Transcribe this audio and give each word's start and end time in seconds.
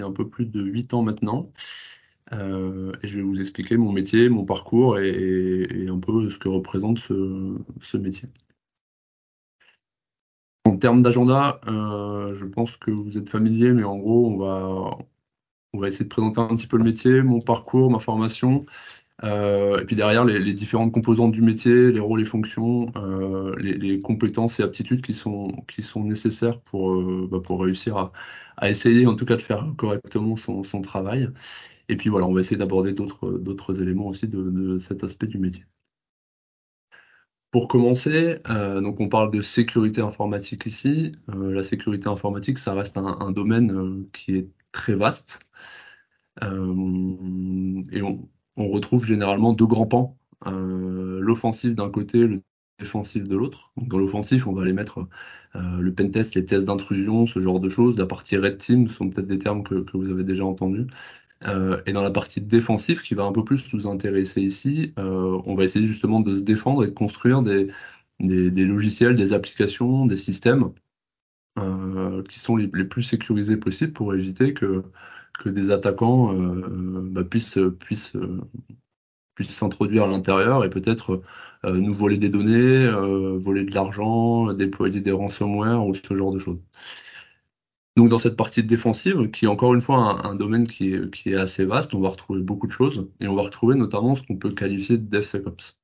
un 0.00 0.12
peu 0.12 0.28
plus 0.28 0.46
de 0.46 0.62
8 0.62 0.94
ans 0.94 1.02
maintenant. 1.02 1.50
Euh, 2.32 2.92
et 3.02 3.08
je 3.08 3.16
vais 3.16 3.22
vous 3.22 3.40
expliquer 3.40 3.76
mon 3.76 3.92
métier, 3.92 4.28
mon 4.28 4.44
parcours 4.44 4.98
et, 4.98 5.86
un 5.88 5.98
peu 5.98 6.30
ce 6.30 6.38
que 6.38 6.48
représente 6.48 6.98
ce, 6.98 7.96
métier. 7.96 8.28
En 10.64 10.76
termes 10.76 11.02
d'agenda, 11.02 11.60
euh, 11.66 12.34
je 12.34 12.44
pense 12.44 12.76
que 12.76 12.90
vous 12.90 13.16
êtes 13.18 13.28
familier, 13.28 13.72
mais 13.72 13.82
en 13.84 13.96
gros, 13.98 14.28
on 14.28 14.36
va, 14.36 14.98
on 15.72 15.78
va 15.78 15.88
essayer 15.88 16.04
de 16.04 16.10
présenter 16.10 16.40
un 16.40 16.54
petit 16.54 16.66
peu 16.66 16.76
le 16.76 16.84
métier, 16.84 17.22
mon 17.22 17.40
parcours, 17.40 17.90
ma 17.90 17.98
formation, 17.98 18.64
et 19.22 19.84
puis 19.86 19.96
derrière, 19.96 20.24
les, 20.24 20.54
différentes 20.54 20.92
composantes 20.92 21.32
du 21.32 21.42
métier, 21.42 21.92
les 21.92 22.00
rôles 22.00 22.22
et 22.22 22.24
fonctions, 22.24 22.90
euh, 22.96 23.54
les, 23.58 24.00
compétences 24.00 24.60
et 24.60 24.62
aptitudes 24.62 25.02
qui 25.02 25.14
sont, 25.14 25.48
qui 25.68 25.82
sont 25.82 26.04
nécessaires 26.04 26.60
pour, 26.60 26.92
euh, 26.94 27.28
bah, 27.30 27.40
pour 27.42 27.60
réussir 27.60 27.96
à, 27.98 28.12
à, 28.56 28.70
essayer 28.70 29.06
en 29.06 29.16
tout 29.16 29.26
cas 29.26 29.36
de 29.36 29.42
faire 29.42 29.66
correctement 29.76 30.36
son, 30.36 30.62
son 30.62 30.80
travail. 30.80 31.28
Et 31.88 31.96
puis 31.96 32.08
voilà, 32.08 32.26
on 32.26 32.32
va 32.32 32.40
essayer 32.40 32.56
d'aborder 32.56 32.92
d'autres 32.92 33.82
éléments 33.82 34.08
aussi 34.08 34.28
de, 34.28 34.78
cet 34.78 35.04
aspect 35.04 35.26
du 35.26 35.38
métier. 35.38 35.64
Pour 37.50 37.66
commencer, 37.68 38.38
euh, 38.48 38.80
donc 38.80 39.00
on 39.00 39.08
parle 39.08 39.30
de 39.32 39.42
sécurité 39.42 40.00
informatique 40.00 40.66
ici. 40.66 41.12
Euh, 41.30 41.52
la 41.52 41.64
sécurité 41.64 42.08
informatique, 42.08 42.58
ça 42.58 42.74
reste 42.74 42.96
un, 42.96 43.18
un 43.20 43.32
domaine 43.32 44.06
qui 44.12 44.36
est 44.36 44.48
très 44.72 44.94
vaste. 44.94 45.40
et 46.42 48.02
on, 48.02 48.28
on 48.56 48.68
retrouve 48.68 49.04
généralement 49.04 49.52
deux 49.52 49.66
grands 49.66 49.86
pans. 49.86 50.18
Euh, 50.46 51.20
l'offensive 51.20 51.74
d'un 51.74 51.90
côté, 51.90 52.26
le 52.26 52.42
défensif 52.78 53.24
de 53.28 53.36
l'autre. 53.36 53.72
Dans 53.76 53.98
l'offensif, 53.98 54.46
on 54.46 54.52
va 54.52 54.62
aller 54.62 54.72
mettre 54.72 55.06
euh, 55.54 55.80
le 55.80 55.94
pentest, 55.94 56.34
les 56.34 56.44
tests 56.44 56.66
d'intrusion, 56.66 57.26
ce 57.26 57.40
genre 57.40 57.60
de 57.60 57.68
choses. 57.68 57.98
La 57.98 58.06
partie 58.06 58.36
red 58.36 58.58
team 58.58 58.88
sont 58.88 59.10
peut-être 59.10 59.26
des 59.28 59.38
termes 59.38 59.62
que, 59.62 59.84
vous 59.94 60.10
avez 60.10 60.24
déjà 60.24 60.44
entendus. 60.44 60.86
Euh, 61.46 61.80
et 61.86 61.92
dans 61.92 62.02
la 62.02 62.10
partie 62.10 62.40
défensive, 62.40 63.02
qui 63.02 63.14
va 63.14 63.24
un 63.24 63.32
peu 63.32 63.44
plus 63.44 63.72
nous 63.74 63.86
intéresser 63.86 64.42
ici, 64.42 64.94
on 64.96 65.54
va 65.54 65.64
essayer 65.64 65.86
justement 65.86 66.20
de 66.20 66.36
se 66.36 66.42
défendre 66.42 66.84
et 66.84 66.88
de 66.88 66.92
construire 66.92 67.42
des, 67.42 67.70
logiciels, 68.20 69.14
des 69.14 69.32
applications, 69.32 70.06
des 70.06 70.16
systèmes 70.16 70.72
qui 72.28 72.38
sont 72.38 72.56
les, 72.56 72.68
plus 72.68 73.02
sécurisés 73.02 73.56
possibles 73.56 73.92
pour 73.92 74.14
éviter 74.14 74.54
que 74.54 74.82
que 75.40 75.48
des 75.48 75.70
attaquants 75.70 76.34
euh, 76.34 76.36
euh, 76.36 77.00
bah, 77.02 77.24
puissent, 77.24 77.58
puissent, 77.78 78.14
euh, 78.16 78.40
puissent 79.34 79.50
s'introduire 79.50 80.04
à 80.04 80.08
l'intérieur 80.08 80.64
et 80.64 80.70
peut-être 80.70 81.22
nous 81.64 81.92
voler 81.92 82.16
des 82.16 82.30
données, 82.30 82.90
voler 83.38 83.64
de 83.64 83.74
l'argent, 83.74 84.54
déployer 84.54 85.02
des 85.02 85.12
ransomware 85.12 85.86
ou 85.86 85.92
ce 85.92 86.14
genre 86.14 86.32
de 86.32 86.38
choses. 86.38 86.58
Donc 87.96 88.08
dans 88.08 88.18
cette 88.18 88.36
partie 88.36 88.64
défensive, 88.64 89.30
qui 89.30 89.44
est 89.44 89.48
encore 89.48 89.74
une 89.74 89.82
fois 89.82 90.26
un, 90.26 90.34
domaine 90.34 90.66
qui 90.66 90.94
est, 90.94 91.10
qui 91.12 91.32
est, 91.32 91.36
assez 91.36 91.66
vaste, 91.66 91.94
on 91.94 92.00
va 92.00 92.08
retrouver 92.08 92.40
beaucoup 92.40 92.66
de 92.66 92.72
choses 92.72 93.10
et 93.20 93.28
on 93.28 93.34
va 93.34 93.42
retrouver 93.42 93.74
notamment 93.76 94.14
ce 94.14 94.22
qu'on 94.22 94.36
peut 94.36 94.52
qualifier 94.52 94.96
de 94.96 95.06
DevSecOps. 95.06 95.78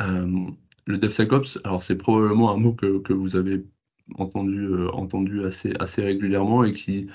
Euh, 0.00 0.46
le 0.86 0.98
DevSecOps, 0.98 1.60
alors 1.62 1.84
c'est 1.84 1.96
probablement 1.96 2.52
un 2.52 2.56
mot 2.56 2.74
que, 2.74 2.98
que 2.98 3.12
vous 3.12 3.36
avez 3.36 3.64
entendu, 4.18 4.68
entendu 4.92 5.44
assez, 5.44 6.02
régulièrement 6.02 6.64
et 6.64 6.72
qui, 6.72 7.08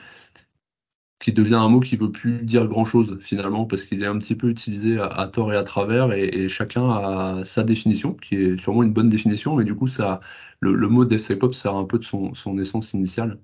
devient 1.28 1.56
un 1.56 1.68
mot 1.68 1.82
qui 1.82 1.98
veut 1.98 2.12
plus 2.12 2.44
dire 2.44 2.68
grand 2.68 2.86
chose 2.86 3.18
finalement 3.20 3.66
parce 3.66 3.84
qu'il 3.84 4.02
est 4.02 4.06
un 4.06 4.18
petit 4.18 4.36
peu 4.36 4.50
utilisé 4.50 4.98
à, 5.00 5.28
tort 5.28 5.52
et 5.52 5.58
à 5.58 5.64
travers 5.64 6.14
et, 6.14 6.48
chacun 6.48 6.90
a 6.90 7.42
sa 7.44 7.64
définition 7.64 8.14
qui 8.14 8.36
est 8.36 8.58
sûrement 8.58 8.84
une 8.84 8.94
bonne 8.94 9.10
définition 9.10 9.56
mais 9.58 9.66
du 9.66 9.76
coup 9.76 9.88
ça 9.88 10.22
le, 10.60 10.88
mot 10.90 11.06
DevSecOps 11.06 11.54
sert 11.54 11.76
un 11.76 11.86
peu 11.86 12.00
de 12.00 12.04
son, 12.04 12.34
essence 12.60 12.94
initiale. 12.94 13.40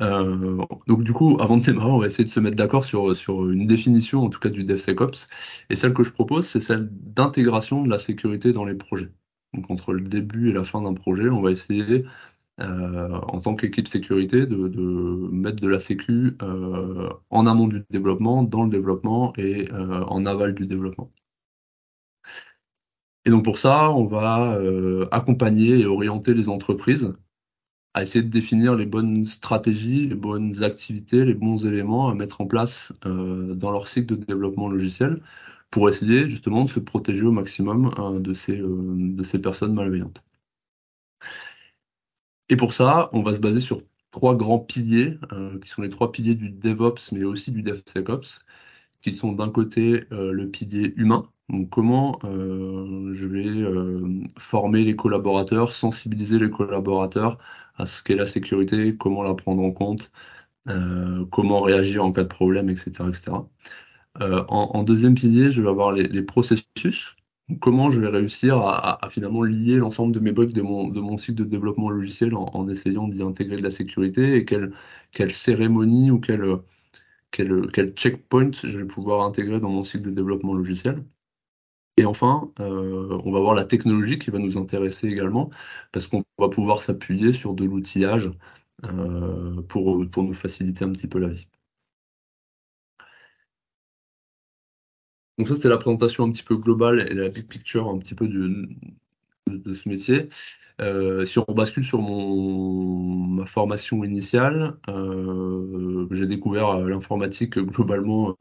Euh, 0.00 0.60
donc 0.88 1.04
du 1.04 1.12
coup, 1.12 1.38
avant 1.40 1.56
de 1.56 1.64
démarrer, 1.64 1.90
on 1.90 1.98
va 1.98 2.06
essayer 2.06 2.24
de 2.24 2.28
se 2.28 2.40
mettre 2.40 2.56
d'accord 2.56 2.84
sur 2.84 3.50
une 3.50 3.66
définition, 3.66 4.24
en 4.24 4.30
tout 4.30 4.40
cas 4.40 4.48
du 4.48 4.64
DevSecOps. 4.64 5.28
Et 5.70 5.76
celle 5.76 5.94
que 5.94 6.02
je 6.02 6.12
propose, 6.12 6.46
c'est 6.46 6.60
celle 6.60 6.88
d'intégration 6.90 7.84
de 7.84 7.90
la 7.90 7.98
sécurité 7.98 8.52
dans 8.52 8.64
les 8.64 8.74
projets. 8.74 9.10
Donc 9.54 9.70
entre 9.70 9.92
le 9.92 10.02
début 10.02 10.50
et 10.50 10.52
la 10.52 10.64
fin 10.64 10.82
d'un 10.82 10.94
projet, 10.94 11.28
on 11.28 11.40
va 11.40 11.50
essayer 11.50 12.04
euh, 12.60 13.18
en 13.28 13.40
tant 13.40 13.56
qu'équipe 13.56 13.88
sécurité, 13.88 14.46
de, 14.46 14.56
mettre 15.32 15.60
de 15.60 15.68
la 15.68 15.80
sécu 15.80 16.36
euh, 16.42 17.10
en 17.30 17.46
amont 17.46 17.66
du 17.66 17.84
développement, 17.90 18.44
dans 18.44 18.62
le 18.64 18.70
développement 18.70 19.32
et 19.36 19.70
euh, 19.72 20.04
en 20.04 20.24
aval 20.24 20.54
du 20.54 20.66
développement. 20.66 21.10
Et 23.24 23.30
donc 23.30 23.44
pour 23.44 23.58
ça, 23.58 23.90
on 23.90 24.04
va 24.04 24.58
accompagner 25.10 25.80
et 25.80 25.86
orienter 25.86 26.34
les 26.34 26.48
entreprises 26.48 27.12
à 27.94 28.02
essayer 28.02 28.22
de 28.22 28.30
définir 28.30 28.74
les 28.74 28.86
bonnes 28.86 29.24
stratégies, 29.24 30.08
les 30.08 30.14
bonnes 30.14 30.62
activités, 30.62 31.24
les 31.24 31.34
bons 31.34 31.64
éléments 31.66 32.08
à 32.08 32.14
mettre 32.14 32.40
en 32.42 32.46
place 32.46 32.92
dans 33.02 33.70
leur 33.70 33.88
cycle 33.88 34.16
de 34.16 34.24
développement 34.24 34.68
logiciel 34.68 35.22
pour 35.70 35.88
essayer 35.88 36.28
justement 36.30 36.64
de 36.64 36.70
se 36.70 36.80
protéger 36.80 37.22
au 37.24 37.32
maximum 37.32 37.90
de, 38.20 38.34
ces, 38.34 38.58
de 38.58 39.22
ces 39.24 39.40
personnes 39.40 39.74
malveillantes. 39.74 40.22
Et 42.48 42.56
pour 42.56 42.72
ça, 42.72 43.08
on 43.12 43.22
va 43.22 43.34
se 43.34 43.40
baser 43.40 43.60
sur 43.60 43.82
trois 44.10 44.36
grands 44.36 44.60
piliers, 44.60 45.18
euh, 45.32 45.58
qui 45.60 45.68
sont 45.68 45.82
les 45.82 45.90
trois 45.90 46.12
piliers 46.12 46.34
du 46.36 46.50
DevOps, 46.50 47.12
mais 47.12 47.24
aussi 47.24 47.50
du 47.52 47.62
DevSecOps, 47.62 48.40
qui 49.02 49.12
sont 49.12 49.32
d'un 49.32 49.50
côté 49.50 50.04
euh, 50.12 50.32
le 50.32 50.50
pilier 50.50 50.94
humain, 50.96 51.28
donc 51.48 51.68
comment 51.70 52.18
euh, 52.24 53.12
je 53.12 53.26
vais 53.26 54.30
former 54.38 54.84
les 54.84 54.96
collaborateurs, 54.96 55.72
sensibiliser 55.72 56.38
les 56.38 56.50
collaborateurs 56.50 57.38
à 57.76 57.86
ce 57.86 58.02
qu'est 58.02 58.14
la 58.14 58.26
sécurité, 58.26 58.96
comment 58.96 59.22
la 59.22 59.34
prendre 59.34 59.62
en 59.62 59.72
compte, 59.72 60.10
comment 61.30 61.60
réagir 61.60 62.04
en 62.04 62.12
cas 62.12 62.22
de 62.22 62.28
problème, 62.28 62.70
etc. 62.70 62.92
etc. 63.08 63.32
En, 64.20 64.84
deuxième 64.84 65.14
pilier, 65.14 65.50
je 65.52 65.60
vais 65.62 65.68
avoir 65.68 65.92
les 65.92 66.22
processus, 66.22 67.16
comment 67.60 67.90
je 67.90 68.00
vais 68.00 68.08
réussir 68.08 68.56
à, 68.58 69.08
finalement 69.10 69.42
lier 69.42 69.76
l'ensemble 69.76 70.12
de 70.12 70.20
mes 70.20 70.32
bugs 70.32 70.46
de 70.46 70.62
mon, 70.62 71.16
cycle 71.16 71.38
de 71.40 71.44
développement 71.44 71.90
logiciel 71.90 72.34
en, 72.34 72.68
essayant 72.68 73.08
d'y 73.08 73.22
intégrer 73.22 73.56
de 73.56 73.62
la 73.62 73.70
sécurité 73.70 74.36
et 74.36 74.44
quelle, 74.44 74.72
cérémonie 75.32 76.10
ou 76.10 76.20
quel, 76.20 76.42
quel, 77.30 77.66
quel, 77.72 77.92
checkpoint 77.94 78.52
je 78.52 78.78
vais 78.78 78.86
pouvoir 78.86 79.26
intégrer 79.26 79.60
dans 79.60 79.70
mon 79.70 79.84
cycle 79.84 80.04
de 80.04 80.10
développement 80.10 80.54
logiciel. 80.54 81.04
Et 81.96 82.04
enfin, 82.06 82.50
euh, 82.60 83.20
on 83.24 83.32
va 83.32 83.40
voir 83.40 83.54
la 83.54 83.64
technologie 83.64 84.18
qui 84.18 84.30
va 84.30 84.38
nous 84.38 84.58
intéresser 84.58 85.08
également, 85.08 85.50
parce 85.92 86.06
qu'on 86.06 86.24
va 86.38 86.48
pouvoir 86.48 86.82
s'appuyer 86.82 87.32
sur 87.32 87.54
de 87.54 87.64
l'outillage 87.64 88.30
euh, 88.86 89.62
pour, 89.62 90.04
pour 90.10 90.24
nous 90.24 90.32
faciliter 90.34 90.84
un 90.84 90.92
petit 90.92 91.08
peu 91.08 91.20
la 91.20 91.28
vie. 91.28 91.46
Donc 95.38 95.48
ça, 95.48 95.54
c'était 95.54 95.68
la 95.68 95.78
présentation 95.78 96.24
un 96.24 96.30
petit 96.30 96.42
peu 96.42 96.56
globale 96.56 97.00
et 97.10 97.14
la 97.14 97.28
big 97.28 97.46
picture 97.46 97.88
un 97.88 97.98
petit 97.98 98.14
peu 98.14 98.28
de, 98.28 98.68
de, 99.48 99.74
ce 99.74 99.88
métier. 99.88 100.28
Euh, 100.80 101.24
si 101.24 101.38
on 101.38 101.44
bascule 101.54 101.84
sur 101.84 102.00
mon, 102.00 102.98
ma 103.36 103.46
formation 103.46 104.04
initiale, 104.04 104.76
euh, 104.88 106.06
j'ai 106.10 106.26
découvert 106.26 106.68
euh, 106.70 106.88
l'informatique 106.88 107.58
globalement 107.58 108.36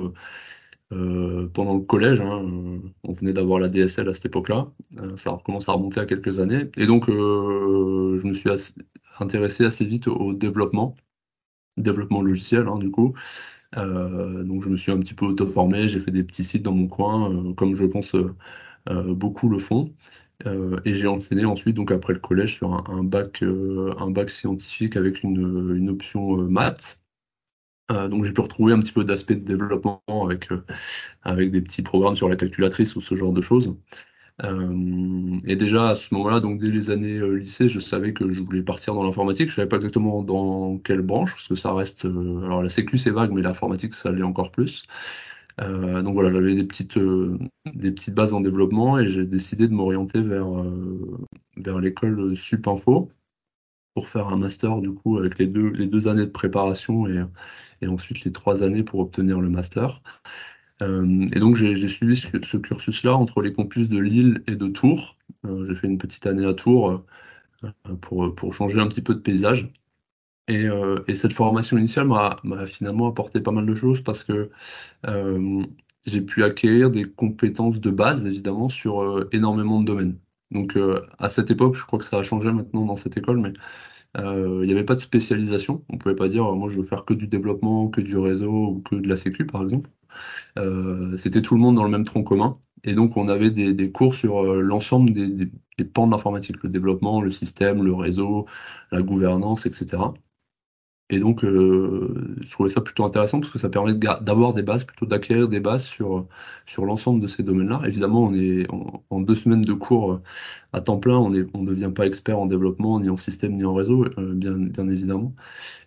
pendant 1.53 1.74
le 1.76 1.82
collège. 1.82 2.22
Hein, 2.22 2.46
on 3.03 3.12
venait 3.12 3.34
d'avoir 3.34 3.59
la 3.59 3.68
DSL 3.70 4.08
à 4.09 4.14
cette 4.14 4.28
époque-là. 4.28 4.68
ça 5.16 5.38
commence 5.44 5.68
à 5.70 5.74
remonter 5.74 6.00
à 6.00 6.06
quelques 6.06 6.40
années. 6.40 6.70
Et 6.78 6.86
donc, 6.86 7.08
je 7.09 8.28
me 8.28 8.34
suis 8.34 8.50
intéressé 9.20 9.66
assez 9.66 9.86
vite 9.86 10.08
au 10.08 10.34
développement, 10.34 10.96
développement 11.78 12.22
logiciel, 12.22 12.68
hein, 12.68 12.78
du 12.78 12.92
coup. 12.92 13.16
Euh, 13.78 14.44
donc 14.44 14.63
je 14.63 14.69
me 14.69 14.78
suis 14.78 14.91
un 14.91 15.00
petit 15.00 15.13
peu 15.13 15.25
auto-formé, 15.25 15.88
j'ai 15.88 16.00
fait 16.00 16.11
des 16.11 16.23
petits 16.23 16.44
sites 16.44 16.63
dans 16.63 16.73
mon 16.73 16.88
coin, 16.88 17.31
euh, 17.31 17.53
comme 17.53 17.75
je 17.75 17.85
pense 17.85 18.16
euh, 18.16 18.35
beaucoup 19.13 19.50
le 19.50 19.59
font. 19.59 19.94
et 20.85 20.94
j'ai 20.95 21.07
enchaîné 21.07 21.45
ensuite, 21.45 21.75
donc 21.75 21.91
après 21.91 22.13
le 22.13 22.19
collège, 22.19 22.56
sur 22.56 22.73
un, 22.89 23.03
bac, 23.03 23.44
un 23.44 24.11
bac 24.11 24.29
scientifique 24.29 24.97
avec 24.97 25.23
une, 25.23 25.75
une 25.78 25.89
option 25.89 26.37
maths. 26.37 26.99
donc 27.90 28.25
j'ai 28.25 28.34
pu 28.34 28.41
retrouver 28.41 28.73
un 28.73 28.79
petit 28.79 28.91
peu 28.91 29.03
d'aspect 29.05 29.35
de 29.35 29.46
développement 29.46 30.02
avec, 30.08 30.49
avec 31.23 31.52
des 31.52 31.61
petits 31.61 31.81
programmes 31.84 32.16
sur 32.16 32.29
la 32.29 32.35
calculatrice 32.35 32.96
ou 32.96 33.02
ce 33.02 33.16
genre 33.16 33.34
de 33.34 33.41
choses. 33.41 33.76
Euh, 34.41 35.40
et 35.46 35.56
déjà 35.56 35.90
à 35.90 35.96
ce 35.96 36.14
moment-là, 36.16 36.40
donc 36.40 36.59
dès 36.59 36.72
les 36.72 36.90
années 36.90 37.18
euh, 37.20 37.35
lycée, 37.35 37.70
je 37.70 37.80
savais 37.80 38.14
que 38.14 38.32
je 38.32 38.41
voulais 38.41 38.64
partir 38.64 38.96
dans 38.96 39.03
l'informatique. 39.03 39.50
Je 39.50 39.56
savais 39.56 39.68
pas 39.68 39.76
exactement 39.78 40.24
dans 40.24 40.78
quelle 40.80 41.02
branche, 41.02 41.34
parce 41.34 41.47
que 41.47 41.56
ça 41.56 41.74
reste. 41.74 42.06
Euh, 42.06 42.44
alors 42.44 42.64
la 42.64 42.70
sécu 42.70 42.97
c'est 42.97 43.12
vague, 43.12 43.32
mais 43.32 43.41
l'informatique 43.41 43.94
ça 43.94 44.12
l'est 44.12 44.24
encore 44.24 44.52
plus. 44.52 44.85
donc 45.59 46.14
voilà, 46.14 46.32
j'avais 46.32 46.56
des 46.56 46.64
petites 46.64 46.97
des 47.76 47.91
petites 47.91 48.16
bases 48.16 48.34
en 48.34 48.41
développement 48.41 49.00
et 49.00 49.08
j'ai 49.08 49.26
décidé 49.26 49.68
de 49.68 49.74
m'orienter 49.74 50.22
vers 50.22 50.47
vers 51.58 51.79
l'école 51.79 52.36
Supinfo 52.36 53.12
pour 53.94 54.08
faire 54.08 54.28
un 54.29 54.38
master 54.38 54.79
du 54.82 54.91
coup 54.91 55.18
avec 55.20 55.38
les 55.38 55.46
deux 55.47 55.70
les 55.70 55.86
deux 55.88 56.08
années 56.08 56.26
de 56.26 56.32
préparation 56.32 57.08
et 57.08 57.24
et 57.82 57.88
ensuite 57.88 58.24
les 58.26 58.32
trois 58.32 58.64
années 58.64 58.84
pour 58.84 59.00
obtenir 59.02 59.40
le 59.41 59.50
master. 59.50 60.02
Euh, 60.84 61.28
et 61.34 61.40
donc 61.40 61.56
j'ai 61.56 61.88
suivi 61.88 62.16
ce, 62.16 62.58
cursus-là 62.58 63.16
entre 63.16 63.41
les 63.41 63.53
campus 63.53 63.90
de 63.90 64.00
Lille 64.00 64.44
et 64.47 64.56
de 64.56 64.68
Tours. 64.68 65.18
Euh, 65.46 65.66
j'ai 65.66 65.76
fait 65.76 65.88
une 65.88 65.97
petite 65.97 66.26
année 66.28 66.46
à 66.46 66.53
Tours 66.53 67.03
euh, 67.64 67.96
pour, 68.35 68.53
changer 68.53 68.80
un 68.80 68.88
petit 68.88 69.02
peu 69.02 69.16
de 69.16 69.20
paysage. 69.20 69.72
Et, 70.50 70.68
et 71.08 71.16
cette 71.16 71.32
formation 71.32 71.78
initiale 71.78 72.08
m'a 72.08 72.68
finalement 72.68 73.08
apporté 73.08 73.40
pas 73.40 73.52
mal 73.52 73.66
de 73.66 73.76
choses 73.76 74.02
parce 74.02 74.26
que 74.26 74.50
j'ai 76.06 76.22
pu 76.22 76.44
acquérir 76.44 76.91
des 76.91 77.06
compétences 77.06 77.79
de 77.79 77.90
base, 77.91 78.28
évidemment, 78.28 78.68
sur 78.68 79.26
énormément 79.32 79.79
de 79.79 79.86
domaines. 79.86 80.18
Donc 80.52 80.78
à 81.18 81.29
cette 81.29 81.50
époque, 81.50 81.76
je 81.76 81.86
crois 81.86 81.97
que 81.97 82.03
ça 82.03 82.18
a 82.18 82.24
changé 82.24 82.52
maintenant 82.52 82.86
dans 82.86 82.97
cette 82.97 83.16
école, 83.16 83.40
mais 83.40 83.53
il 84.18 84.66
n'y 84.66 84.74
avait 84.74 84.84
pas 84.84 84.96
de 84.96 85.00
spécialisation. 85.00 85.86
On 85.88 85.97
pouvait 85.97 86.16
pas 86.16 86.28
dire, 86.28 86.44
moi 86.56 86.70
je 86.70 86.76
veux 86.76 86.84
faire 86.84 87.06
que 87.06 87.14
du 87.14 87.28
développement, 87.28 87.88
que 87.88 88.02
du 88.02 88.18
réseau 88.18 88.52
ou 88.52 88.82
que 88.82 88.96
de 88.96 89.08
la 89.08 89.16
sécu, 89.16 89.46
par 89.46 89.64
exemple. 89.64 89.90
Euh, 90.58 91.18
c'était 91.18 91.42
tout 91.42 91.56
le 91.56 91.62
monde 91.62 91.76
dans 91.76 91.84
le 91.84 91.90
même 91.90 92.06
tronc 92.06 92.24
commun. 92.24 92.58
Et 92.84 92.96
donc, 92.96 93.18
on 93.18 93.28
avait 93.30 93.52
des, 93.52 93.92
cours 93.92 94.14
sur 94.14 94.44
euh, 94.44 94.62
l'ensemble 94.62 95.14
des, 95.14 95.50
pans 95.86 96.06
de 96.08 96.12
l'informatique, 96.12 96.58
le 96.64 96.70
développement, 96.70 97.22
le 97.22 97.32
système, 97.32 97.84
le 97.84 97.94
réseau, 97.94 98.46
la 98.92 99.02
gouvernance, 99.02 99.66
etc. 99.66 99.98
Et 101.10 101.20
donc, 101.20 101.44
euh, 101.44 102.38
je 102.42 102.50
trouvais 102.50 102.70
ça 102.70 102.82
plutôt 102.82 103.06
intéressant 103.06 103.40
parce 103.40 103.52
que 103.52 103.60
ça 103.60 103.70
permet 103.70 103.94
d'avoir 103.94 104.54
des 104.54 104.64
bases, 104.64 104.84
plutôt 104.84 105.06
d'acquérir 105.06 105.48
des 105.48 105.60
bases 105.60 105.86
sur, 105.86 106.28
l'ensemble 106.78 107.22
de 107.22 107.28
ces 107.28 107.44
domaines-là. 107.44 107.82
Évidemment, 107.86 108.24
on 108.24 108.34
est 108.34 108.66
en, 109.10 109.22
deux 109.22 109.36
semaines 109.36 109.62
de 109.62 109.74
cours 109.74 110.22
à 110.73 110.81
temps 110.81 110.97
plein, 110.97 111.17
on 111.17 111.29
ne 111.29 111.66
devient 111.66 111.91
pas 111.96 112.05
expert 112.08 112.40
en 112.40 112.47
développement, 112.47 112.99
ni 112.99 113.09
en 113.09 113.17
système, 113.17 113.55
ni 113.55 113.64
en 113.64 113.73
réseau, 113.73 114.05
euh, 114.17 114.34
bien, 114.34 114.90
évidemment 114.90 115.34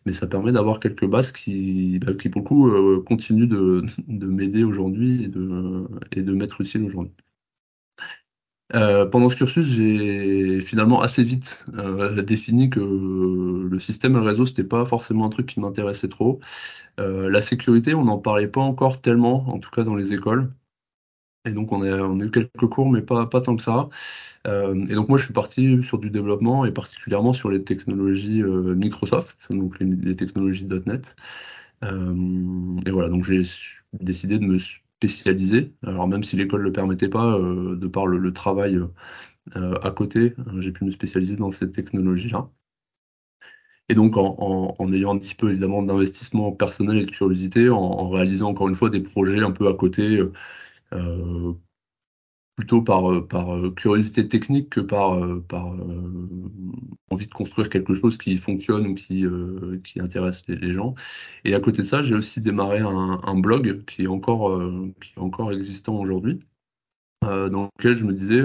mais 0.07 0.13
ça 0.13 0.27
permet 0.29 0.53
d'avoir 0.53 0.81
quelques 0.81 1.07
bases 1.07 1.33
qui, 1.33 1.99
bah, 1.99 2.13
pour 2.15 2.43
le 2.43 2.47
coup, 2.47 2.69
euh, 2.69 3.03
continuent 3.07 3.49
de, 3.49 3.85
de 4.09 4.27
m'aider 4.27 4.65
aujourd'hui 4.65 5.25
et 5.25 5.29
de, 5.29 5.87
et 6.13 6.23
de 6.23 6.33
m'être 6.35 6.61
utile 6.61 6.85
aujourd'hui. 6.85 7.13
Euh, 8.75 9.07
pendant 9.07 9.31
ce 9.31 9.37
cursus, 9.37 9.67
j'ai 9.67 10.61
finalement 10.61 11.01
assez 11.01 11.23
vite 11.23 11.65
défini 12.25 12.71
que 12.71 12.81
le 12.81 13.79
système 13.79 14.13
et 14.13 14.21
le 14.21 14.25
réseau, 14.25 14.47
c'était 14.47 14.65
pas 14.65 14.85
forcément 14.85 15.27
un 15.27 15.31
truc 15.31 15.47
qui 15.47 15.61
m'intéressait 15.61 16.09
trop. 16.09 16.41
La 16.99 17.41
sécurité, 17.41 17.95
on 17.95 18.05
n'en 18.05 18.19
parlait 18.19 18.49
pas 18.49 18.61
encore 18.61 19.01
tellement, 19.01 19.49
en 19.49 19.59
tout 19.61 19.71
cas 19.71 19.85
dans 19.85 19.97
les 19.97 20.13
écoles. 20.15 20.53
Et 21.47 21.53
donc 21.53 21.73
on 21.73 21.83
a, 21.83 22.25
eu 22.25 22.31
quelques 22.31 22.67
cours, 22.67 22.91
mais 22.91 23.03
pas, 23.03 23.27
pas 23.27 23.41
tant 23.41 23.57
que 23.57 23.63
ça. 23.63 23.89
Euh, 24.47 24.75
et 24.89 24.95
donc 24.95 25.09
moi 25.09 25.19
je 25.19 25.25
suis 25.25 25.33
parti 25.33 25.83
sur 25.83 25.99
du 25.99 26.11
développement 26.11 26.65
et 26.65 26.73
particulièrement 26.73 27.33
sur 27.33 27.51
les 27.51 27.65
technologies 27.65 28.43
euh, 28.43 28.75
Microsoft, 28.75 29.47
donc 29.51 29.79
les, 29.81 30.17
technologies 30.17 30.67
.NET. 30.87 31.17
Euh, 31.85 32.81
et 32.87 32.91
voilà, 32.91 33.09
donc 33.09 33.25
j'ai 33.25 33.43
décidé 33.93 34.39
de 34.39 34.45
me 34.45 34.59
spécialiser. 34.59 35.73
Alors 35.85 36.09
même 36.09 36.25
si 36.25 36.37
l'école 36.37 36.61
ne 36.61 36.67
le 36.67 36.73
permettait 36.73 37.09
pas, 37.09 37.39
de 37.39 37.87
par 37.89 38.07
le, 38.07 38.33
travail 38.33 38.81
à 39.55 39.91
côté, 39.93 40.35
j'ai 40.59 40.73
pu 40.73 40.85
me 40.85 40.91
spécialiser 40.91 41.37
dans 41.37 41.51
cette 41.53 41.73
technologie-là. 41.73 42.49
Et 43.89 43.95
donc, 43.95 44.17
en, 44.17 44.93
ayant 44.93 45.15
un 45.15 45.19
petit 45.19 45.35
peu 45.37 45.51
évidemment 45.51 45.83
d'investissement 45.83 46.51
personnel 46.51 46.99
et 46.99 47.07
de 47.07 47.11
curiosité, 47.11 47.69
en, 47.69 48.09
réalisant 48.11 48.49
encore 48.49 48.69
une 48.69 48.75
fois 48.75 48.91
des 48.91 49.01
projets 49.01 49.43
un 49.43 49.53
peu 49.53 49.69
à 49.69 49.75
côté, 49.75 50.21
plutôt 52.57 52.83
par, 52.83 53.11
euh, 53.13 53.27
par 53.27 53.55
euh, 53.55 53.71
curiosité 53.71 54.29
technique 54.29 54.71
que 54.71 54.81
par, 54.81 55.15
euh, 55.15 55.45
par 55.47 55.67
envie 57.11 57.27
de 57.27 57.33
construire 57.33 57.69
quelque 57.69 57.95
chose 57.95 58.17
qui 58.17 58.37
fonctionne 58.39 58.87
ou 58.89 58.95
qui, 58.95 59.25
qui 59.85 60.01
intéresse 60.01 60.43
les, 60.49 60.73
gens. 60.73 60.95
Et 61.45 61.55
à 61.55 61.61
côté 61.61 61.83
de 61.83 61.87
ça, 61.87 62.03
j'ai 62.03 62.15
aussi 62.15 62.41
démarré 62.41 62.81
un, 62.81 63.39
blog 63.39 63.85
qui 63.85 64.05
est 64.05 64.07
encore, 64.07 64.61
qui 65.01 65.13
est 65.17 65.21
encore 65.21 65.53
existant 65.53 65.95
aujourd'hui, 65.95 66.41
dans 67.23 67.71
lequel 67.79 67.97
je 67.97 68.05
me 68.05 68.13
disais, 68.13 68.43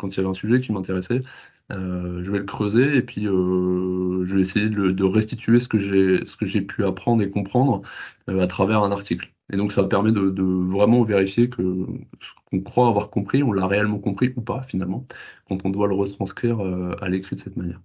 quand 0.00 0.08
il 0.08 0.16
y 0.16 0.20
avait 0.20 0.28
un 0.28 0.34
sujet 0.34 0.60
qui 0.60 0.72
m'intéressait, 0.72 1.22
euh, 1.70 2.22
je 2.22 2.30
vais 2.30 2.38
le 2.38 2.44
creuser 2.44 2.96
et 2.96 3.02
puis 3.02 3.26
euh, 3.26 4.24
je 4.26 4.34
vais 4.34 4.40
essayer 4.40 4.68
de, 4.68 5.04
restituer 5.04 5.58
ce 5.58 5.68
que 5.68 5.78
j'ai 5.78 6.26
ce 6.26 6.36
que 6.36 6.46
j'ai 6.46 6.62
pu 6.62 6.84
apprendre 6.84 7.22
et 7.22 7.30
comprendre 7.30 7.82
euh, 8.28 8.40
à 8.40 8.46
travers 8.46 8.82
un 8.82 8.92
article. 8.92 9.32
Et 9.52 9.56
donc 9.56 9.72
ça 9.72 9.84
permet 9.84 10.12
de, 10.12 10.30
de 10.30 10.42
vraiment 10.42 11.02
vérifier 11.02 11.48
que 11.48 11.86
ce 12.20 12.30
qu'on 12.50 12.60
croit 12.60 12.88
avoir 12.88 13.10
compris, 13.10 13.42
on 13.42 13.52
l'a 13.52 13.66
réellement 13.66 13.98
compris 13.98 14.32
ou 14.36 14.42
pas 14.42 14.62
finalement, 14.62 15.06
quand 15.48 15.58
on 15.64 15.70
doit 15.70 15.88
le 15.88 15.94
retranscrire 15.94 16.60
euh, 16.60 16.94
à 17.00 17.08
l'écrit 17.08 17.36
de 17.36 17.40
cette 17.40 17.56
manière. 17.56 17.80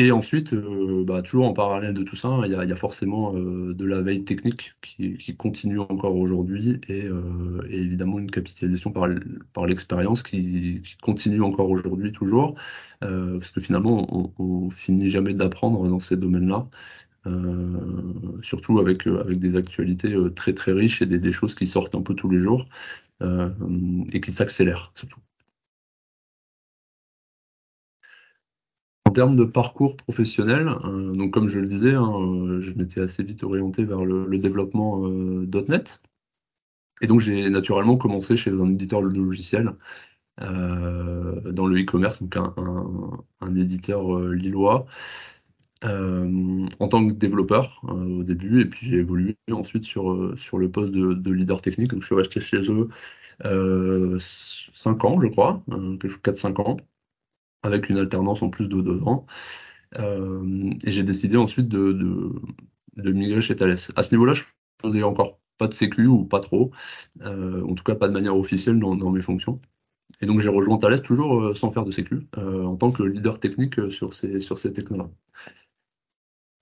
Et 0.00 0.12
ensuite, 0.12 0.54
euh, 0.54 1.04
bah, 1.04 1.20
toujours 1.20 1.44
en 1.44 1.52
parallèle 1.52 1.92
de 1.92 2.02
tout 2.02 2.16
ça, 2.16 2.40
il 2.46 2.52
y 2.52 2.54
a, 2.54 2.76
forcément 2.76 3.36
euh, 3.36 3.74
de 3.74 3.84
la 3.84 4.00
veille 4.00 4.24
technique 4.24 4.72
qui, 4.80 5.36
continue 5.36 5.78
encore 5.78 6.16
aujourd'hui 6.16 6.80
et, 6.88 7.04
euh, 7.04 7.60
et, 7.68 7.76
évidemment 7.76 8.18
une 8.18 8.30
capitalisation 8.30 8.92
par, 8.92 9.66
l'expérience 9.66 10.22
qui, 10.22 10.82
continue 11.02 11.42
encore 11.42 11.68
aujourd'hui 11.68 12.12
toujours, 12.12 12.54
parce 13.00 13.50
que 13.50 13.60
finalement 13.60 14.06
on, 14.10 14.32
on 14.42 14.70
finit 14.70 15.10
jamais 15.10 15.34
d'apprendre 15.34 15.86
dans 15.86 16.00
ces 16.00 16.16
domaines-là, 16.16 16.66
surtout 18.40 18.78
avec, 18.78 19.06
des 19.06 19.56
actualités 19.56 20.16
très 20.34 20.54
très 20.54 20.72
riches 20.72 21.02
et 21.02 21.06
des, 21.06 21.32
choses 21.32 21.54
qui 21.54 21.66
sortent 21.66 21.94
un 21.94 22.02
peu 22.02 22.14
tous 22.14 22.30
les 22.30 22.40
jours 22.40 22.66
et 23.20 24.20
qui 24.22 24.32
s'accélèrent 24.32 24.92
surtout. 24.94 25.20
En 29.10 29.12
termes 29.12 29.34
de 29.34 29.42
parcours 29.42 29.96
professionnel, 29.96 30.68
euh, 30.84 31.10
donc 31.16 31.32
comme 31.32 31.48
je 31.48 31.58
le 31.58 31.66
disais, 31.66 31.94
hein, 31.94 32.12
euh, 32.14 32.60
je 32.60 32.70
m'étais 32.74 33.00
assez 33.00 33.24
vite 33.24 33.42
orienté 33.42 33.84
vers 33.84 34.04
le, 34.04 34.24
le 34.24 34.38
développement 34.38 35.04
euh, 35.04 35.50
.NET. 35.68 36.00
Et 37.00 37.08
donc 37.08 37.18
j'ai 37.18 37.50
naturellement 37.50 37.96
commencé 37.96 38.36
chez 38.36 38.52
un 38.52 38.70
éditeur 38.70 39.02
de 39.02 39.08
logiciels 39.20 39.74
dans 40.38 41.66
le 41.66 41.82
e-commerce, 41.82 42.22
donc 42.22 42.36
un, 42.36 43.56
éditeur 43.56 44.20
lillois, 44.30 44.86
en 45.82 46.88
tant 46.88 47.06
que 47.06 47.12
développeur 47.12 47.82
au 47.88 48.22
début, 48.22 48.60
et 48.60 48.66
puis 48.66 48.86
j'ai 48.86 48.98
évolué 48.98 49.36
ensuite 49.50 49.84
sur, 49.84 50.38
sur 50.38 50.58
le 50.58 50.70
poste 50.70 50.92
de, 50.92 51.14
de, 51.14 51.32
leader 51.32 51.60
technique. 51.60 51.90
Donc 51.90 52.02
je 52.02 52.06
suis 52.06 52.14
resté 52.14 52.40
chez 52.40 52.62
eux 52.70 52.88
5 54.18 55.04
ans, 55.04 55.20
je 55.20 55.26
crois, 55.26 55.62
4-5 55.68 56.60
ans 56.62 56.76
avec 57.62 57.88
une 57.88 57.98
alternance 57.98 58.42
en 58.42 58.50
plus 58.50 58.68
de 58.68 58.80
deux 58.80 59.02
ans. 59.04 59.26
Euh, 59.98 60.70
et 60.84 60.92
j'ai 60.92 61.02
décidé 61.02 61.36
ensuite 61.36 61.68
de, 61.68 61.92
de, 61.92 62.32
de, 62.96 63.12
migrer 63.12 63.42
chez 63.42 63.56
Thales. 63.56 63.76
À 63.96 64.02
ce 64.02 64.14
niveau-là, 64.14 64.34
je 64.34 64.44
faisais 64.80 65.02
encore 65.02 65.40
pas 65.58 65.68
de 65.68 65.74
sécu 65.74 66.06
ou 66.06 66.24
pas 66.24 66.40
trop, 66.40 66.70
euh, 67.22 67.62
en 67.64 67.74
tout 67.74 67.84
cas 67.84 67.94
pas 67.94 68.08
de 68.08 68.12
manière 68.12 68.36
officielle 68.36 68.78
dans, 68.78 68.96
dans 68.96 69.10
mes 69.10 69.20
fonctions. 69.20 69.60
Et 70.20 70.26
donc 70.26 70.40
j'ai 70.40 70.48
rejoint 70.48 70.78
Thales 70.78 71.02
toujours 71.02 71.40
euh, 71.40 71.54
sans 71.54 71.70
faire 71.70 71.84
de 71.84 71.90
sécu, 71.90 72.26
euh, 72.36 72.64
en 72.64 72.76
tant 72.76 72.90
que 72.90 73.02
leader 73.02 73.38
technique 73.38 73.78
euh, 73.78 73.90
sur 73.90 74.12
ces, 74.14 74.40
sur 74.40 74.58
ces 74.58 74.72
technos-là. 74.72 75.08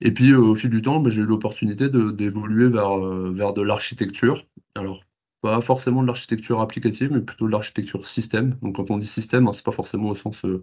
Et 0.01 0.13
puis 0.13 0.33
au 0.33 0.55
fil 0.55 0.71
du 0.71 0.81
temps, 0.81 1.01
bah, 1.01 1.11
j'ai 1.11 1.23
eu 1.23 1.27
l'opportunité 1.27 1.89
d'évoluer 1.89 2.69
vers, 2.69 2.99
vers 2.99 3.53
de 3.53 3.63
l'architecture. 3.63 4.47
Alors 4.77 5.03
pas 5.41 5.61
forcément 5.61 6.03
de 6.03 6.07
l'architecture 6.07 6.61
applicative, 6.61 7.13
mais 7.13 7.21
plutôt 7.21 7.47
de 7.47 7.53
l'architecture 7.53 8.07
système. 8.07 8.57
Donc 8.63 8.77
quand 8.77 8.91
on 8.91 8.99
dit 8.99 9.07
système, 9.07 9.47
hein, 9.47 9.53
c'est 9.53 9.65
pas 9.65 9.73
forcément 9.73 10.11
au 10.11 10.15
sens 10.15 10.45
euh, 10.45 10.63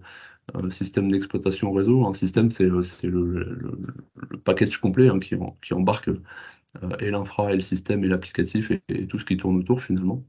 euh 0.55 0.69
système 0.69 1.11
d'exploitation 1.11 1.71
réseau. 1.71 2.05
Un 2.05 2.13
système, 2.13 2.49
c'est 2.49 2.65
euh, 2.65 2.81
le, 3.03 4.37
package 4.43 4.77
complet 4.79 5.09
hein, 5.09 5.19
qui, 5.19 5.73
embarque 5.73 6.09
et 6.99 7.09
l'infra, 7.09 7.53
et 7.53 7.55
le 7.55 7.61
système, 7.61 8.03
et 8.03 8.07
l'applicatif, 8.07 8.71
et, 8.89 9.07
tout 9.07 9.17
ce 9.17 9.25
qui 9.25 9.37
tourne 9.37 9.57
autour 9.57 9.81
finalement. 9.81 10.23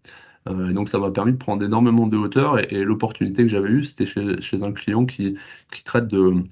Et 0.49 0.73
donc 0.73 0.89
ça 0.89 0.99
m'a 0.99 1.11
permis 1.11 1.33
de 1.33 1.39
prendre 1.39 1.65
énormément 1.65 2.07
de 2.07 2.17
hauteur, 2.17 2.61
et, 2.73 2.85
l'opportunité 2.85 3.43
que 3.43 3.49
j'avais 3.49 3.69
eue, 3.69 3.83
c'était 3.83 4.07
chez, 4.07 4.63
un 4.63 4.73
client 4.73 5.07
qui 5.07 5.37
traite 5.85 6.07
de 6.07 6.45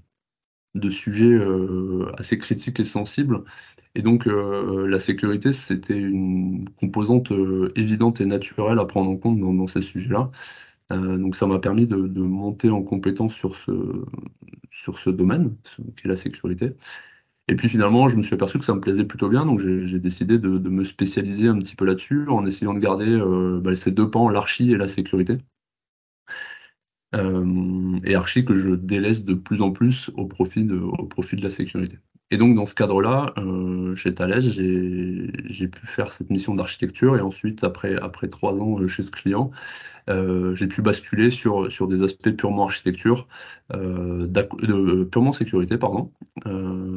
de 0.75 0.91
sujets 0.91 1.27
euh, 1.27 2.11
assez 2.19 2.39
critiques 2.39 2.81
et 2.81 2.85
sensibles. 2.85 3.45
Et 3.95 4.03
donc 4.03 4.27
euh, 4.27 4.87
la 4.89 5.01
sécurité, 5.01 5.53
c'était 5.53 5.97
une 5.97 6.65
composante 6.81 7.33
euh, 7.33 7.73
évidente 7.77 8.21
et 8.21 8.27
naturelle 8.27 8.79
à 8.79 8.85
prendre 8.85 9.11
en 9.11 9.17
compte 9.17 9.39
dans, 9.41 9.67
ces 9.67 9.83
sujets-là. 9.83 10.31
Donc 10.91 11.35
ça 11.35 11.47
m'a 11.47 11.59
permis 11.59 11.87
de, 11.87 11.97
monter 11.97 12.71
en 12.71 12.83
compétence 12.83 13.35
sur 13.35 13.55
ce, 13.57 13.73
sur 14.71 14.99
ce 14.99 15.11
domaine, 15.11 15.57
qui 15.97 16.07
est 16.07 16.09
la 16.09 16.17
sécurité. 16.17 16.75
Et 17.49 17.57
puis 17.57 17.69
finalement, 17.69 18.09
je 18.09 18.17
me 18.17 18.23
suis 18.23 18.35
aperçu 18.35 18.59
que 18.59 18.65
ça 18.65 18.75
me 18.75 18.81
plaisait 18.81 19.05
plutôt 19.05 19.29
bien, 19.29 19.45
donc 19.45 19.61
j'ai 19.61 19.99
décidé 19.99 20.39
de, 20.39 20.57
de, 20.57 20.69
me 20.71 20.83
spécialiser 20.83 21.49
un 21.49 21.59
petit 21.59 21.77
peu 21.77 21.85
là-dessus, 21.85 22.27
en 22.29 22.47
essayant 22.47 22.73
de 22.73 22.79
garder 22.79 23.09
euh, 23.09 23.61
bah, 23.63 23.77
ces 23.77 23.93
deux 23.93 24.11
pans, 24.11 24.31
l'archi 24.31 24.73
et 24.73 24.79
la 24.79 24.89
sécurité 24.89 25.39
euh, 27.15 27.99
et 28.05 28.15
archi 28.15 28.45
que 28.45 28.55
je 28.55 28.71
délaisse 28.71 29.25
de 29.25 29.35
plus 29.35 29.63
en 29.63 29.71
plus 29.71 30.11
au 30.17 30.27
profit 30.27 30.65
de, 30.65 30.77
au 30.77 31.07
profit 31.07 31.37
de 31.37 31.43
la 31.43 31.51
sécurité. 31.51 31.99
Et 32.31 32.37
donc 32.37 32.57
dans 32.57 32.67
ce 32.67 32.75
cadre-là, 32.75 33.33
euh, 33.39 33.95
chez 33.95 34.15
Thales, 34.15 34.41
j'ai 34.41 35.69
pu 35.69 35.87
faire 35.87 36.11
cette 36.11 36.31
mission 36.31 36.55
d'architecture 36.55 37.17
et 37.17 37.21
ensuite 37.21 37.63
après 37.63 37.97
après 37.97 38.29
trois 38.29 38.59
ans 38.59 38.81
euh, 38.81 38.89
chez 38.89 39.03
ce 39.03 39.11
client, 39.11 39.51
euh, 40.09 40.55
j'ai 40.55 40.67
pu 40.67 40.83
basculer 40.83 41.31
sur 41.31 41.71
sur 41.71 41.87
des 41.87 42.03
aspects 42.03 42.31
purement 42.31 42.65
architecture, 42.65 43.29
euh, 43.75 44.27
de, 44.27 45.05
purement 45.05 45.33
sécurité 45.33 45.77
pardon, 45.77 46.11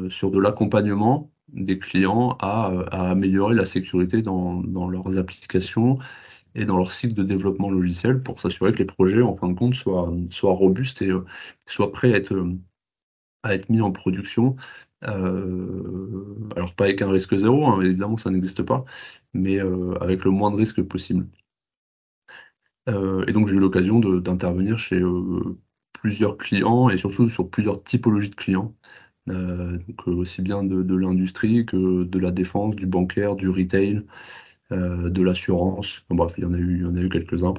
sur 0.08 0.30
de 0.30 0.38
l'accompagnement 0.40 1.30
des 1.52 1.78
clients 1.78 2.36
à, 2.40 2.72
à 2.90 3.10
améliorer 3.10 3.54
la 3.54 3.64
sécurité 3.66 4.22
dans, 4.22 4.54
dans 4.54 4.88
leurs 4.88 5.18
applications 5.18 5.98
et 6.54 6.64
dans 6.64 6.76
leur 6.76 6.92
cycle 6.92 7.14
de 7.14 7.22
développement 7.22 7.70
logiciel 7.70 8.22
pour 8.22 8.40
s'assurer 8.40 8.72
que 8.72 8.78
les 8.78 8.84
projets, 8.84 9.22
en 9.22 9.36
fin 9.36 9.48
de 9.48 9.54
compte, 9.54 9.74
soient, 9.74 10.10
robustes 10.42 11.02
et 11.02 11.10
euh, 11.10 11.24
soient 11.66 11.92
prêts 11.92 12.12
à 12.12 12.16
être, 12.16 12.34
euh, 12.34 12.56
à 13.42 13.54
être 13.54 13.68
mis 13.70 13.80
en 13.80 13.92
production. 13.92 14.56
alors 15.02 16.74
pas 16.76 16.84
avec 16.84 17.02
un 17.02 17.10
risque 17.10 17.36
zéro, 17.36 17.66
hein, 17.66 17.80
évidemment 17.82 18.16
ça 18.16 18.30
n'existe 18.30 18.62
pas, 18.62 18.84
mais 19.34 19.60
avec 20.00 20.24
le 20.24 20.30
moins 20.30 20.50
de 20.50 20.56
risques 20.56 20.82
possible. 20.82 21.28
et 22.88 23.32
donc 23.32 23.48
j'ai 23.48 23.54
eu 23.54 23.60
l'occasion 23.60 24.00
d'intervenir 24.00 24.78
chez 24.78 25.00
plusieurs 25.92 26.36
clients 26.36 26.88
et 26.90 26.96
surtout 26.96 27.28
sur 27.28 27.48
plusieurs 27.50 27.82
typologies 27.82 28.30
de 28.30 28.34
clients. 28.34 28.74
donc 29.26 30.08
aussi 30.08 30.42
bien 30.42 30.64
de, 30.64 30.94
l'industrie 30.96 31.64
que 31.64 32.04
de 32.04 32.18
la 32.18 32.32
défense, 32.32 32.74
du 32.74 32.86
bancaire, 32.86 33.36
du 33.36 33.48
retail, 33.48 34.04
de 34.70 35.22
l'assurance. 35.22 36.04
bref, 36.10 36.34
il 36.38 36.44
y 36.44 36.46
en 36.46 36.54
a 36.54 36.58
eu, 36.58 37.08
quelques-uns. 37.10 37.54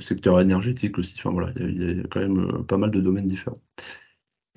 secteur 0.00 0.40
énergétique 0.40 0.98
aussi. 0.98 1.14
Enfin 1.18 1.30
voilà, 1.30 1.52
il 1.56 1.98
y, 1.98 2.00
a, 2.00 2.04
quand 2.10 2.20
même 2.20 2.64
pas 2.64 2.76
mal 2.76 2.90
de 2.90 3.00
domaines 3.00 3.26
différents. 3.26 3.58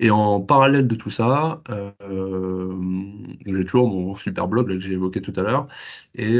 Et 0.02 0.10
en 0.10 0.40
parallèle 0.40 0.86
de 0.86 0.94
tout 0.94 1.10
ça, 1.10 1.62
j'ai 3.46 3.64
toujours 3.64 3.88
mon 3.88 4.16
super 4.16 4.48
blog 4.48 4.68
que 4.68 4.78
j'ai 4.80 4.92
évoqué 4.92 5.20
tout 5.20 5.32
à 5.36 5.42
l'heure, 5.42 5.66
et, 6.16 6.38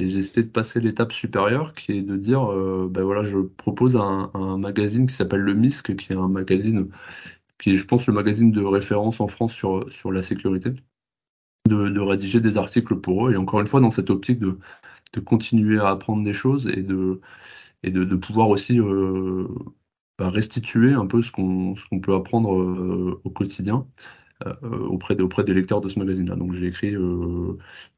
j'ai 0.00 0.18
essayé 0.18 0.46
de 0.46 0.50
passer 0.50 0.80
l'étape 0.80 1.12
supérieure, 1.12 1.74
qui 1.74 1.92
est 1.92 2.02
de 2.02 2.16
dire, 2.16 2.46
ben 2.88 3.02
voilà, 3.02 3.22
je 3.22 3.38
propose 3.38 3.96
un, 3.96 4.30
magazine 4.58 5.06
qui 5.06 5.12
s'appelle 5.14 5.40
Le 5.40 5.54
MISC, 5.54 5.94
qui 5.96 6.12
est 6.12 6.16
un 6.16 6.28
magazine 6.28 6.88
qui 7.58 7.72
est, 7.72 7.76
je 7.76 7.86
pense, 7.86 8.06
le 8.06 8.14
magazine 8.14 8.50
de 8.52 8.62
référence 8.62 9.20
en 9.20 9.28
France 9.28 9.54
sur 9.54 10.12
la 10.12 10.22
sécurité, 10.22 10.72
de, 11.68 12.00
rédiger 12.00 12.40
des 12.40 12.58
articles 12.58 12.96
pour 12.96 13.28
eux, 13.28 13.32
et 13.32 13.36
encore 13.36 13.60
une 13.60 13.66
fois, 13.66 13.80
dans 13.80 13.90
cette 13.90 14.10
optique 14.10 14.38
de, 14.38 14.58
de 15.12 15.20
continuer 15.20 15.78
à 15.78 15.90
apprendre 15.90 16.24
des 16.24 16.32
choses 16.32 16.66
et 16.68 16.82
de, 16.82 17.20
et 17.82 17.90
de, 17.90 18.16
pouvoir 18.16 18.48
aussi 18.48 18.78
bah, 20.18 20.30
restituer 20.30 20.92
un 20.92 21.06
peu 21.06 21.22
ce 21.22 21.32
qu'on 21.32 21.74
peut 22.00 22.14
apprendre 22.14 22.50
au 23.24 23.30
quotidien 23.30 23.86
auprès, 24.62 25.14
des, 25.14 25.22
auprès 25.22 25.44
des 25.44 25.54
lecteurs 25.54 25.80
de 25.80 25.88
ce 25.88 25.98
magazine-là. 25.98 26.36
Donc 26.36 26.52
j'ai 26.52 26.66
écrit, 26.66 26.94
euh, 26.94 27.56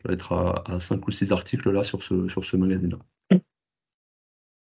être 0.08 0.32
à, 0.32 0.62
à 0.66 0.80
5 0.80 1.06
ou 1.06 1.10
6 1.10 1.32
articles 1.32 1.70
là 1.70 1.82
sur 1.82 2.02
ce, 2.02 2.28
sur 2.28 2.44
ce 2.44 2.56
magazine-là. 2.56 2.98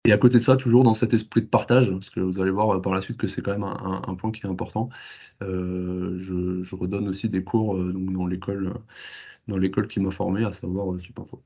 Et 0.09 0.11
à 0.11 0.17
côté 0.17 0.39
de 0.39 0.43
ça, 0.43 0.57
toujours 0.57 0.83
dans 0.83 0.95
cet 0.95 1.13
esprit 1.13 1.41
de 1.41 1.45
partage, 1.45 1.91
parce 1.91 2.09
que 2.09 2.19
vous 2.19 2.41
allez 2.41 2.49
voir 2.49 2.71
euh, 2.75 2.81
par 2.81 2.95
la 2.95 3.01
suite 3.01 3.17
que 3.17 3.27
c'est 3.27 3.43
quand 3.43 3.51
même 3.51 3.63
un, 3.63 4.15
point 4.15 4.31
qui 4.31 4.41
est 4.43 4.49
important, 4.49 4.89
euh, 5.43 6.17
je, 6.17 6.75
redonne 6.75 7.07
aussi 7.07 7.29
des 7.29 7.43
cours 7.43 7.77
euh, 7.77 7.93
dans 7.93 8.25
l'école 8.25 8.73
dans 9.47 9.57
l'école 9.57 9.87
qui 9.87 9.99
m'a 9.99 10.11
formé, 10.11 10.43
à 10.45 10.51
savoir 10.51 10.99
Supinfo. 10.99 11.43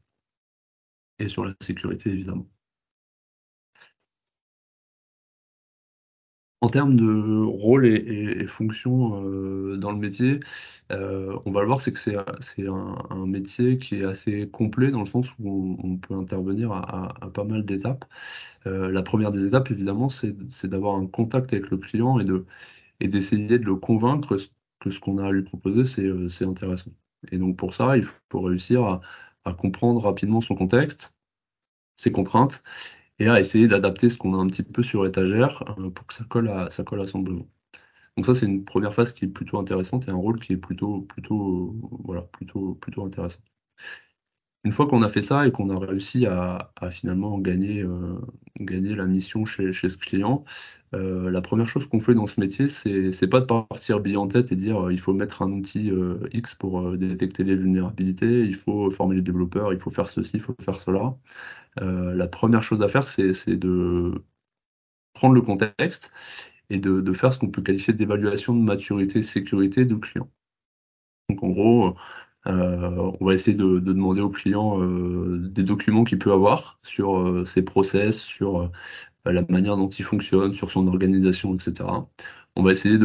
Et 1.20 1.28
sur 1.28 1.44
la 1.46 1.54
sécurité, 1.62 2.10
évidemment. 2.12 2.48
En 6.64 6.70
termes 6.70 6.96
de 6.96 7.44
rôle 7.44 7.86
et, 7.86 8.46
fonction 8.48 9.22
dans 9.76 9.92
le 9.92 9.98
métier, 9.98 10.40
on 10.90 11.52
va 11.52 11.60
le 11.60 11.68
voir, 11.68 11.82
c'est 11.82 11.92
que 11.92 12.00
c'est 12.00 12.16
un, 12.68 13.26
métier 13.26 13.78
qui 13.78 13.96
est 13.96 14.06
assez 14.06 14.50
complet 14.50 14.90
dans 14.90 15.02
le 15.02 15.06
sens 15.06 15.28
où 15.40 15.78
on, 15.84 15.98
peut 15.98 16.14
intervenir 16.14 16.72
à, 16.72 17.14
pas 17.34 17.44
mal 17.44 17.66
d'étapes. 17.66 18.06
la 18.66 19.02
première 19.02 19.34
des 19.34 19.46
étapes, 19.46 19.72
évidemment, 19.72 20.08
c'est 20.08 20.66
d'avoir 20.68 20.96
un 20.96 21.06
contact 21.06 21.52
avec 21.52 21.70
le 21.70 21.78
client 21.78 22.18
et 22.20 22.24
de 22.24 22.46
et 23.02 23.10
d'essayer 23.10 23.60
de 23.60 23.66
le 23.66 23.76
convaincre 23.76 24.38
que 24.80 24.90
ce 24.90 25.00
qu'on 25.02 25.18
a 25.18 25.28
à 25.28 25.32
lui 25.32 25.44
proposer, 25.44 25.84
c'est 25.84 26.46
intéressant. 26.46 26.92
Et 27.34 27.40
donc 27.40 27.58
pour 27.58 27.74
ça, 27.74 27.98
il 27.98 28.04
faut 28.04 28.40
réussir 28.40 29.02
à 29.44 29.54
comprendre 29.54 30.02
rapidement 30.02 30.40
son 30.40 30.56
contexte, 30.56 31.14
ses 31.98 32.14
contraintes, 32.14 32.64
et 33.20 33.28
à 33.30 33.40
essayer 33.40 33.68
d'adapter 33.68 34.10
ce 34.10 34.18
qu'on 34.18 34.34
a 34.36 34.38
un 34.42 34.48
petit 34.48 34.64
peu 34.64 34.84
sur 34.84 35.06
étagère 35.06 35.64
euh, 35.80 35.90
pour 35.92 36.06
que 36.08 36.14
ça 36.14 36.26
colle 36.26 36.50
à, 36.50 36.70
ça 36.72 36.84
colle 36.84 37.02
à 37.02 37.08
son 37.08 37.20
besoin. 37.20 37.46
Donc 38.18 38.26
ça, 38.28 38.36
c'est 38.36 38.46
une 38.48 38.66
première 38.66 38.94
phase 38.96 39.14
qui 39.14 39.26
est 39.26 39.28
plutôt 39.30 39.60
intéressante 39.60 40.08
et 40.08 40.12
un 40.12 40.16
rôle 40.16 40.40
qui 40.42 40.54
est 40.54 40.58
plutôt, 40.58 41.02
plutôt, 41.04 41.76
voilà, 42.06 42.24
plutôt, 42.24 42.76
plutôt 42.76 43.06
intéressant. 43.06 43.42
Une 44.66 44.72
fois 44.72 44.88
qu'on 44.88 45.02
a 45.02 45.10
fait 45.10 45.22
ça 45.22 45.46
et 45.46 45.52
qu'on 45.52 45.70
a 45.70 45.80
réussi 45.86 46.26
à, 46.26 46.72
finalement 46.90 47.38
gagner, 47.38 47.82
euh, 47.82 48.18
gagner 48.60 48.96
la 48.96 49.06
mission 49.06 49.44
chez, 49.46 49.74
ce 49.74 49.98
client, 49.98 50.46
euh, 50.94 51.30
la 51.30 51.42
première 51.42 51.68
chose 51.68 51.86
qu'on 51.88 52.00
fait 52.00 52.14
dans 52.16 52.28
ce 52.28 52.40
métier, 52.40 52.70
c'est 52.70 53.28
pas 53.28 53.42
de 53.42 53.46
partir 53.46 54.00
bille 54.00 54.16
en 54.16 54.28
tête 54.28 54.52
et 54.54 54.56
dire 54.56 54.90
il 54.90 55.00
faut 55.00 55.14
mettre 55.14 55.42
un 55.42 55.52
outil 55.52 55.92
X 56.32 56.56
pour 56.56 56.98
détecter 56.98 57.44
les 57.44 57.56
vulnérabilités, 57.56 58.42
il 58.42 58.56
faut 58.56 58.90
former 58.90 59.16
les 59.18 59.22
développeurs, 59.22 59.74
il 59.74 59.80
faut 59.80 59.90
faire 59.90 60.08
ceci, 60.08 60.32
il 60.36 60.42
faut 60.42 60.56
faire 60.62 60.80
cela. 60.80 61.18
Euh, 61.82 62.14
la 62.14 62.28
première 62.28 62.64
chose 62.64 62.82
à 62.82 62.88
faire, 62.88 63.08
c'est 63.08 63.56
de 63.56 64.24
prendre 65.14 65.36
le 65.36 65.42
contexte 65.42 66.12
et 66.70 66.80
de, 66.80 67.14
faire 67.14 67.34
ce 67.34 67.40
qu'on 67.40 67.50
peut 67.50 67.62
qualifier 67.62 67.94
d'évaluation 67.94 68.56
de 68.56 68.62
maturité 68.62 69.24
sécurité 69.24 69.86
du 69.86 70.00
client. 70.00 70.30
Donc 71.30 71.44
en 71.44 71.50
gros, 71.50 71.96
euh, 72.48 73.12
on 73.20 73.26
va 73.26 73.34
essayer 73.34 73.58
de, 73.58 73.80
demander 73.80 74.22
au 74.22 74.30
client 74.30 74.82
euh, 74.82 75.40
des 75.50 75.64
documents 75.64 76.04
qu'il 76.04 76.20
peut 76.20 76.32
avoir 76.34 76.80
sur 76.84 77.48
ses 77.48 77.64
process, 77.64 78.22
sur 78.22 78.72
la 79.26 79.44
manière 79.50 79.78
dont 79.78 79.90
il 79.90 80.06
fonctionne, 80.06 80.54
sur 80.54 80.72
son 80.72 80.88
organisation, 80.88 81.54
etc. 81.56 81.90
On 82.56 82.64
va 82.64 82.72
essayer 82.72 82.98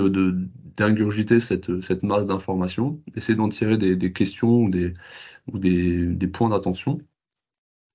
d'ingurgiter 0.77 1.41
cette, 1.41 2.03
masse 2.03 2.27
d'informations, 2.27 3.01
essayer 3.17 3.37
d'en 3.37 3.49
tirer 3.49 3.79
des, 3.79 4.13
questions 4.13 4.65
ou 4.65 4.71
des, 4.71 4.95
des 5.49 6.27
points 6.29 6.51
d'attention 6.51 7.01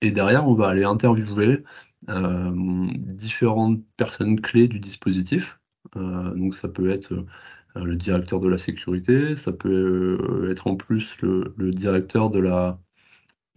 et 0.04 0.12
derrière, 0.12 0.46
on 0.48 0.54
va 0.54 0.68
aller 0.68 0.84
interviewer 0.84 1.64
euh, 2.10 2.88
différentes 2.94 3.82
personnes 3.96 4.42
clés 4.42 4.68
du 4.68 4.80
dispositif. 4.80 5.62
Euh, 5.96 6.34
donc 6.36 6.56
ça 6.56 6.68
peut 6.68 6.90
être 6.90 7.14
euh, 7.14 7.26
le 7.76 7.96
directeur 7.96 8.40
de 8.40 8.48
la 8.48 8.58
sécurité, 8.58 9.36
ça 9.36 9.52
peut 9.52 10.48
être 10.52 10.68
en 10.68 10.76
plus 10.76 11.18
le, 11.22 11.72
directeur 11.72 12.30
de 12.30 12.40
la, 12.40 12.80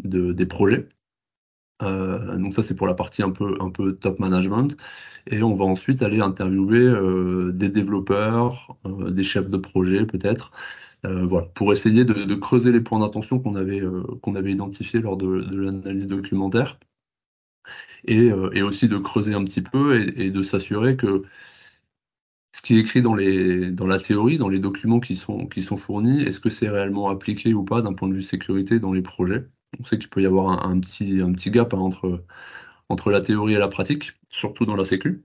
des 0.05 0.47
projets. 0.47 0.89
donc 1.81 2.55
ça 2.55 2.63
c'est 2.63 2.75
pour 2.75 2.87
la 2.87 2.95
partie 2.95 3.23
un 3.23 3.31
peu, 3.31 3.57
un 3.61 3.71
peu 3.71 3.95
top 3.95 4.19
management. 4.19 4.77
Et 5.27 5.43
on 5.43 5.55
va 5.55 5.65
ensuite 5.65 6.03
aller 6.03 6.21
interviewer 6.21 6.95
des 7.53 7.69
développeurs, 7.69 8.77
des 8.85 9.25
chefs 9.25 9.51
de 9.51 9.59
projet 9.59 10.07
peut-être, 10.07 10.53
euh, 11.07 11.27
voilà, 11.27 11.47
pour 11.49 11.73
essayer 11.73 12.05
de, 12.05 12.35
creuser 12.35 12.73
les 12.73 12.81
points 12.81 12.99
d'attention 13.01 13.39
qu'on 13.39 13.55
avait, 13.55 13.81
euh, 13.81 14.03
qu'on 14.23 14.35
avait 14.35 14.53
identifiés 14.53 15.01
lors 15.01 15.17
de, 15.17 15.27
l'analyse 15.29 16.07
documentaire. 16.07 16.79
Euh, 18.09 18.51
et, 18.53 18.63
aussi 18.63 18.89
de 18.89 18.99
creuser 18.99 19.35
un 19.35 19.45
petit 19.45 19.63
peu 19.63 20.01
et, 20.17 20.31
de 20.31 20.43
s'assurer 20.43 20.97
que 20.97 21.23
ce 22.57 22.63
qui 22.63 22.77
est 22.77 22.81
écrit 22.81 23.03
dans, 23.03 23.15
la 23.15 23.99
théorie, 23.99 24.39
dans 24.39 24.49
les 24.49 24.61
documents 24.61 24.99
qui 24.99 25.15
sont, 25.15 25.77
fournis, 25.77 26.23
est-ce 26.23 26.41
que 26.41 26.49
c'est 26.49 26.71
réellement 26.71 27.11
appliqué 27.11 27.53
ou 27.53 27.65
pas 27.65 27.83
d'un 27.83 27.93
point 27.93 28.09
de 28.09 28.15
vue 28.15 28.23
sécurité 28.23 28.81
dans 28.81 28.95
les 28.95 29.03
projets? 29.03 29.47
On 29.79 29.85
sait 29.85 29.99
qu'il 29.99 30.09
peut 30.09 30.23
y 30.23 30.27
avoir 30.27 30.67
un, 30.67 30.81
petit, 30.81 31.51
gap 31.51 31.75
hein, 31.75 31.91
entre, 32.89 33.11
la 33.11 33.21
théorie 33.21 33.53
et 33.53 33.59
la 33.59 33.69
pratique, 33.69 34.15
surtout 34.33 34.65
dans 34.65 34.75
la 34.75 34.87
sécu. 34.87 35.23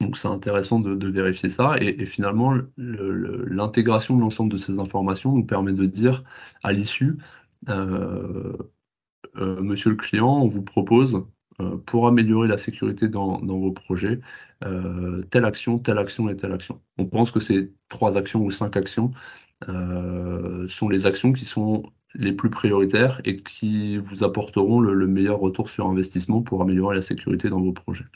Donc 0.00 0.16
c'est 0.16 0.28
intéressant 0.28 0.78
de, 0.78 1.08
vérifier 1.08 1.48
ça. 1.48 1.76
Et, 1.80 2.06
finalement, 2.06 2.54
l'intégration 2.76 4.14
de 4.14 4.20
l'ensemble 4.20 4.52
de 4.52 4.58
ces 4.58 4.78
informations 4.78 5.32
nous 5.32 5.44
permet 5.44 5.72
de 5.72 5.86
dire 5.86 6.22
à 6.62 6.72
l'issue, 6.72 7.18
euh, 7.68 8.52
euh, 9.38 9.60
monsieur 9.60 9.90
le 9.90 9.96
client, 9.96 10.28
on 10.28 10.46
vous 10.46 10.62
propose, 10.62 11.24
pour 11.86 12.06
améliorer 12.06 12.48
la 12.48 12.56
sécurité 12.56 13.08
dans, 13.08 13.38
vos 13.38 13.72
projets, 13.72 14.20
telle 15.30 15.44
action, 15.44 15.78
telle 15.78 15.98
action 15.98 16.28
et 16.28 16.36
telle 16.36 16.52
action. 16.52 16.80
On 16.98 17.06
pense 17.06 17.30
que 17.30 17.40
ces 17.40 17.72
trois 17.88 18.16
actions 18.16 18.44
ou 18.44 18.50
cinq 18.50 18.76
actions 18.76 19.10
sont 19.66 20.88
les 20.88 21.06
actions 21.06 21.32
qui 21.32 21.44
sont 21.44 21.82
les 22.14 22.32
plus 22.32 22.50
prioritaires 22.50 23.20
et 23.24 23.36
qui 23.36 23.98
vous 23.98 24.24
apporteront 24.24 24.80
le 24.80 25.06
meilleur 25.06 25.40
retour 25.40 25.68
sur 25.68 25.86
investissement 25.86 26.42
pour 26.42 26.62
améliorer 26.62 26.94
la 26.96 27.02
sécurité 27.02 27.48
dans 27.48 27.60
vos 27.60 27.72
projets. 27.72 28.06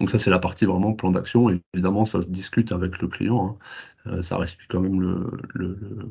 Donc 0.00 0.10
ça, 0.10 0.18
c'est 0.18 0.30
la 0.30 0.38
partie 0.38 0.64
vraiment 0.64 0.94
plan 0.94 1.10
d'action. 1.10 1.50
Évidemment, 1.74 2.06
ça 2.06 2.22
se 2.22 2.28
discute 2.28 2.72
avec 2.72 3.00
le 3.02 3.08
client. 3.08 3.58
Hein. 4.06 4.10
Euh, 4.12 4.22
ça 4.22 4.38
reste 4.38 4.58
quand 4.68 4.80
même 4.80 4.98
le, 4.98 6.08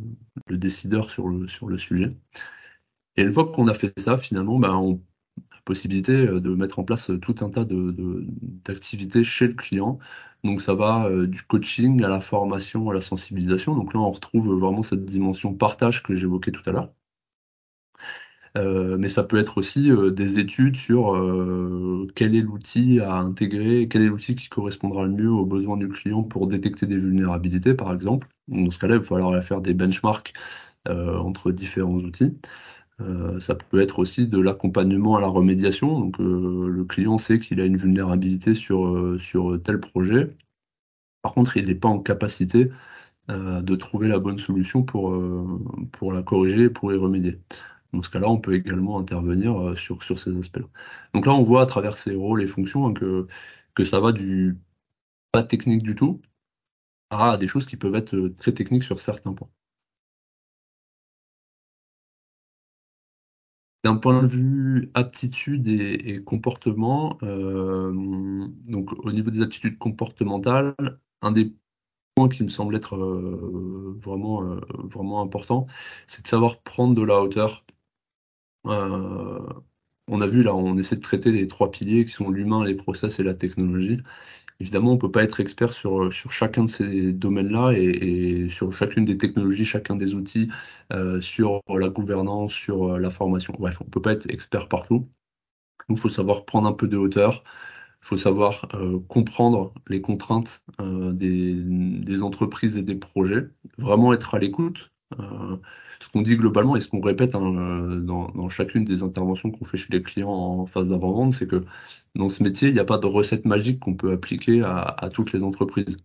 décideur 0.51 1.09
sur 1.09 1.27
le, 1.27 1.47
sur 1.47 1.67
le 1.67 1.77
sujet. 1.77 2.15
Et 3.15 3.23
une 3.23 3.31
fois 3.31 3.51
qu'on 3.51 3.67
a 3.67 3.73
fait 3.73 3.91
ça, 3.99 4.17
finalement, 4.17 4.59
ben, 4.59 4.75
on 4.75 5.01
possibilité 5.69 6.13
euh, 6.13 6.39
de 6.41 6.49
mettre 6.55 6.79
en 6.79 6.83
place 6.83 7.11
tout 7.21 7.35
un 7.41 7.49
tas 7.51 7.65
d'activités 8.65 9.23
chez 9.23 9.47
le 9.47 9.53
client. 9.53 9.99
Donc 10.43 10.61
ça 10.61 10.73
va 10.73 11.05
euh, 11.05 11.27
du 11.27 11.43
coaching 11.43 12.03
à 12.03 12.09
la 12.09 12.21
formation, 12.21 12.89
à 12.89 12.93
la 12.93 13.01
sensibilisation. 13.01 13.75
Donc 13.75 13.93
là, 13.93 13.99
on 13.99 14.11
retrouve 14.11 14.49
vraiment 14.59 14.83
cette 14.83 15.05
dimension 15.05 15.53
partage 15.53 16.01
que 16.03 16.15
j'évoquais 16.15 16.51
tout 16.51 16.67
à 16.69 16.71
l'heure. 16.71 16.89
Euh, 18.57 18.97
mais 18.97 19.09
ça 19.09 19.23
peut 19.23 19.37
être 19.37 19.57
aussi 19.59 19.91
euh, 19.91 20.11
des 20.11 20.39
études 20.39 20.75
sur 20.75 21.15
euh, 21.15 22.07
quel 22.15 22.35
est 22.35 22.41
l'outil 22.41 22.99
à 22.99 23.15
intégrer, 23.15 23.87
quel 23.87 24.01
est 24.01 24.07
l'outil 24.07 24.35
qui 24.35 24.49
correspondra 24.49 25.05
le 25.05 25.11
mieux 25.11 25.29
aux 25.31 25.45
besoins 25.45 25.77
du 25.77 25.87
client 25.87 26.23
pour 26.23 26.47
détecter 26.47 26.87
des 26.87 26.97
vulnérabilités, 26.97 27.75
par 27.75 27.93
exemple. 27.93 28.27
Dans 28.47 28.71
ce 28.71 28.79
cas-là, 28.79 28.95
il 28.95 29.01
va 29.01 29.05
falloir 29.05 29.43
faire 29.43 29.61
des 29.61 29.73
benchmarks 29.73 30.33
entre 30.87 31.51
différents 31.51 31.97
outils. 31.97 32.37
Ça 33.39 33.55
peut 33.55 33.81
être 33.81 33.99
aussi 33.99 34.27
de 34.27 34.39
l'accompagnement 34.39 35.15
à 35.15 35.21
la 35.21 35.27
remédiation. 35.27 35.99
Donc, 35.99 36.19
le 36.19 36.83
client 36.85 37.17
sait 37.17 37.39
qu'il 37.39 37.61
a 37.61 37.65
une 37.65 37.77
vulnérabilité 37.77 38.53
sur, 38.53 39.15
sur 39.19 39.61
tel 39.63 39.79
projet. 39.79 40.35
Par 41.21 41.33
contre, 41.33 41.57
il 41.57 41.67
n'est 41.67 41.75
pas 41.75 41.89
en 41.89 41.99
capacité 41.99 42.71
de 43.29 43.75
trouver 43.75 44.07
la 44.07 44.19
bonne 44.19 44.37
solution 44.37 44.83
pour, 44.83 45.17
pour 45.91 46.13
la 46.13 46.23
corriger 46.23 46.63
et 46.63 46.69
pour 46.69 46.91
y 46.93 46.97
remédier. 46.97 47.39
Dans 47.93 48.03
ce 48.03 48.09
cas-là, 48.09 48.29
on 48.29 48.39
peut 48.39 48.53
également 48.53 48.99
intervenir 48.99 49.77
sur, 49.77 50.03
sur 50.03 50.19
ces 50.19 50.37
aspects-là. 50.37 50.67
Donc 51.13 51.25
là, 51.25 51.33
on 51.33 51.41
voit 51.41 51.61
à 51.63 51.65
travers 51.65 51.97
ces 51.97 52.15
rôles 52.15 52.41
et 52.43 52.47
fonctions 52.47 52.87
hein, 52.87 52.93
que, 52.93 53.27
que 53.75 53.83
ça 53.83 53.99
va 53.99 54.11
du 54.11 54.57
pas 55.31 55.43
technique 55.43 55.83
du 55.83 55.95
tout 55.95 56.21
à 57.09 57.37
des 57.37 57.47
choses 57.47 57.65
qui 57.65 57.77
peuvent 57.77 57.95
être 57.95 58.29
très 58.37 58.53
techniques 58.53 58.83
sur 58.83 58.99
certains 58.99 59.33
points. 59.33 59.49
D'un 63.83 63.95
point 63.95 64.21
de 64.21 64.27
vue 64.27 64.91
aptitude 64.93 65.67
et, 65.69 66.21
comportement, 66.23 67.17
euh, 67.23 67.93
donc 68.67 68.91
au 69.05 69.11
niveau 69.11 69.31
des 69.31 69.41
aptitudes 69.41 69.77
comportementales, 69.77 70.75
un 71.21 71.31
des 71.31 71.53
points 72.15 72.27
qui 72.27 72.43
me 72.43 72.49
semble 72.49 72.75
être 72.75 72.95
euh, 72.97 73.97
vraiment, 74.01 74.43
euh, 74.43 74.59
vraiment 74.83 75.21
important, 75.21 75.67
c'est 76.07 76.23
de 76.23 76.27
savoir 76.27 76.61
prendre 76.61 76.93
de 76.93 77.03
la 77.03 77.21
hauteur. 77.21 77.65
on 78.65 80.21
a 80.21 80.27
vu 80.27 80.43
là, 80.43 80.53
on 80.55 80.77
essaie 80.77 80.95
de 80.97 81.01
traiter 81.01 81.31
les 81.31 81.47
trois 81.47 81.71
piliers 81.71 82.05
qui 82.05 82.11
sont 82.11 82.29
l'humain, 82.29 82.65
les 82.65 82.75
process 82.75 83.19
et 83.19 83.23
la 83.23 83.33
technologie. 83.33 83.99
Évidemment, 84.61 84.91
on 84.91 84.95
ne 84.95 84.99
peut 84.99 85.11
pas 85.11 85.23
être 85.23 85.39
expert 85.39 85.71
sur, 85.71 86.11
sur 86.11 86.31
chacun 86.33 86.65
de 86.65 86.69
ces 86.69 87.13
domaines-là 87.13 87.71
et, 87.71 88.49
sur 88.49 88.73
chacune 88.73 89.05
des 89.05 89.17
technologies, 89.17 89.63
chacun 89.63 89.95
des 89.95 90.15
outils, 90.15 90.49
euh, 90.91 91.21
sur 91.21 91.61
la 91.69 91.87
gouvernance, 91.87 92.53
sur 92.53 92.95
euh, 92.95 92.99
la 92.99 93.09
formation. 93.09 93.53
Bref, 93.57 93.77
on 93.81 93.85
ne 93.85 93.89
peut 93.89 94.01
pas 94.01 94.11
être 94.11 94.29
expert 94.29 94.67
partout. 94.67 95.07
Il 95.89 95.97
faut 95.97 96.09
savoir 96.09 96.45
prendre 96.45 96.67
un 96.67 96.73
peu 96.73 96.87
de 96.87 96.97
hauteur, 96.97 97.43
il 98.01 98.07
faut 98.07 98.17
savoir 98.17 98.67
euh, 98.73 98.99
comprendre 99.07 99.73
les 99.87 100.01
contraintes 100.01 100.63
des, 100.79 101.53
des, 101.55 102.21
entreprises 102.21 102.77
et 102.77 102.83
des 102.83 102.95
projets, 102.95 103.49
vraiment 103.77 104.13
être 104.13 104.35
à 104.35 104.39
l'écoute. 104.39 104.91
Ce 106.09 106.13
qu'on 106.13 106.23
dit 106.23 106.37
globalement 106.37 106.75
et 106.75 106.81
ce 106.81 106.87
qu'on 106.87 107.01
répète 107.01 107.35
hein, 107.35 107.99
dans, 108.01 108.29
dans, 108.29 108.49
chacune 108.49 108.83
des 108.83 109.03
interventions 109.03 109.51
qu'on 109.51 109.63
fait 109.63 109.77
chez 109.77 109.89
les 109.91 110.01
clients 110.01 110.31
en 110.31 110.65
phase 110.65 110.89
d'avant-vente, 110.89 111.33
c'est 111.33 111.45
que 111.45 111.61
dans 112.15 112.29
ce 112.29 112.41
métier, 112.41 112.69
il 112.69 112.73
n'y 112.73 112.79
a 112.79 112.85
pas 112.85 112.97
de 112.97 113.05
recette 113.05 113.45
magique 113.45 113.79
qu'on 113.79 113.93
peut 113.93 114.11
appliquer 114.11 114.63
à, 114.63 115.09
toutes 115.13 115.33
les 115.33 115.43
entreprises. 115.43 115.97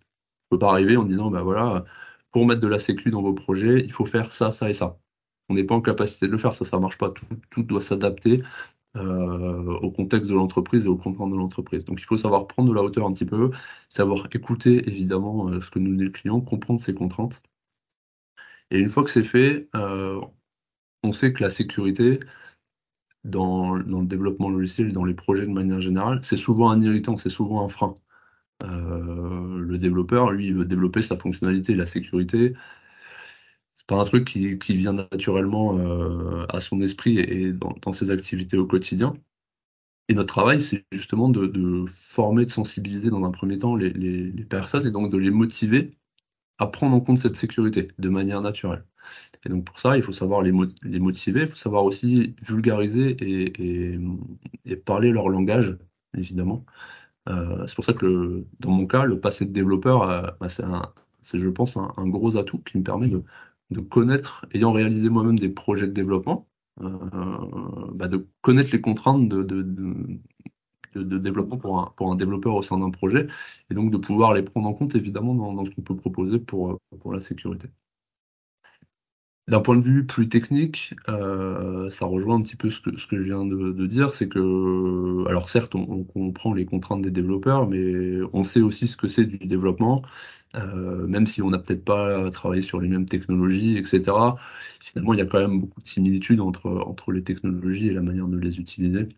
On 0.50 0.56
ne 0.56 0.58
peut 0.58 0.58
pas 0.58 0.72
arriver 0.72 0.98
en 0.98 1.04
disant, 1.04 1.30
bah 1.30 1.42
voilà, 1.42 1.86
pour 2.32 2.44
mettre 2.44 2.60
de 2.60 2.68
la 2.68 2.78
sécu 2.78 3.10
dans 3.10 3.22
vos 3.22 3.32
projets, 3.32 3.80
il 3.82 3.92
faut 3.92 4.04
faire 4.04 4.30
ça, 4.30 4.50
ça 4.50 4.68
et 4.68 4.74
ça. 4.74 4.98
On 5.48 5.54
n'est 5.54 5.64
pas 5.64 5.74
en 5.74 5.80
capacité 5.80 6.26
de 6.26 6.32
le 6.32 6.38
faire, 6.38 6.52
ça, 6.52 6.66
ça 6.66 6.76
ne 6.76 6.82
marche 6.82 6.98
pas. 6.98 7.10
Tout, 7.50 7.62
doit 7.62 7.80
s'adapter 7.80 8.42
euh, 8.96 9.76
au 9.78 9.90
contexte 9.90 10.28
de 10.30 10.34
l'entreprise 10.34 10.84
et 10.84 10.88
au 10.88 10.96
contraintes 10.96 11.30
de 11.32 11.36
l'entreprise. 11.36 11.86
Donc 11.86 11.98
il 12.00 12.04
faut 12.04 12.18
savoir 12.18 12.46
prendre 12.46 12.68
de 12.68 12.74
la 12.74 12.82
hauteur 12.82 13.06
un 13.06 13.12
petit 13.14 13.24
peu, 13.24 13.52
savoir 13.88 14.28
écouter 14.32 14.86
évidemment 14.86 15.48
euh, 15.48 15.62
ce 15.62 15.70
que 15.70 15.78
nous 15.78 15.96
dit 15.96 16.04
le 16.04 16.10
client, 16.10 16.42
comprendre 16.42 16.78
ses 16.78 16.92
contraintes. 16.92 17.42
Et 18.74 18.80
une 18.80 18.88
fois 18.88 19.04
que 19.04 19.10
c'est 19.10 19.22
fait, 19.22 19.68
euh, 19.76 20.20
on 21.04 21.12
sait 21.12 21.32
que 21.32 21.42
la 21.44 21.50
sécurité, 21.50 22.18
dans, 23.24 23.74
le 23.74 24.06
développement 24.06 24.50
logiciel 24.50 24.92
dans 24.92 25.04
les 25.04 25.14
projets 25.14 25.46
de 25.46 25.52
manière 25.52 25.80
générale, 25.80 26.20
c'est 26.22 26.36
souvent 26.36 26.70
un 26.70 26.82
irritant, 26.82 27.16
c'est 27.16 27.30
souvent 27.30 27.64
un 27.64 27.68
frein. 27.68 27.94
Euh, 28.64 29.58
le 29.58 29.78
développeur, 29.78 30.32
lui, 30.32 30.48
il 30.48 30.54
veut 30.54 30.64
développer 30.64 31.02
sa 31.02 31.16
fonctionnalité, 31.16 31.74
la 31.76 31.86
sécurité. 31.86 32.54
C'est 33.74 33.86
pas 33.86 34.00
un 34.00 34.04
truc 34.04 34.24
qui, 34.26 34.56
vient 34.74 34.94
naturellement 34.94 35.78
euh, 35.78 36.44
à 36.48 36.60
son 36.60 36.80
esprit 36.80 37.18
et 37.20 37.52
dans, 37.52 37.92
ses 37.92 38.10
activités 38.10 38.56
au 38.58 38.66
quotidien. 38.66 39.14
Et 40.08 40.14
notre 40.14 40.34
travail, 40.34 40.60
c'est 40.60 40.84
justement 40.92 41.28
de, 41.28 41.84
former, 41.88 42.44
de 42.44 42.50
sensibiliser 42.50 43.10
dans 43.10 43.24
un 43.24 43.30
premier 43.30 43.58
temps 43.58 43.76
les 43.76 44.32
personnes 44.48 44.86
et 44.86 44.90
donc 44.90 45.12
de 45.12 45.18
les 45.18 45.30
motiver 45.30 45.96
à 46.58 46.66
prendre 46.66 46.94
en 46.96 47.00
compte 47.00 47.18
cette 47.18 47.36
sécurité 47.36 47.88
de 47.98 48.08
manière 48.08 48.40
naturelle. 48.40 48.84
Et 49.44 49.48
donc 49.48 49.64
pour 49.64 49.78
ça, 49.78 49.96
il 49.96 50.02
faut 50.02 50.12
savoir 50.12 50.42
les, 50.42 50.52
motiver, 50.52 51.42
il 51.42 51.46
faut 51.46 51.56
savoir 51.56 51.84
aussi 51.84 52.34
vulgariser 52.42 53.16
et, 53.20 53.98
parler 54.84 55.12
leur 55.12 55.28
langage, 55.28 55.76
évidemment. 56.16 56.64
Euh, 57.28 57.66
c'est 57.66 57.74
pour 57.74 57.84
ça 57.84 57.92
que 57.94 58.44
dans 58.60 58.70
mon 58.70 58.86
cas, 58.86 59.04
le 59.04 59.20
passé 59.20 59.44
de 59.46 59.52
développeur, 59.52 60.02
euh, 60.10 60.30
bah, 60.40 60.48
c'est, 60.48 61.38
je 61.38 61.48
pense, 61.48 61.76
un, 61.76 62.08
gros 62.08 62.36
atout 62.36 62.58
qui 62.58 62.78
me 62.78 62.82
permet 62.82 63.08
de, 63.08 63.22
connaître, 63.80 64.46
ayant 64.52 64.72
réalisé 64.72 65.08
moi-même 65.08 65.38
des 65.38 65.48
projets 65.48 65.86
de 65.86 65.92
développement, 65.92 66.48
euh, 66.80 66.88
bah, 67.92 68.08
de 68.08 68.26
connaître 68.42 68.70
les 68.72 68.80
contraintes 68.80 69.28
de, 69.28 69.42
développement 70.98 71.56
pour 71.58 71.78
un, 71.80 71.92
pour 71.96 72.10
un, 72.12 72.16
développeur 72.16 72.54
au 72.54 72.62
sein 72.62 72.78
d'un 72.78 72.90
projet, 72.90 73.26
et 73.70 73.74
donc 73.74 73.90
de 73.90 73.96
pouvoir 73.98 74.34
les 74.34 74.42
prendre 74.42 74.68
en 74.68 74.74
compte, 74.74 74.94
évidemment, 74.94 75.34
dans, 75.34 75.64
ce 75.64 75.70
qu'on 75.70 75.82
peut 75.82 75.96
proposer 75.96 76.38
pour, 76.38 76.78
pour 77.00 77.12
la 77.12 77.20
sécurité. 77.20 77.68
D'un 79.46 79.60
point 79.60 79.76
de 79.76 79.82
vue 79.82 80.06
plus 80.06 80.26
technique, 80.30 80.94
euh, 81.10 81.90
ça 81.90 82.06
rejoint 82.06 82.36
un 82.36 82.40
petit 82.40 82.56
peu 82.56 82.70
ce 82.70 82.80
que, 82.80 82.96
je 82.96 83.16
viens 83.18 83.44
de, 83.44 83.86
dire, 83.86 84.14
c'est 84.14 84.26
que, 84.26 85.28
alors 85.28 85.50
certes, 85.50 85.74
on, 85.74 86.02
comprend 86.02 86.54
les 86.54 86.64
contraintes 86.64 87.02
des 87.02 87.10
développeurs, 87.10 87.68
mais 87.68 88.20
on 88.32 88.42
sait 88.42 88.62
aussi 88.62 88.86
ce 88.86 88.96
que 88.96 89.06
c'est 89.06 89.26
du 89.26 89.36
développement, 89.36 90.00
euh, 90.54 91.06
même 91.06 91.26
si 91.26 91.42
on 91.42 91.50
n'a 91.50 91.58
peut-être 91.58 91.84
pas 91.84 92.30
travaillé 92.30 92.62
sur 92.62 92.80
les 92.80 92.88
mêmes 92.88 93.04
technologies, 93.06 93.76
etc. 93.76 94.12
Finalement, 94.80 95.12
il 95.12 95.18
y 95.18 95.22
a 95.22 95.26
quand 95.26 95.40
même 95.40 95.60
beaucoup 95.60 95.82
de 95.82 95.86
similitudes 95.86 96.40
entre 96.40 97.12
les 97.12 97.22
technologies 97.22 97.88
et 97.88 97.92
la 97.92 98.02
manière 98.02 98.28
de 98.28 98.38
les 98.38 98.58
utiliser. 98.58 99.08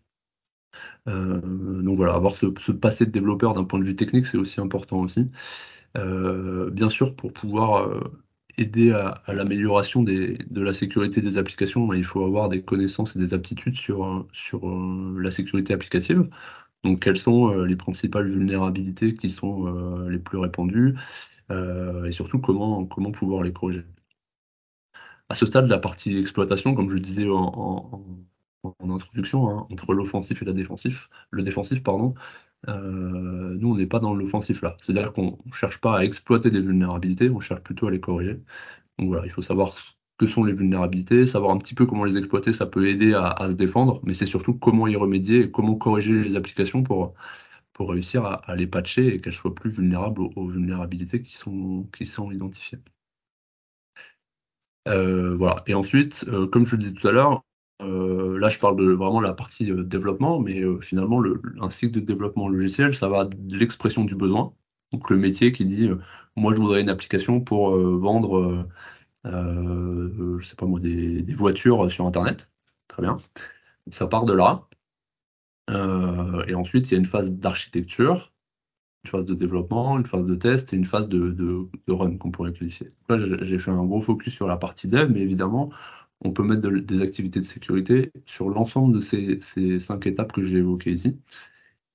Euh, 1.07 1.81
donc 1.81 1.97
voilà, 1.97 2.13
avoir 2.13 2.35
ce, 2.35 2.47
passé 2.71 3.05
de 3.05 3.11
développeur 3.11 3.53
d'un 3.53 3.63
point 3.63 3.79
de 3.79 3.85
vue 3.85 3.95
technique, 3.95 4.25
c'est 4.25 4.37
aussi 4.37 4.61
important 4.61 4.99
aussi. 4.99 5.29
bien 5.95 6.89
sûr, 6.89 7.15
pour 7.15 7.33
pouvoir 7.33 7.89
aider 8.57 8.91
à, 8.91 9.21
l'amélioration 9.33 10.03
de 10.03 10.61
la 10.61 10.73
sécurité 10.73 11.21
des 11.21 11.37
applications, 11.37 11.93
il 11.93 12.03
faut 12.03 12.23
avoir 12.23 12.49
des 12.49 12.63
connaissances 12.63 13.15
et 13.15 13.19
des 13.19 13.33
aptitudes 13.33 13.75
sur, 13.75 14.05
euh, 14.05 15.19
la 15.19 15.31
sécurité 15.31 15.73
applicative. 15.73 16.29
Donc, 16.83 17.01
quelles 17.01 17.17
sont 17.17 17.51
euh, 17.51 17.65
les 17.65 17.75
principales 17.75 18.27
vulnérabilités 18.27 19.15
qui 19.15 19.29
sont 19.29 19.67
euh, 19.67 20.09
les 20.09 20.19
plus 20.19 20.37
répandues 20.37 20.95
et 21.49 22.11
surtout 22.11 22.39
comment, 22.39 22.85
comment 22.85 23.11
pouvoir 23.11 23.41
les 23.43 23.53
corriger? 23.53 23.85
À 25.29 25.35
ce 25.35 25.45
stade, 25.45 25.67
la 25.69 25.77
partie 25.77 26.17
exploitation, 26.17 26.75
comme 26.75 26.89
je 26.89 26.95
le 26.95 26.99
disais 26.99 27.27
en, 27.29 28.03
introduction, 28.89 29.49
hein, 29.49 29.67
entre 29.71 29.93
l'offensif 29.93 30.41
et 30.41 30.45
la 30.45 30.53
défensif, 30.53 31.09
le 31.31 31.43
défensif, 31.43 31.83
pardon, 31.83 32.13
euh, 32.67 33.55
nous, 33.59 33.71
on 33.71 33.75
n'est 33.75 33.87
pas 33.87 33.99
dans 33.99 34.13
l'offensif 34.13 34.61
là. 34.61 34.75
C'est-à-dire 34.81 35.13
qu'on 35.13 35.37
ne 35.45 35.51
cherche 35.53 35.79
pas 35.79 35.99
à 35.99 36.03
exploiter 36.03 36.49
des 36.49 36.61
vulnérabilités, 36.61 37.29
on 37.29 37.39
cherche 37.39 37.61
plutôt 37.61 37.87
à 37.87 37.91
les 37.91 37.99
corriger. 37.99 38.41
Donc 38.99 39.09
voilà, 39.09 39.25
il 39.25 39.31
faut 39.31 39.41
savoir 39.41 39.77
ce 39.77 39.93
que 40.17 40.25
sont 40.25 40.43
les 40.43 40.55
vulnérabilités, 40.55 41.27
savoir 41.27 41.51
un 41.51 41.57
petit 41.59 41.75
peu 41.75 41.85
comment 41.85 42.05
les 42.05 42.17
exploiter, 42.17 42.53
ça 42.53 42.65
peut 42.65 42.87
aider 42.87 43.13
à, 43.13 43.49
se 43.49 43.55
défendre, 43.55 44.01
mais 44.03 44.13
c'est 44.13 44.25
surtout 44.25 44.55
comment 44.55 44.87
y 44.87 44.95
remédier 44.95 45.41
et 45.41 45.51
comment 45.51 45.75
corriger 45.75 46.13
les 46.13 46.35
applications 46.35 46.83
pour, 46.83 47.13
pour 47.73 47.91
réussir 47.91 48.25
à, 48.25 48.55
les 48.55 48.67
patcher 48.67 49.13
et 49.13 49.19
qu'elles 49.21 49.33
soient 49.33 49.55
plus 49.55 49.71
vulnérables 49.71 50.21
aux, 50.35 50.47
vulnérabilités 50.47 51.21
qui 51.21 51.35
sont, 51.37 51.87
qui 51.95 52.05
sont 52.05 52.31
identifiées. 52.31 52.79
Euh, 54.87 55.35
voilà. 55.35 55.63
Et 55.67 55.73
ensuite, 55.73 56.25
euh, 56.29 56.47
comme 56.47 56.65
je 56.65 56.75
le 56.75 56.79
disais 56.81 56.93
tout 56.93 57.07
à 57.07 57.11
l'heure, 57.11 57.43
euh, 57.81 58.39
là, 58.39 58.49
je 58.49 58.57
parle 58.59 58.75
de 58.77 58.91
vraiment 58.91 59.21
la 59.21 59.33
partie 59.33 59.71
euh, 59.71 59.83
développement, 59.83 60.39
mais 60.39 60.61
euh, 60.61 60.79
finalement, 60.81 61.19
le, 61.19 61.41
un 61.61 61.69
cycle 61.69 61.93
de 61.93 61.99
développement 61.99 62.47
logiciel, 62.47 62.93
ça 62.93 63.07
va 63.07 63.25
de 63.25 63.57
l'expression 63.57 64.03
du 64.03 64.15
besoin. 64.15 64.53
Donc, 64.91 65.09
le 65.09 65.17
métier 65.17 65.51
qui 65.51 65.65
dit, 65.65 65.89
moi, 66.35 66.53
je 66.53 66.59
voudrais 66.59 66.81
une 66.81 66.89
application 66.89 67.41
pour 67.41 67.77
vendre, 67.77 68.65
je 69.25 70.45
sais 70.45 70.55
pas 70.55 70.65
moi, 70.65 70.79
des, 70.79 71.21
voitures 71.33 71.91
sur 71.91 72.05
Internet. 72.07 72.49
Très 72.87 73.01
bien. 73.01 73.17
Ça 73.91 74.07
part 74.07 74.25
de 74.25 74.33
là. 74.33 74.65
et 76.47 76.55
ensuite, 76.55 76.89
il 76.89 76.93
y 76.93 76.95
a 76.95 76.99
une 76.99 77.05
phase 77.05 77.33
d'architecture, 77.33 78.31
une 79.03 79.09
phase 79.11 79.25
de 79.25 79.33
développement, 79.35 79.97
une 79.97 80.05
phase 80.05 80.25
de 80.25 80.35
test 80.35 80.71
et 80.73 80.77
une 80.77 80.85
phase 80.85 81.09
de, 81.09 81.31
de, 81.31 81.67
de 81.85 81.93
run 81.93 82.17
qu'on 82.17 82.31
pourrait 82.31 82.53
qualifier. 82.53 82.87
Là, 83.09 83.17
j'ai 83.41 83.59
fait 83.59 83.71
un 83.71 83.83
gros 83.83 83.99
focus 83.99 84.33
sur 84.33 84.47
la 84.47 84.55
partie 84.55 84.87
dev, 84.87 85.11
mais 85.11 85.19
évidemment, 85.19 85.69
on 86.21 86.31
peut 86.31 86.43
mettre 86.43 86.67
des 86.67 87.01
activités 87.01 87.39
de 87.39 87.45
sécurité 87.45 88.11
sur 88.25 88.49
l'ensemble 88.49 88.95
de 88.95 88.99
ces, 88.99 89.79
cinq 89.79 90.07
étapes 90.07 90.31
que 90.31 90.43
j'ai 90.43 90.57
évoquées 90.57 90.91
ici. 90.91 91.17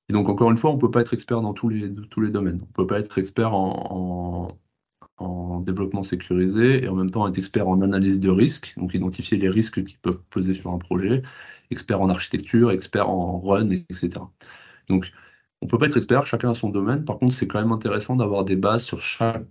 Et 0.09 0.13
donc, 0.13 0.29
encore 0.29 0.51
une 0.51 0.57
fois, 0.57 0.71
on 0.71 0.77
ne 0.77 0.81
peut 0.81 0.91
pas 0.91 1.01
être 1.01 1.15
expert 1.15 1.41
dans 1.41 1.55
tous 1.55 1.69
les, 1.69 1.89
domaines. 1.89 2.59
On 2.61 2.67
ne 2.67 2.73
peut 2.73 2.87
pas 2.87 3.01
être 3.01 3.19
expert 3.19 3.55
en, 3.55 4.59
développement 5.65 6.03
sécurisé 6.03 6.83
et 6.83 6.89
en 6.89 6.97
même 6.97 7.11
temps 7.11 7.29
être 7.29 7.39
expert 7.39 7.69
en 7.69 7.81
analyse 7.83 8.19
de 8.19 8.29
risque, 8.31 8.75
donc 8.77 8.95
identifier 8.95 9.39
les 9.39 9.49
risques 9.49 9.85
qui 9.85 9.97
peuvent 9.97 10.21
peser 10.31 10.55
sur 10.55 10.73
un 10.73 10.79
projet, 10.79 11.23
expert 11.71 12.01
en 12.03 12.09
architecture, 12.09 12.73
expert 12.73 13.09
en 13.09 13.39
run, 13.41 13.71
etc. 13.71 14.11
Donc, 14.89 15.13
on 15.61 15.67
ne 15.67 15.71
peut 15.71 15.79
pas 15.79 15.87
être 15.87 15.97
expert, 15.97 16.27
chacun 16.27 16.51
a 16.51 16.55
son 16.55 16.71
domaine. 16.71 17.05
Par 17.05 17.19
contre, 17.19 17.35
c'est 17.35 17.47
quand 17.47 17.61
même 17.61 17.71
intéressant 17.71 18.17
d'avoir 18.17 18.45
des 18.45 18.57
bases 18.57 18.83
sur 18.83 19.01
chaque 19.01 19.45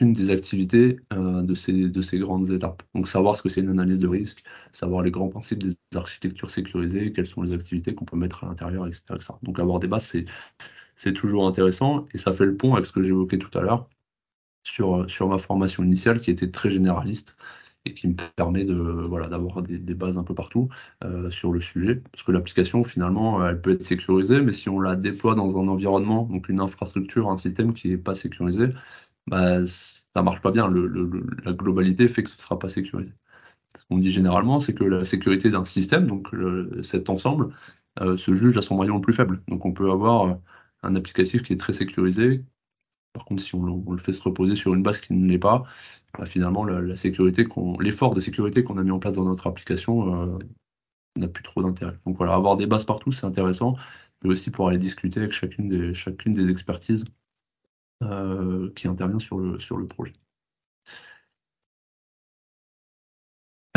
des 0.00 0.30
activités 0.30 1.00
euh, 1.12 1.42
de, 1.42 1.54
ces, 1.54 1.88
de 1.88 2.02
ces 2.02 2.18
grandes 2.18 2.50
étapes. 2.50 2.82
Donc 2.94 3.08
savoir 3.08 3.36
ce 3.36 3.42
que 3.42 3.48
c'est 3.48 3.60
une 3.60 3.70
analyse 3.70 3.98
de 3.98 4.08
risque, 4.08 4.42
savoir 4.72 5.02
les 5.02 5.10
grands 5.10 5.28
principes 5.28 5.60
des 5.62 5.74
architectures 5.94 6.50
sécurisées, 6.50 7.12
quelles 7.12 7.26
sont 7.26 7.42
les 7.42 7.52
activités 7.52 7.94
qu'on 7.94 8.04
peut 8.04 8.16
mettre 8.16 8.44
à 8.44 8.48
l'intérieur, 8.48 8.86
etc., 8.86 9.02
Donc 9.42 9.58
avoir 9.58 9.78
des 9.78 9.86
bases, 9.86 10.16
c'est 10.96 11.12
toujours 11.12 11.46
intéressant 11.46 12.06
et 12.12 12.18
ça 12.18 12.32
fait 12.32 12.46
le 12.46 12.56
pont 12.56 12.74
avec 12.74 12.86
ce 12.86 12.92
que 12.92 13.02
j'évoquais 13.02 13.38
tout 13.38 13.56
à 13.56 13.62
l'heure 13.62 13.88
sur, 14.62 15.08
sur 15.10 15.28
ma 15.28 15.38
formation 15.38 15.84
initiale 15.84 16.20
qui 16.20 16.30
était 16.30 16.50
très 16.50 16.70
généraliste 16.70 17.36
et 17.84 17.94
qui 17.94 18.08
me 18.08 18.14
permet 18.36 18.64
de 18.64 18.74
voilà 18.74 19.28
d'avoir 19.28 19.62
des, 19.62 19.78
bases 19.94 20.16
un 20.16 20.24
peu 20.24 20.34
partout 20.34 20.70
euh, 21.04 21.30
sur 21.30 21.52
le 21.52 21.60
sujet 21.60 22.02
parce 22.12 22.22
que 22.22 22.32
l'application 22.32 22.82
finalement 22.82 23.46
elle 23.46 23.60
peut 23.60 23.72
être 23.72 23.82
sécurisée 23.82 24.40
mais 24.40 24.52
si 24.52 24.70
on 24.70 24.80
la 24.80 24.96
déploie 24.96 25.34
dans 25.34 25.58
un 25.58 25.68
environnement 25.68 26.22
donc 26.24 26.48
une 26.48 26.60
infrastructure 26.60 27.30
un 27.30 27.36
système 27.36 27.74
qui 27.74 27.92
est 27.92 27.98
pas 27.98 28.14
sécurisé 28.14 28.70
bah 29.26 29.64
ça 29.66 30.22
marche 30.22 30.40
pas 30.42 30.50
bien. 30.50 30.70
La 31.44 31.52
globalité 31.52 32.08
fait 32.08 32.22
que 32.22 32.30
ce 32.30 32.38
sera 32.38 32.58
pas 32.58 32.68
sécurisé. 32.68 33.12
Ce 33.78 33.84
qu'on 33.86 33.98
dit 33.98 34.12
généralement 34.12 34.60
c'est 34.60 34.74
que 34.74 34.84
la 34.84 35.04
sécurité 35.04 35.50
d'un 35.50 35.64
système 35.64 36.06
donc 36.06 36.28
cet 36.82 37.10
ensemble 37.10 37.54
euh, 38.00 38.16
se 38.16 38.34
juge 38.34 38.56
à 38.56 38.62
son 38.62 38.76
moyen 38.76 38.94
le 38.94 39.00
plus 39.00 39.12
faible. 39.12 39.42
Donc 39.48 39.64
on 39.64 39.72
peut 39.72 39.90
avoir 39.90 40.38
un 40.82 40.96
applicatif 40.96 41.42
qui 41.42 41.52
est 41.52 41.56
très 41.56 41.72
sécurisé. 41.72 42.44
Par 43.12 43.24
contre, 43.24 43.42
si 43.42 43.54
on, 43.54 43.90
le 43.90 43.98
fait 43.98 44.12
se 44.12 44.22
reposer 44.22 44.56
sur 44.56 44.74
une 44.74 44.82
base 44.82 45.00
qui 45.00 45.14
ne 45.14 45.28
l'est 45.28 45.38
pas, 45.38 45.64
bah, 46.18 46.26
finalement, 46.26 46.64
la, 46.64 46.96
sécurité 46.96 47.46
l'effort 47.78 48.14
de 48.14 48.20
sécurité 48.20 48.64
qu'on 48.64 48.76
a 48.78 48.82
mis 48.82 48.90
en 48.90 48.98
place 48.98 49.14
dans 49.14 49.24
notre 49.24 49.46
application 49.46 50.34
euh, 50.34 50.38
n'a 51.16 51.28
plus 51.28 51.44
trop 51.44 51.62
d'intérêt. 51.62 51.96
Donc 52.06 52.16
voilà, 52.16 52.34
avoir 52.34 52.56
des 52.56 52.66
bases 52.66 52.84
partout, 52.84 53.12
c'est 53.12 53.26
intéressant, 53.26 53.76
mais 54.22 54.30
aussi 54.30 54.50
pour 54.50 54.68
aller 54.68 54.78
discuter 54.78 55.20
avec 55.20 55.32
chacune 55.32 55.68
des, 55.68 55.94
chacune 55.94 56.32
des 56.32 56.50
expertises 56.50 57.04
euh, 58.02 58.70
qui 58.74 58.88
intervient 58.88 59.18
sur 59.18 59.38
le, 59.38 59.58
sur 59.58 59.76
le 59.76 59.86
projet. 59.86 60.12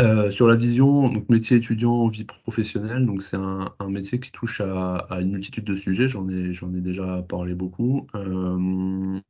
Euh, 0.00 0.30
sur 0.30 0.46
la 0.46 0.54
vision, 0.54 1.08
donc 1.08 1.28
métier 1.28 1.56
étudiant, 1.56 2.06
vie 2.06 2.24
professionnelle, 2.24 3.04
donc 3.04 3.20
c'est 3.20 3.36
un, 3.36 3.74
métier 3.88 4.20
qui 4.20 4.30
touche 4.30 4.60
à, 4.60 5.06
une 5.20 5.32
multitude 5.32 5.64
de 5.64 5.74
sujets. 5.74 6.08
J'en 6.08 6.28
ai, 6.28 6.52
ai 6.52 6.80
déjà 6.80 7.22
parlé 7.22 7.54
beaucoup. 7.54 8.06
Euh, 8.14 9.20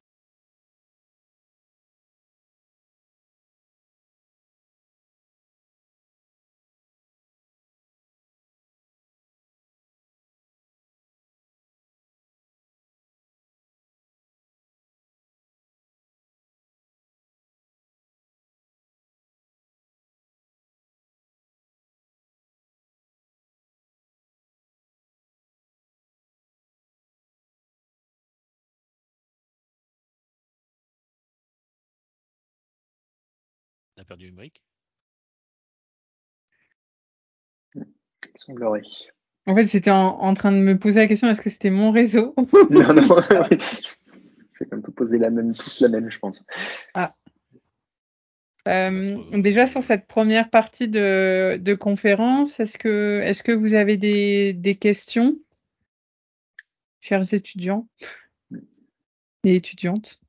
a 33.99 34.05
perdu 34.05 34.27
numérique 34.27 34.63
semblerait. 38.39 38.83
En 39.47 39.55
fait, 39.55 39.67
j'étais 39.67 39.91
en, 39.91 40.35
train 40.35 40.53
de 40.53 40.59
me 40.59 40.79
poser 40.79 41.01
la 41.01 41.07
question 41.07 41.29
est-ce 41.29 41.41
que 41.41 41.51
c'était 41.51 41.71
mon 41.71 41.91
réseau? 41.91 42.35
Non, 42.71 42.93
non, 42.93 43.03
c'est 44.49 44.73
un 44.73 44.81
peu 44.81 44.93
poser 44.93 45.19
la 45.19 45.31
même, 45.31 45.55
tous 45.55 45.81
la 45.81 45.89
même, 45.89 46.11
je 46.11 46.19
pense. 46.19 46.45
Ah. 46.95 47.15
Euh, 48.67 49.41
déjà 49.41 49.67
sur 49.67 49.83
cette 49.83 50.07
première 50.07 50.51
partie 50.51 50.89
de, 50.89 51.75
conférence, 51.81 52.61
est-ce 52.61 52.77
que, 52.77 53.23
est 53.23 53.43
que 53.43 53.53
vous 53.53 53.73
avez 53.73 53.97
des, 53.97 54.75
questions, 54.75 55.39
chers 57.01 57.33
étudiants. 57.33 57.89
Et 59.45 59.55
étudiantes 59.55 60.21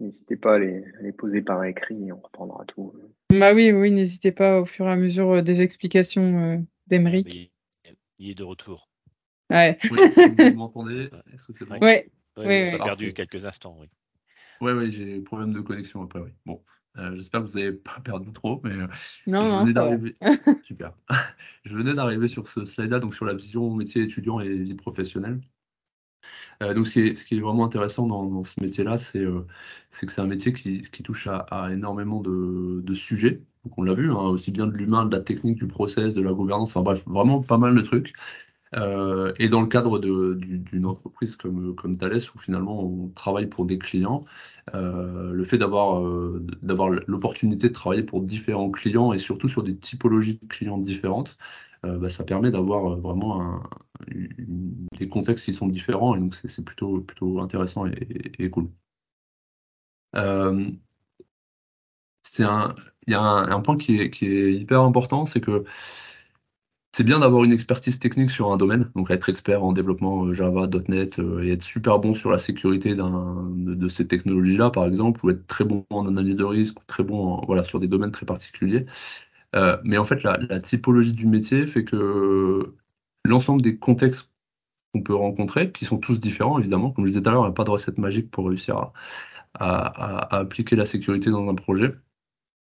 N'hésitez 0.00 0.36
pas 0.36 0.54
à 0.54 0.58
les, 0.58 1.12
poser 1.16 1.42
par 1.42 1.64
écrit, 1.64 2.12
on 2.12 2.20
reprendra 2.20 2.64
tout. 2.66 2.94
Bah 3.30 3.52
oui, 3.52 3.72
oui, 3.72 3.90
n'hésitez 3.90 4.30
pas 4.30 4.60
au 4.60 4.64
fur 4.64 4.86
et 4.86 4.92
à 4.92 4.96
mesure 4.96 5.32
euh, 5.32 5.42
des 5.42 5.60
explications 5.60 6.38
euh, 6.38 6.58
d'Emeric. 6.86 7.52
Il 8.18 8.30
est 8.30 8.34
de 8.34 8.44
retour. 8.44 8.88
Ouais. 9.50 9.78
Oui, 9.90 9.98
vous 10.16 10.54
m'entendez, 10.56 11.10
est-ce 11.32 11.46
que 11.46 11.52
c'est 11.52 11.64
bon? 11.64 11.78
Ouais. 11.80 12.10
Oui, 12.36 12.44
ouais, 12.46 12.74
a 12.74 12.78
perdu 12.78 13.12
quelques 13.12 13.44
instants, 13.44 13.76
oui. 13.80 13.88
Oui, 14.60 14.72
oui, 14.72 14.92
j'ai 14.92 15.20
problème 15.20 15.52
de 15.52 15.60
connexion 15.60 16.02
après, 16.02 16.20
oui. 16.20 16.30
Bon, 16.46 16.62
euh, 16.96 17.14
j'espère 17.16 17.42
que 17.42 17.46
vous 17.48 17.58
n'avez 17.58 17.72
pas 17.72 18.00
perdu 18.00 18.32
trop, 18.32 18.60
mais 18.64 18.74
non, 19.26 19.44
je 19.44 19.60
venais 19.60 19.72
d'arriver. 19.72 20.16
Super. 20.62 20.92
je 21.64 21.76
venais 21.76 21.94
d'arriver 21.94 22.28
sur 22.28 22.46
ce 22.48 22.64
slide-là, 22.64 23.00
donc 23.00 23.14
sur 23.14 23.24
la 23.24 23.34
vision 23.34 23.74
métier 23.74 24.02
étudiant 24.02 24.38
et 24.38 24.48
vie 24.48 24.74
professionnelle. 24.74 25.40
Euh, 26.62 26.74
donc, 26.74 26.88
ce 26.88 27.24
qui, 27.24 27.36
est, 27.36 27.40
vraiment 27.40 27.64
intéressant 27.64 28.06
dans, 28.06 28.44
ce 28.44 28.60
métier-là, 28.60 28.96
euh, 29.16 29.42
c'est 29.90 30.06
que 30.06 30.12
c'est 30.12 30.20
un 30.20 30.26
métier 30.26 30.52
qui, 30.52 30.82
touche 31.02 31.28
à, 31.28 31.68
énormément 31.72 32.20
de, 32.20 32.94
sujets. 32.94 33.42
Donc, 33.64 33.78
on 33.78 33.82
l'a 33.82 33.94
vu, 33.94 34.10
hein, 34.10 34.16
aussi 34.16 34.50
bien 34.50 34.66
de 34.66 34.76
l'humain, 34.76 35.06
de 35.06 35.16
la 35.16 35.22
technique, 35.22 35.58
du 35.58 35.66
process, 35.68 36.14
de 36.14 36.22
la 36.22 36.32
gouvernance, 36.32 36.70
enfin 36.70 36.82
bref, 36.82 37.02
vraiment 37.06 37.40
pas 37.42 37.58
mal 37.58 37.74
de 37.74 37.80
trucs. 37.82 38.12
Euh, 38.76 39.32
et 39.38 39.48
dans 39.48 39.60
le 39.60 39.66
cadre 39.66 39.98
d'une 39.98 40.86
entreprise 40.86 41.36
comme, 41.36 41.96
Thales, 41.96 42.20
où 42.34 42.38
finalement 42.38 42.82
on 42.82 43.08
travaille 43.08 43.46
pour 43.46 43.64
des 43.64 43.78
clients, 43.78 44.24
le 44.74 45.44
fait 45.44 45.58
d'avoir 45.58 46.00
l'opportunité 47.06 47.68
de 47.68 47.72
travailler 47.72 48.02
pour 48.02 48.22
différents 48.22 48.70
clients 48.70 49.12
et 49.12 49.18
surtout 49.18 49.48
sur 49.48 49.62
des 49.62 49.76
typologies 49.76 50.38
de 50.42 50.46
clients 50.48 50.78
différentes, 50.78 51.38
bah, 51.82 52.08
ça 52.10 52.24
permet 52.24 52.50
d'avoir 52.50 52.96
vraiment 52.96 53.62
des 54.98 55.08
contextes 55.08 55.44
qui 55.44 55.52
sont 55.52 55.68
différents 55.68 56.14
et 56.14 56.18
donc 56.20 56.34
c'est 56.34 56.64
plutôt, 56.64 57.04
intéressant 57.40 57.86
et, 57.86 58.50
cool. 58.50 58.68
Euh, 60.16 60.70
il 62.38 62.42
y 63.08 63.14
a 63.14 63.22
un, 63.22 63.60
point 63.60 63.76
qui 63.76 64.00
est, 64.00 64.52
hyper 64.52 64.82
important, 64.82 65.26
c'est 65.26 65.40
que 65.40 65.64
c'est 66.98 67.04
bien 67.04 67.20
d'avoir 67.20 67.44
une 67.44 67.52
expertise 67.52 68.00
technique 68.00 68.32
sur 68.32 68.50
un 68.50 68.56
domaine, 68.56 68.90
donc 68.96 69.12
être 69.12 69.28
expert 69.28 69.62
en 69.62 69.72
développement 69.72 70.24
euh, 70.24 70.32
Java, 70.34 70.66
.NET 70.88 71.20
euh, 71.20 71.44
et 71.44 71.52
être 71.52 71.62
super 71.62 72.00
bon 72.00 72.12
sur 72.12 72.32
la 72.32 72.40
sécurité 72.40 72.96
de, 72.96 73.88
ces 73.88 74.08
technologies-là, 74.08 74.70
par 74.70 74.84
exemple, 74.84 75.24
ou 75.24 75.30
être 75.30 75.46
très 75.46 75.62
bon 75.64 75.86
en 75.90 76.08
analyse 76.08 76.34
de 76.34 76.42
risque, 76.42 76.80
ou 76.80 76.82
très 76.88 77.04
bon 77.04 77.40
sur 77.62 77.78
des 77.78 77.86
domaines 77.86 78.10
très 78.10 78.26
particuliers. 78.26 78.86
mais 79.84 79.96
en 79.96 80.04
fait, 80.04 80.24
la, 80.24 80.60
typologie 80.60 81.12
du 81.12 81.28
métier 81.28 81.68
fait 81.68 81.84
que 81.84 82.74
l'ensemble 83.24 83.62
des 83.62 83.78
contextes 83.78 84.32
qu'on 84.92 85.02
peut 85.02 85.14
rencontrer, 85.14 85.70
qui 85.70 85.84
sont 85.84 85.98
tous 85.98 86.18
différents, 86.18 86.58
évidemment. 86.58 86.90
Comme 86.90 87.06
je 87.06 87.12
disais 87.12 87.22
tout 87.22 87.28
à 87.28 87.32
l'heure, 87.32 87.42
il 87.42 87.46
n'y 87.46 87.50
a 87.50 87.54
pas 87.54 87.64
de 87.64 87.70
recette 87.70 87.98
magique 87.98 88.28
pour 88.28 88.48
réussir 88.48 88.90
à, 89.54 90.36
appliquer 90.36 90.74
la 90.74 90.84
sécurité 90.84 91.30
dans 91.30 91.48
un 91.48 91.54
projet. 91.54 91.94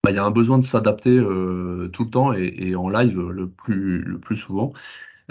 Bah, 0.04 0.12
il 0.12 0.16
y 0.16 0.18
a 0.18 0.24
un 0.24 0.32
besoin 0.32 0.58
de 0.58 0.64
s'adapter 0.64 1.12
euh, 1.18 1.88
tout 1.90 2.06
le 2.06 2.10
temps 2.10 2.34
et, 2.34 2.76
en 2.76 2.90
live 2.90 3.20
le 3.20 3.50
plus, 3.50 4.02
le 4.02 4.20
plus 4.20 4.36
souvent. 4.36 4.74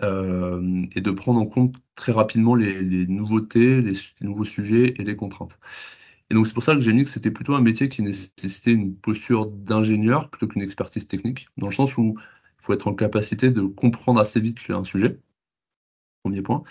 Euh, 0.03 0.87
et 0.95 1.01
de 1.01 1.11
prendre 1.11 1.41
en 1.41 1.47
compte 1.47 1.77
très 1.95 2.13
rapidement 2.13 2.55
les, 2.55 3.07
nouveautés, 3.07 3.83
les, 3.83 3.95
nouveaux 4.23 4.45
sujets 4.45 4.95
et 4.97 5.05
les 5.05 5.17
contraintes. 5.17 5.59
Et 6.31 6.35
donc 6.35 6.47
c'est 6.47 6.55
pour 6.55 6.63
ça 6.63 6.75
que 6.75 6.81
j'ai 6.81 6.93
mis 6.93 7.05
que 7.05 7.11
c'était 7.11 7.31
plutôt 7.31 7.55
un 7.55 7.61
métier 7.61 7.89
qui 7.89 8.03
nécessitait 8.03 8.73
une 8.73 8.95
posture 8.97 9.47
d'ingénieur 9.47 10.31
plutôt 10.31 10.47
qu'une 10.49 10.63
expertise 10.63 11.07
technique, 11.07 11.49
dans 11.59 11.67
le 11.67 11.73
sens 11.73 11.99
où 11.99 12.15
il 12.17 12.65
faut 12.65 12.73
être 12.73 12.89
en 12.89 12.95
capacité 12.95 13.51
de 13.51 13.63
comprendre 13.63 14.21
assez 14.21 14.41
vite 14.41 14.59
un 14.71 14.85
sujet, 14.85 15.21
premier 16.23 16.43
point. 16.43 16.63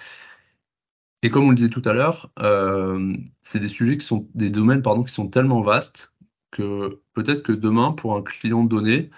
Et 1.21 1.29
comme 1.29 1.43
on 1.43 1.49
le 1.49 1.55
disait 1.55 1.69
tout 1.69 1.81
à 1.85 1.93
l'heure, 1.93 2.31
euh, 2.39 3.13
c'est 3.41 3.59
des 3.59 3.69
sujets 3.69 3.97
qui 3.97 4.05
sont 4.05 4.27
des 4.33 4.49
domaines 4.49 4.81
pardon 4.81 5.03
qui 5.03 5.13
sont 5.13 5.27
tellement 5.27 5.61
vastes 5.61 6.13
que 6.51 7.01
peut-être 7.13 7.43
que 7.43 7.51
demain 7.51 7.91
pour 7.91 8.15
un 8.15 8.23
client 8.23 8.63
donné, 8.63 9.09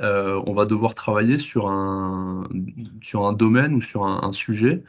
euh, 0.00 0.42
on 0.46 0.52
va 0.52 0.66
devoir 0.66 0.94
travailler 0.94 1.38
sur 1.38 1.68
un 1.68 2.44
sur 3.02 3.26
un 3.26 3.32
domaine 3.32 3.74
ou 3.74 3.80
sur 3.80 4.04
un, 4.04 4.32
sujet 4.32 4.82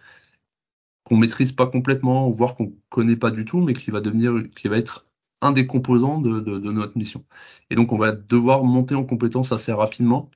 qu'on 1.03 1.17
maîtrise 1.17 1.51
pas 1.51 1.67
complètement, 1.67 2.29
voire 2.29 2.55
qu'on 2.55 2.73
connaît 2.89 3.17
pas 3.17 3.31
du 3.31 3.45
tout, 3.45 3.59
mais 3.61 3.73
qui 3.73 3.91
va 3.91 4.01
devenir 4.01 4.33
qui 4.55 4.67
va 4.69 4.77
être 4.77 5.05
un 5.41 5.51
des 5.51 5.67
composants 5.67 6.19
de, 6.21 6.39
de 6.39 6.71
notre 6.71 6.97
mission. 6.97 7.25
Et 7.69 7.75
donc 7.75 7.91
on 7.91 7.97
va 7.97 8.11
devoir 8.13 8.63
monter 8.63 8.95
en 8.95 9.03
compétence 9.05 9.51
assez 9.51 9.73
rapidement 9.73 10.31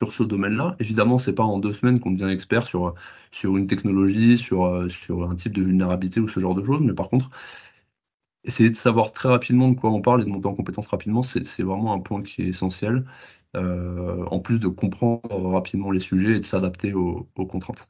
sur 0.00 0.12
ce 0.12 0.22
domaine-là. 0.22 0.76
Évidemment, 0.80 1.18
c'est 1.18 1.32
pas 1.34 1.44
en 1.44 1.58
deux 1.58 1.72
semaines 1.72 1.98
qu'on 2.00 2.12
devient 2.12 2.32
expert 2.32 2.66
sur, 2.66 2.94
sur 3.30 3.56
une 3.56 3.66
technologie, 3.66 4.38
sur, 4.38 4.90
sur 4.90 5.30
un 5.30 5.34
type 5.34 5.52
de 5.54 5.62
vulnérabilité 5.62 6.20
ou 6.20 6.28
ce 6.28 6.40
genre 6.40 6.54
de 6.54 6.64
choses, 6.64 6.80
mais 6.80 6.94
par 6.94 7.08
contre, 7.08 7.30
essayer 8.44 8.70
de 8.70 8.76
savoir 8.76 9.12
très 9.12 9.28
rapidement 9.28 9.70
de 9.70 9.74
quoi 9.78 9.90
on 9.90 10.00
parle 10.00 10.22
et 10.22 10.24
de 10.24 10.30
monter 10.30 10.48
en 10.48 10.54
compétence 10.54 10.86
rapidement, 10.88 11.22
c'est 11.22 11.62
vraiment 11.62 11.92
un 11.92 12.00
point 12.00 12.22
qui 12.22 12.42
est 12.42 12.46
essentiel, 12.46 13.04
euh, 13.56 14.24
en 14.26 14.40
plus 14.40 14.60
de 14.60 14.68
comprendre 14.68 15.50
rapidement 15.50 15.90
les 15.90 16.00
sujets 16.00 16.36
et 16.36 16.40
de 16.40 16.44
s'adapter 16.44 16.94
aux, 16.94 17.28
contraintes. 17.36 17.88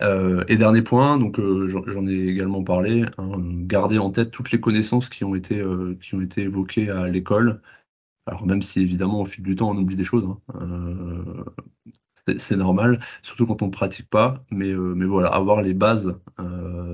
Euh, 0.00 0.44
et 0.48 0.56
dernier 0.56 0.82
point, 0.82 1.18
donc 1.18 1.40
j'en 1.40 2.06
ai 2.06 2.28
également 2.28 2.62
parlé, 2.62 3.04
hein, 3.18 3.32
garder 3.66 3.98
en 3.98 4.10
tête 4.10 4.30
toutes 4.30 4.52
les 4.52 4.60
connaissances 4.60 5.08
qui 5.08 5.24
ont 5.24 5.34
été, 5.34 5.62
qui 6.00 6.14
ont 6.14 6.20
été 6.20 6.42
évoquées 6.42 6.90
à 6.90 7.08
l'école, 7.08 7.62
alors 8.26 8.46
même 8.46 8.62
si 8.62 8.80
évidemment 8.80 9.22
au 9.22 9.24
fil 9.24 9.44
du 9.44 9.56
temps 9.56 9.70
on 9.70 9.76
oublie 9.76 9.96
des 9.96 10.04
choses, 10.04 10.26
hein. 10.26 10.38
Euh, 12.28 12.34
c'est 12.38 12.56
normal, 12.56 13.00
surtout 13.22 13.46
quand 13.46 13.62
on 13.62 13.66
ne 13.66 13.70
pratique 13.70 14.08
pas. 14.08 14.44
Mais, 14.50 14.72
mais 14.72 15.06
voilà, 15.06 15.28
avoir 15.28 15.62
les 15.62 15.74
bases 15.74 16.18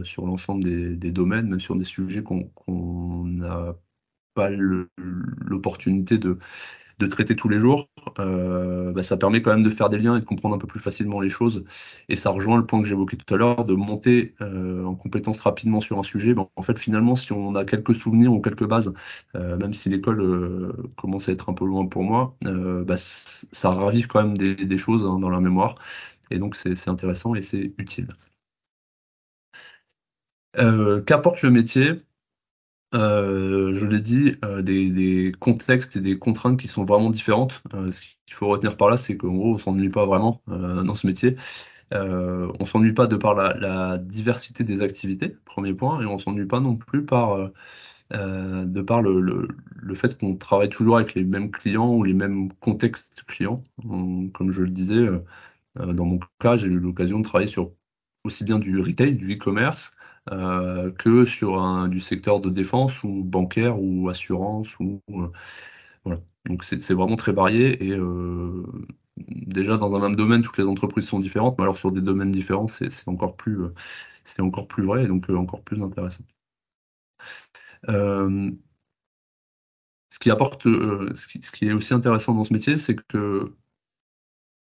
sur 0.02 0.26
l'ensemble 0.26 0.64
des, 0.64 1.12
domaines, 1.12 1.58
sur 1.60 1.76
des 1.76 1.84
sujets 1.84 2.22
qu'on 2.22 3.24
n'a 3.26 3.74
pas 4.34 4.50
l'opportunité 4.50 6.18
de, 6.18 6.38
de 6.98 7.06
traiter 7.06 7.36
tous 7.36 7.48
les 7.48 7.58
jours, 7.58 7.88
euh, 8.18 8.92
bah, 8.92 9.02
ça 9.02 9.16
permet 9.16 9.42
quand 9.42 9.50
même 9.50 9.62
de 9.62 9.70
faire 9.70 9.88
des 9.88 9.98
liens 9.98 10.16
et 10.16 10.20
de 10.20 10.24
comprendre 10.24 10.54
un 10.54 10.58
peu 10.58 10.66
plus 10.66 10.80
facilement 10.80 11.20
les 11.20 11.28
choses. 11.28 11.64
Et 12.08 12.16
ça 12.16 12.30
rejoint 12.30 12.56
le 12.56 12.66
point 12.66 12.80
que 12.80 12.88
j'évoquais 12.88 13.16
tout 13.16 13.34
à 13.34 13.36
l'heure, 13.36 13.64
de 13.64 13.74
monter 13.74 14.34
euh, 14.40 14.84
en 14.84 14.94
compétence 14.94 15.40
rapidement 15.40 15.80
sur 15.80 15.98
un 15.98 16.02
sujet. 16.02 16.34
en 16.36 16.62
fait, 16.62 16.78
finalement, 16.78 17.16
si 17.16 17.32
on 17.32 17.54
a 17.54 17.64
quelques 17.64 17.94
souvenirs 17.94 18.32
ou 18.32 18.40
quelques 18.40 18.66
bases, 18.66 18.92
euh, 19.34 19.56
même 19.56 19.74
si 19.74 19.88
l'école 19.88 20.72
commence 20.96 21.28
à 21.28 21.32
être 21.32 21.48
un 21.48 21.54
peu 21.54 21.64
loin 21.66 21.86
pour 21.86 22.02
moi, 22.02 22.36
bah, 22.42 22.96
ça 22.96 23.70
ravive 23.70 24.06
quand 24.06 24.22
même 24.22 24.38
des, 24.38 24.76
choses 24.76 25.04
hein, 25.04 25.18
dans 25.18 25.30
la 25.30 25.40
mémoire. 25.40 25.76
Et 26.30 26.38
donc, 26.38 26.56
c'est 26.56 26.88
intéressant 26.88 27.34
et 27.34 27.42
c'est 27.42 27.72
utile. 27.78 28.08
Qu'apporte 31.06 31.42
le 31.42 31.50
métier 31.50 32.02
euh, 32.94 33.74
je 33.74 33.86
l'ai 33.86 34.00
dit, 34.00 34.36
euh, 34.44 34.62
des, 34.62 35.32
contextes 35.40 35.96
et 35.96 36.00
des 36.00 36.18
contraintes 36.18 36.58
qui 36.58 36.68
sont 36.68 36.84
vraiment 36.84 37.10
différentes. 37.10 37.62
Euh, 37.74 37.90
ce 37.90 38.00
qu'il 38.00 38.34
faut 38.34 38.48
retenir 38.48 38.76
par 38.76 38.88
là, 38.88 38.96
c'est 38.96 39.16
qu'en 39.16 39.34
gros, 39.34 39.54
on 39.54 39.58
s'ennuie 39.58 39.88
pas 39.88 40.06
vraiment 40.06 40.42
dans 40.46 40.94
ce 40.94 41.06
métier. 41.06 41.36
on 41.92 42.64
s'ennuie 42.66 42.92
pas 42.92 43.06
de 43.06 43.16
par 43.16 43.34
la, 43.34 43.98
diversité 43.98 44.64
des 44.64 44.80
activités, 44.82 45.36
premier 45.44 45.74
point, 45.74 46.00
et 46.00 46.06
on 46.06 46.18
s'ennuie 46.18 46.46
pas 46.46 46.60
non 46.60 46.76
plus 46.76 47.04
par 47.04 47.50
de 48.10 48.82
par 48.82 49.02
le, 49.02 49.48
fait 49.94 50.18
qu'on 50.18 50.36
travaille 50.36 50.68
toujours 50.70 50.96
avec 50.96 51.14
les 51.14 51.24
mêmes 51.24 51.50
clients 51.50 51.92
ou 51.94 52.02
les 52.04 52.14
mêmes 52.14 52.52
contextes 52.60 53.24
clients. 53.26 53.60
comme 54.32 54.50
je 54.50 54.62
le 54.62 54.70
disais, 54.70 55.08
dans 55.76 56.04
mon 56.04 56.18
cas, 56.40 56.56
j'ai 56.56 56.68
eu 56.68 56.78
l'occasion 56.78 57.18
de 57.18 57.24
travailler 57.24 57.50
sur 57.50 57.72
aussi 58.24 58.44
bien 58.44 58.58
du 58.58 58.80
retail, 58.80 59.14
du 59.14 59.34
e-commerce, 59.34 59.92
euh, 60.32 60.90
que 60.92 61.24
sur 61.26 61.60
un, 61.60 61.88
du 61.88 62.00
secteur 62.00 62.40
de 62.40 62.50
défense 62.50 63.04
ou 63.04 63.22
bancaire 63.24 63.80
ou 63.80 64.08
assurance 64.08 64.78
ou 64.80 65.02
euh, 65.10 65.30
voilà. 66.04 66.20
Donc 66.46 66.64
c'est 66.64 66.94
vraiment 66.94 67.16
très 67.16 67.32
varié 67.32 67.84
et 67.84 67.92
euh, 67.92 68.64
déjà 69.16 69.78
dans 69.78 69.94
un 69.94 70.00
même 70.00 70.16
domaine 70.16 70.42
toutes 70.42 70.58
les 70.58 70.64
entreprises 70.64 71.06
sont 71.06 71.18
différentes, 71.20 71.58
mais 71.58 71.64
alors 71.64 71.76
sur 71.76 71.92
des 71.92 72.02
domaines 72.02 72.32
différents 72.32 72.68
c'est 72.68 72.90
encore 73.08 73.36
plus 73.36 73.60
c'est 74.24 74.42
encore 74.42 74.68
plus 74.68 74.84
vrai 74.84 75.04
et 75.04 75.08
donc 75.08 75.28
encore 75.30 75.62
plus 75.62 75.82
intéressant. 75.82 76.24
ce 80.08 80.18
qui 80.20 80.30
apporte, 80.30 80.62
ce 80.64 81.26
qui, 81.26 81.42
ce 81.42 81.52
qui 81.52 81.66
est 81.68 81.72
aussi 81.72 81.92
intéressant 81.94 82.34
dans 82.34 82.44
ce 82.44 82.52
métier, 82.52 82.78
c'est 82.78 82.96
que 82.96 83.54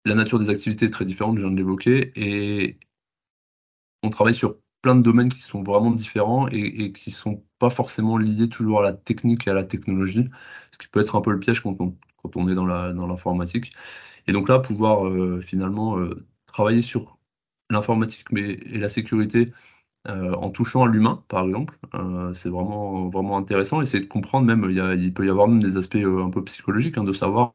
la 0.05 0.15
nature 0.15 0.39
des 0.39 0.49
activités 0.49 0.85
est 0.85 0.89
très 0.89 1.05
différente, 1.05 1.37
je 1.37 1.43
viens 1.43 1.51
de 1.51 1.57
l'évoquer, 1.57 2.11
et 2.15 2.79
on 4.03 4.09
travaille 4.09 4.33
sur 4.33 4.57
plein 4.85 4.95
de 4.95 5.01
domaines 5.01 5.29
qui 5.29 5.41
sont 5.41 5.63
vraiment 5.63 5.89
différents 5.89 6.47
et, 6.49 6.85
et 6.85 6.91
qui 6.93 7.09
sont 7.09 7.43
pas 7.57 7.71
forcément 7.71 8.19
liés 8.19 8.47
toujours 8.47 8.81
à 8.81 8.83
la 8.83 8.93
technique 8.93 9.47
et 9.47 9.49
à 9.49 9.55
la 9.55 9.63
technologie, 9.63 10.29
ce 10.71 10.77
qui 10.77 10.87
peut 10.87 10.99
être 10.99 11.15
un 11.15 11.21
peu 11.21 11.31
le 11.31 11.39
piège 11.39 11.61
quand 11.61 11.75
on, 11.79 11.95
quand 12.21 12.39
on 12.39 12.47
est 12.47 12.53
dans 12.53 12.67
l'informatique. 13.07 13.73
et 14.27 14.31
donc 14.31 14.47
là, 14.47 14.59
pouvoir 14.59 15.07
euh, 15.07 15.41
finalement 15.41 15.97
euh, 15.97 16.27
travailler 16.45 16.83
sur 16.83 17.17
l'informatique 17.71 18.27
et 18.37 18.77
la 18.77 18.89
sécurité 18.89 19.53
euh, 20.07 20.33
en 20.33 20.51
touchant 20.51 20.83
à 20.83 20.87
l'humain, 20.87 21.23
par 21.29 21.45
exemple, 21.45 21.79
c'est 22.35 22.49
vraiment 22.49 23.09
vraiment 23.09 23.39
intéressant. 23.39 23.81
Essayer 23.81 24.03
de 24.03 24.07
comprendre 24.07 24.45
même, 24.45 24.69
il, 24.69 25.13
peut 25.15 25.25
y 25.25 25.31
avoir 25.31 25.47
même 25.47 25.63
des 25.63 25.77
aspects 25.77 25.95
un 25.95 26.29
peu 26.29 26.43
psychologiques, 26.43 26.99
hein, 26.99 27.03
de 27.03 27.13
savoir 27.13 27.53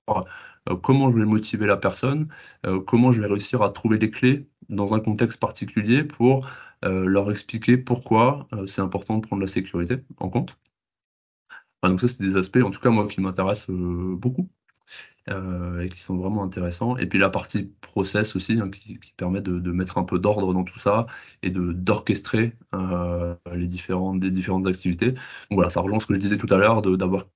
comment 0.83 1.13
je 1.13 1.17
vais 1.17 1.25
motiver 1.27 1.67
la 1.67 1.77
personne, 1.77 2.27
comment 2.89 3.13
je 3.13 3.21
vais 3.21 3.29
réussir 3.29 3.63
à 3.63 3.71
trouver 3.71 3.99
les 3.99 4.11
clés 4.11 4.49
dans 4.69 4.95
un 4.95 5.01
contexte 5.01 5.39
particulier 5.39 6.03
pour 6.03 6.49
leur 6.83 7.31
expliquer 7.31 7.77
pourquoi 7.79 8.49
euh, 8.53 8.67
c'est 8.67 8.81
important 8.83 9.19
de 9.19 9.27
prendre 9.27 9.43
la 9.43 9.49
sécurité 9.49 9.99
en 10.19 10.29
compte. 10.31 10.57
donc 11.83 12.01
ça, 12.01 12.09
c'est 12.09 12.23
des 12.23 12.37
aspects, 12.37 12.59
en 12.63 12.71
tout 12.71 12.81
cas 12.81 12.91
moi, 12.91 13.07
qui 13.09 13.21
m'intéressent 13.21 13.71
euh, 13.71 14.17
beaucoup 14.17 14.49
et 15.29 15.89
qui 15.91 16.01
sont 16.01 16.17
vraiment 16.17 16.43
intéressants. 16.43 16.97
Et 16.97 17.07
puis 17.07 17.19
la 17.21 17.31
partie 17.31 17.73
process 17.81 18.35
aussi, 18.35 18.61
hein, 18.61 18.69
qui, 18.71 18.99
permet 19.17 19.41
de, 19.41 19.71
mettre 19.73 19.99
un 19.99 20.05
peu 20.05 20.19
d'ordre 20.19 20.53
dans 20.53 20.65
tout 20.65 20.79
ça 20.81 21.07
et 21.43 21.51
de 21.51 21.73
d'orchestrer 21.73 22.57
les 23.53 23.67
différentes 23.69 24.19
des 24.21 24.31
différentes 24.33 24.67
activités. 24.67 25.13
Donc 25.13 25.53
voilà, 25.53 25.71
ça 25.71 25.81
rejoint 25.81 26.01
ce 26.01 26.07
que 26.07 26.15
je 26.15 26.21
disais 26.21 26.39
tout 26.39 26.53
à 26.53 26.59
l'heure, 26.59 26.83
d'avoir 26.83 27.27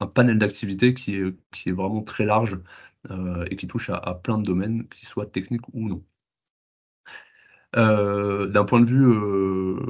un 0.00 0.06
panel 0.06 0.38
d'activités 0.38 0.94
qui 0.94 1.16
est, 1.16 1.36
qui 1.52 1.68
est 1.70 1.72
vraiment 1.72 2.02
très 2.02 2.24
large 2.24 2.58
et 3.50 3.56
qui 3.56 3.66
touche 3.66 3.90
à, 3.90 3.96
à 3.96 4.14
plein 4.14 4.38
de 4.38 4.44
domaines, 4.44 4.88
qu'ils 4.88 5.08
soient 5.08 5.26
techniques 5.26 5.68
ou 5.74 5.88
non. 5.88 6.02
Euh, 7.76 8.46
d'un 8.46 8.64
point 8.64 8.80
de 8.80 8.86
vue 8.86 9.06
euh, 9.06 9.80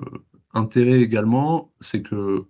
intérêt 0.54 1.00
également, 1.00 1.72
c'est 1.80 2.02
que 2.02 2.44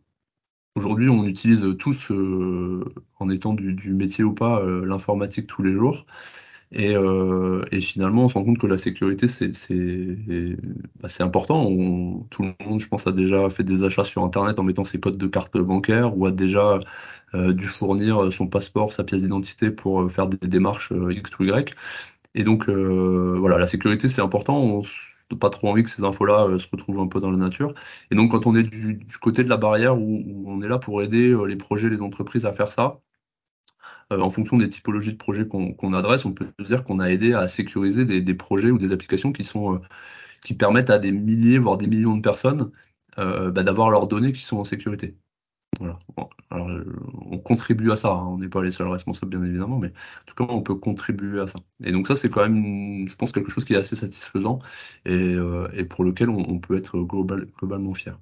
aujourd'hui 0.76 1.08
on 1.08 1.24
utilise 1.26 1.62
tous, 1.78 2.10
euh, 2.10 2.84
en 3.18 3.28
étant 3.30 3.54
du, 3.54 3.94
métier 3.94 4.24
ou 4.24 4.32
pas, 4.34 4.62
l'informatique 4.64 5.46
tous 5.46 5.62
les 5.62 5.72
jours. 5.72 6.06
Et, 6.72 6.96
finalement, 7.80 8.24
on 8.24 8.28
se 8.28 8.34
rend 8.34 8.44
compte 8.44 8.58
que 8.58 8.66
la 8.66 8.78
sécurité, 8.78 9.28
c'est 9.28 9.52
bah, 11.00 11.08
important. 11.20 11.64
tout 12.30 12.42
le 12.42 12.54
monde, 12.66 12.80
je 12.80 12.88
pense, 12.88 13.06
a 13.06 13.12
déjà 13.12 13.48
fait 13.50 13.62
des 13.64 13.84
achats 13.84 14.04
sur 14.04 14.24
Internet 14.24 14.58
en 14.58 14.64
mettant 14.64 14.84
ses 14.84 14.98
codes 15.00 15.16
de 15.18 15.26
carte 15.28 15.56
bancaire 15.58 16.18
ou 16.18 16.26
a 16.26 16.32
déjà 16.32 16.78
dû 17.34 17.66
fournir 17.66 18.32
son 18.32 18.48
passeport, 18.48 18.92
sa 18.92 19.04
pièce 19.04 19.22
d'identité 19.22 19.70
pour 19.70 20.10
faire 20.10 20.26
des 20.28 20.48
démarches 20.48 20.92
X 21.10 21.30
ou 21.38 21.44
Y. 21.44 21.74
Et 22.34 22.44
donc, 22.44 22.68
voilà, 22.68 23.58
la 23.58 23.66
sécurité, 23.66 24.08
c'est 24.08 24.22
important. 24.22 24.82
Pas 25.34 25.50
trop 25.50 25.68
envie 25.68 25.82
que 25.82 25.90
ces 25.90 26.04
infos-là 26.04 26.46
euh, 26.46 26.58
se 26.58 26.68
retrouvent 26.70 27.00
un 27.00 27.08
peu 27.08 27.20
dans 27.20 27.30
la 27.30 27.38
nature. 27.38 27.74
Et 28.10 28.14
donc, 28.14 28.30
quand 28.30 28.46
on 28.46 28.54
est 28.54 28.62
du, 28.62 29.00
côté 29.20 29.44
de 29.44 29.48
la 29.48 29.56
barrière 29.56 29.98
où, 29.98 30.44
on 30.46 30.62
est 30.62 30.68
là 30.68 30.78
pour 30.78 31.02
aider 31.02 31.30
euh, 31.30 31.44
les 31.46 31.56
projets, 31.56 31.88
les 31.88 32.02
entreprises 32.02 32.46
à 32.46 32.52
faire 32.52 32.70
ça, 32.70 33.00
euh, 34.12 34.20
en 34.20 34.30
fonction 34.30 34.56
des 34.56 34.68
typologies 34.68 35.12
de 35.12 35.16
projets 35.18 35.46
qu'on 35.48 35.92
adresse, 35.92 36.24
on 36.24 36.32
peut 36.32 36.46
dire 36.60 36.84
qu'on 36.84 37.00
a 37.00 37.10
aidé 37.10 37.34
à 37.34 37.48
sécuriser 37.48 38.04
des, 38.04 38.34
projets 38.34 38.70
ou 38.70 38.78
des 38.78 38.92
applications 38.92 39.32
qui 39.32 39.44
sont 39.44 39.76
qui 40.44 40.54
permettent 40.54 40.90
à 40.90 40.98
des 40.98 41.12
milliers, 41.12 41.58
voire 41.58 41.76
des 41.78 41.88
millions 41.88 42.16
de 42.16 42.22
personnes 42.22 42.70
bah, 43.16 43.50
d'avoir 43.50 43.90
leurs 43.90 44.06
données 44.06 44.32
qui 44.32 44.42
sont 44.42 44.58
en 44.58 44.64
sécurité. 44.64 45.16
Voilà. 45.78 45.98
Alors, 46.50 46.68
euh, 46.70 46.84
on 47.30 47.38
contribue 47.38 47.90
à 47.90 47.96
ça. 47.96 48.12
Hein. 48.12 48.26
On 48.26 48.38
n'est 48.38 48.48
pas 48.48 48.62
les 48.62 48.70
seuls 48.70 48.88
responsables, 48.88 49.30
bien 49.30 49.44
évidemment, 49.44 49.78
mais 49.78 49.88
en 49.88 50.24
tout 50.26 50.34
cas, 50.34 50.52
on 50.52 50.62
peut 50.62 50.74
contribuer 50.74 51.40
à 51.40 51.46
ça. 51.46 51.58
Et 51.84 51.92
donc 51.92 52.06
ça, 52.06 52.16
c'est 52.16 52.30
quand 52.30 52.42
même, 52.48 53.08
je 53.08 53.14
pense, 53.16 53.32
quelque 53.32 53.50
chose 53.50 53.64
qui 53.64 53.74
est 53.74 53.76
assez 53.76 53.96
satisfaisant 53.96 54.60
et, 55.04 55.12
euh, 55.12 55.68
pour 55.90 56.04
lequel 56.04 56.30
on, 56.30 56.58
peut 56.58 56.76
être 56.76 56.98
globalement 56.98 57.94
fier. 57.94 58.18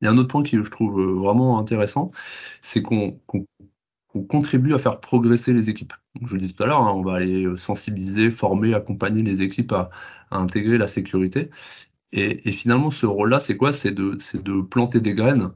Il 0.00 0.06
y 0.06 0.08
a 0.08 0.10
un 0.10 0.18
autre 0.18 0.28
point 0.28 0.42
qui 0.42 0.56
je 0.56 0.70
trouve 0.70 1.00
euh, 1.00 1.12
vraiment 1.14 1.58
intéressant, 1.58 2.10
c'est 2.60 2.82
qu'on 2.82 3.20
contribue 4.28 4.74
à 4.74 4.78
faire 4.78 5.00
progresser 5.00 5.52
les 5.52 5.70
équipes. 5.70 5.92
je 6.24 6.34
le 6.34 6.40
disais 6.40 6.52
tout 6.52 6.62
à 6.62 6.66
l'heure, 6.66 6.80
hein, 6.82 6.92
on 6.94 7.02
va 7.02 7.14
aller 7.14 7.46
sensibiliser, 7.56 8.30
former, 8.30 8.74
accompagner 8.74 9.22
les 9.22 9.42
équipes 9.42 9.72
à, 9.72 9.90
intégrer 10.30 10.78
la 10.78 10.88
sécurité. 10.88 11.50
Et, 12.12 12.48
et 12.48 12.52
finalement, 12.52 12.90
ce 12.90 13.06
rôle-là, 13.06 13.40
c'est 13.40 13.56
quoi? 13.56 13.72
C'est 13.72 13.92
de, 13.92 14.18
de 14.34 14.62
planter 14.62 15.00
des 15.00 15.14
graines 15.14 15.52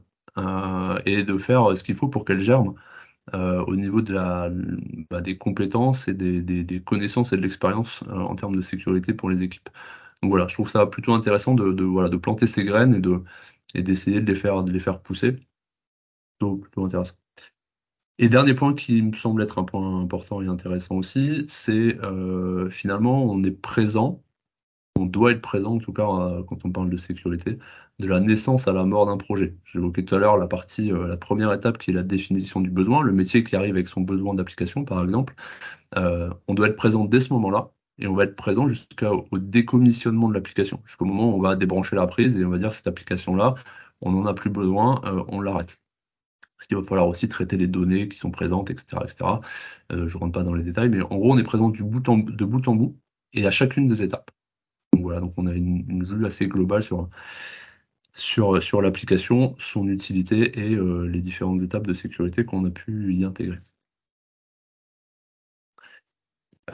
et 1.05 1.23
de 1.23 1.37
faire 1.37 1.77
ce 1.77 1.83
qu'il 1.83 1.95
faut 1.95 2.07
pour 2.07 2.25
qu'elle 2.25 2.41
germe 2.41 2.75
euh, 3.33 3.63
au 3.65 3.75
niveau 3.75 4.01
bah, 4.01 5.21
des 5.21 5.37
compétences 5.37 6.07
et 6.07 6.13
des, 6.13 6.81
connaissances 6.83 7.31
et 7.31 7.37
de 7.37 7.41
l'expérience 7.41 8.03
euh, 8.07 8.15
en 8.21 8.35
termes 8.35 8.55
de 8.55 8.61
sécurité 8.61 9.13
pour 9.13 9.29
les 9.29 9.43
équipes. 9.43 9.69
Donc 10.21 10.31
voilà, 10.31 10.47
je 10.47 10.53
trouve 10.55 10.69
ça 10.69 10.85
plutôt 10.87 11.13
intéressant 11.13 11.53
de, 11.53 11.83
voilà, 11.83 12.09
de 12.09 12.17
planter 12.17 12.47
ces 12.47 12.63
graines 12.63 12.95
et 12.95 12.99
de 12.99 13.23
et 13.75 13.83
d'essayer 13.83 14.19
de 14.21 14.25
les 14.25 14.35
faire 14.35 14.63
les 14.63 14.79
faire 14.79 14.99
pousser. 15.01 15.33
Plutôt, 16.39 16.57
plutôt 16.57 16.85
intéressant. 16.85 17.15
Et 18.17 18.29
dernier 18.29 18.53
point 18.55 18.73
qui 18.73 19.01
me 19.01 19.13
semble 19.13 19.43
être 19.43 19.59
un 19.59 19.63
point 19.63 20.01
important 20.01 20.41
et 20.41 20.47
intéressant 20.47 20.95
aussi, 20.95 21.45
c'est 21.47 21.97
euh, 22.03 22.69
finalement 22.69 23.23
on 23.23 23.43
est 23.43 23.51
présent 23.51 24.23
on 24.99 25.05
doit 25.05 25.31
être 25.31 25.41
présent, 25.41 25.75
en 25.75 25.79
tout 25.79 25.93
cas 25.93 26.07
euh, 26.07 26.43
quand 26.43 26.65
on 26.65 26.71
parle 26.71 26.89
de 26.89 26.97
sécurité, 26.97 27.57
de 27.99 28.07
la 28.07 28.19
naissance 28.19 28.67
à 28.67 28.73
la 28.73 28.83
mort 28.83 29.05
d'un 29.05 29.17
projet. 29.17 29.55
J'évoquais 29.65 30.03
tout 30.03 30.15
à 30.15 30.19
l'heure 30.19 30.37
la 30.37 30.47
partie, 30.47 30.91
euh, 30.91 31.07
la 31.07 31.17
première 31.17 31.53
étape 31.53 31.77
qui 31.77 31.91
est 31.91 31.93
la 31.93 32.03
définition 32.03 32.61
du 32.61 32.69
besoin, 32.69 33.01
le 33.03 33.13
métier 33.13 33.43
qui 33.43 33.55
arrive 33.55 33.75
avec 33.75 33.87
son 33.87 34.01
besoin 34.01 34.33
d'application, 34.33 34.83
par 34.85 35.03
exemple. 35.03 35.35
Euh, 35.97 36.29
on 36.47 36.53
doit 36.53 36.67
être 36.67 36.75
présent 36.75 37.05
dès 37.05 37.19
ce 37.19 37.33
moment-là 37.33 37.71
et 37.97 38.07
on 38.07 38.15
va 38.15 38.25
être 38.25 38.35
présent 38.35 38.67
jusqu'au 38.67 39.25
décommissionnement 39.37 40.29
de 40.29 40.33
l'application, 40.33 40.81
jusqu'au 40.85 41.05
moment 41.05 41.31
où 41.31 41.37
on 41.37 41.41
va 41.41 41.55
débrancher 41.55 41.95
la 41.95 42.07
prise 42.07 42.37
et 42.37 42.45
on 42.45 42.49
va 42.49 42.57
dire 42.57 42.73
cette 42.73 42.87
application-là, 42.87 43.55
on 44.01 44.11
n'en 44.11 44.25
a 44.25 44.33
plus 44.33 44.49
besoin, 44.49 45.01
on 45.27 45.41
l'arrête. 45.41 45.81
Parce 46.57 46.67
qu'il 46.67 46.77
va 46.77 46.83
falloir 46.83 47.07
aussi 47.07 47.27
traiter 47.27 47.57
les 47.57 47.67
données 47.67 48.07
qui 48.07 48.17
sont 48.17 48.31
présentes, 48.31 48.69
etc. 48.69 48.97
etc. 49.03 49.39
je 49.89 49.95
ne 49.95 50.17
rentre 50.17 50.31
pas 50.31 50.43
dans 50.43 50.53
les 50.53 50.63
détails, 50.63 50.89
mais 50.89 51.01
en 51.01 51.17
gros, 51.17 51.33
on 51.33 51.37
est 51.37 51.43
présent 51.43 51.69
de 51.69 51.83
bout 51.83 52.67
en 52.67 52.75
bout 52.75 52.97
et 53.33 53.45
à 53.45 53.51
chacune 53.51 53.87
des 53.87 54.03
étapes. 54.03 54.31
Voilà, 55.09 55.21
donc 55.21 55.33
on 55.37 55.47
a 55.47 55.53
une, 55.53 56.03
vue 56.03 56.25
assez 56.27 56.47
globale 56.47 56.83
sur, 56.83 57.09
sur, 58.13 58.61
sur 58.61 58.79
l'application, 58.79 59.55
son 59.57 59.87
utilité 59.87 60.59
et 60.59 60.75
euh, 60.75 61.07
les 61.07 61.19
différentes 61.19 61.63
étapes 61.63 61.87
de 61.87 61.95
sécurité 61.95 62.45
qu'on 62.45 62.63
a 62.65 62.69
pu 62.69 63.15
y 63.15 63.25
intégrer. 63.25 63.57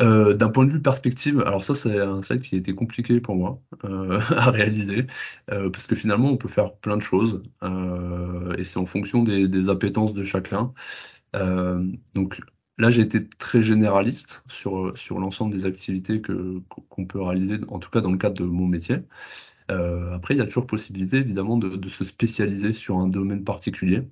Euh, 0.01 0.33
d'un 0.33 0.49
point 0.49 0.65
de 0.65 0.73
vue 0.73 0.81
perspective, 0.81 1.39
alors 1.45 1.63
ça 1.63 1.73
c'est 1.75 1.97
un 1.97 2.21
slide 2.21 2.41
qui 2.41 2.55
a 2.55 2.57
été 2.57 2.75
compliqué 2.75 3.21
pour 3.21 3.35
moi 3.35 3.61
euh, 3.85 4.19
à 4.31 4.51
réaliser, 4.51 5.07
parce 5.47 5.87
que 5.87 5.95
finalement 5.95 6.29
on 6.29 6.35
peut 6.35 6.49
faire 6.49 6.75
plein 6.75 6.97
de 6.97 7.01
choses, 7.03 7.41
et 8.57 8.63
c'est 8.65 8.79
en 8.79 8.85
fonction 8.85 9.23
des, 9.23 9.47
des, 9.47 9.69
appétences 9.69 10.13
de 10.13 10.25
chacun. 10.25 10.73
donc 12.13 12.41
là 12.77 12.89
j'ai 12.89 13.01
été 13.01 13.27
très 13.27 13.61
généraliste 13.61 14.43
sur, 14.47 14.97
sur 14.97 15.19
l'ensemble 15.19 15.53
des 15.53 15.65
activités 15.65 16.21
que, 16.21 16.59
qu'on 16.89 17.05
peut 17.05 17.21
réaliser, 17.21 17.59
en 17.69 17.79
tout 17.79 17.89
cas 17.89 18.01
dans 18.01 18.11
le 18.11 18.17
cadre 18.17 18.35
de 18.41 18.45
mon 18.45 18.67
métier. 18.67 18.97
après 19.69 20.35
il 20.35 20.37
y 20.37 20.41
a 20.41 20.45
toujours 20.45 20.67
possibilité 20.67 21.17
évidemment 21.17 21.57
de, 21.57 21.69
de 21.69 21.89
se 21.89 22.03
spécialiser 22.03 22.73
sur 22.73 22.97
un 22.97 23.07
domaine 23.07 23.43
particulier, 23.43 24.03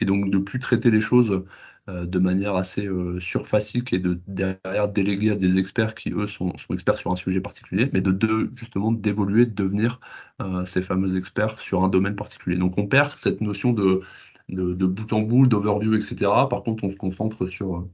et 0.00 0.04
donc 0.04 0.30
de 0.30 0.38
plus 0.38 0.58
traiter 0.58 0.90
les 0.90 1.00
choses 1.00 1.44
euh, 1.88 2.06
de 2.06 2.18
manière 2.20 2.54
assez 2.54 2.86
euh, 2.86 3.18
surfacique 3.18 3.92
et 3.92 3.98
de 3.98 4.20
derrière 4.28 4.88
déléguer 4.88 5.32
à 5.32 5.34
des 5.34 5.58
experts 5.58 5.96
qui 5.96 6.10
eux 6.12 6.28
sont, 6.28 6.52
experts 6.70 6.96
sur 6.96 7.10
un 7.10 7.16
sujet 7.16 7.40
particulier, 7.40 7.90
mais 7.92 8.00
de, 8.00 8.50
justement 8.54 8.92
d'évoluer, 8.92 9.46
de 9.46 9.54
devenir 9.54 9.98
euh, 10.40 10.64
ces 10.64 10.80
fameux 10.80 11.16
experts 11.16 11.58
sur 11.58 11.82
un 11.82 11.88
domaine 11.88 12.14
particulier. 12.14 12.56
Donc 12.56 12.78
on 12.78 12.86
perd 12.86 13.16
cette 13.16 13.40
notion 13.40 13.72
de, 13.72 14.00
de, 14.48 14.86
bout 14.86 15.12
en 15.12 15.22
bout, 15.22 15.46
d'overview, 15.48 15.94
etc. 15.94 16.16
Par 16.48 16.62
contre, 16.62 16.84
on 16.84 16.90
se 16.92 16.96
concentre 16.96 17.48
sur, 17.48 17.88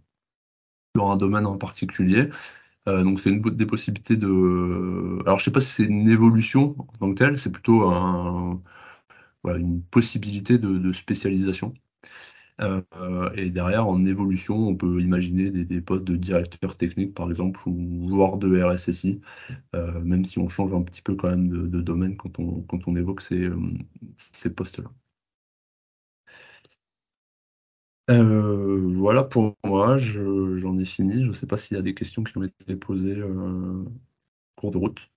un 1.07 1.17
domaine 1.17 1.47
en 1.47 1.57
particulier. 1.59 2.29
donc 2.87 3.21
c'est 3.21 3.31
une 3.31 3.43
des 3.43 3.67
possibilités 3.67 4.17
de. 4.17 5.19
Alors 5.27 5.39
je 5.39 5.45
sais 5.45 5.51
pas 5.53 5.61
si 5.61 5.73
c'est 5.73 5.85
une 5.85 6.09
évolution 6.09 6.77
en 6.79 6.85
tant 6.99 7.11
que 7.11 7.19
telle, 7.19 7.39
c'est 7.39 7.53
plutôt 7.53 7.83
un, 7.91 8.61
une 9.45 9.83
possibilité 9.83 10.59
de 10.59 10.93
spécialisation. 10.93 11.75
Euh, 12.61 13.31
et 13.35 13.51
derrière, 13.51 13.87
en 13.87 14.05
évolution, 14.05 14.57
on 14.57 14.77
peut 14.77 15.01
imaginer 15.01 15.51
des, 15.51 15.81
postes 15.81 16.05
de 16.05 16.17
directeur 16.17 16.77
technique, 16.77 17.15
par 17.15 17.29
exemple, 17.29 17.61
ou 17.67 18.09
voire 18.09 18.39
de 18.39 18.61
RSSI, 18.63 19.21
euh, 19.75 20.01
même 20.03 20.25
si 20.25 20.39
on 20.39 20.49
change 20.49 20.75
un 20.75 20.83
petit 20.83 21.03
peu 21.03 21.15
quand 21.15 21.31
même 21.31 21.49
de, 21.49 21.81
domaine 21.81 22.17
quand 22.17 22.39
on, 22.39 22.63
quand 22.63 22.89
on 22.89 22.97
évoque 22.97 23.21
ces, 23.21 23.45
euh, 23.45 23.57
ces 24.17 24.55
postes-là. 24.55 24.91
Voilà 28.09 29.25
pour 29.25 29.57
moi, 29.65 29.97
j'en 29.99 30.79
ai 30.79 30.85
fini. 30.85 31.23
Je 31.25 31.29
ne 31.29 31.33
sais 31.33 31.47
pas 31.47 31.57
s'il 31.57 31.77
y 31.77 31.81
a 31.81 31.83
des 31.83 31.95
questions 31.95 32.25
qui 32.25 32.37
ont 32.39 32.45
été 32.45 32.77
posées 32.77 33.23
au 33.23 33.85
cours 34.57 34.71
de 34.71 34.79
route. 34.79 35.09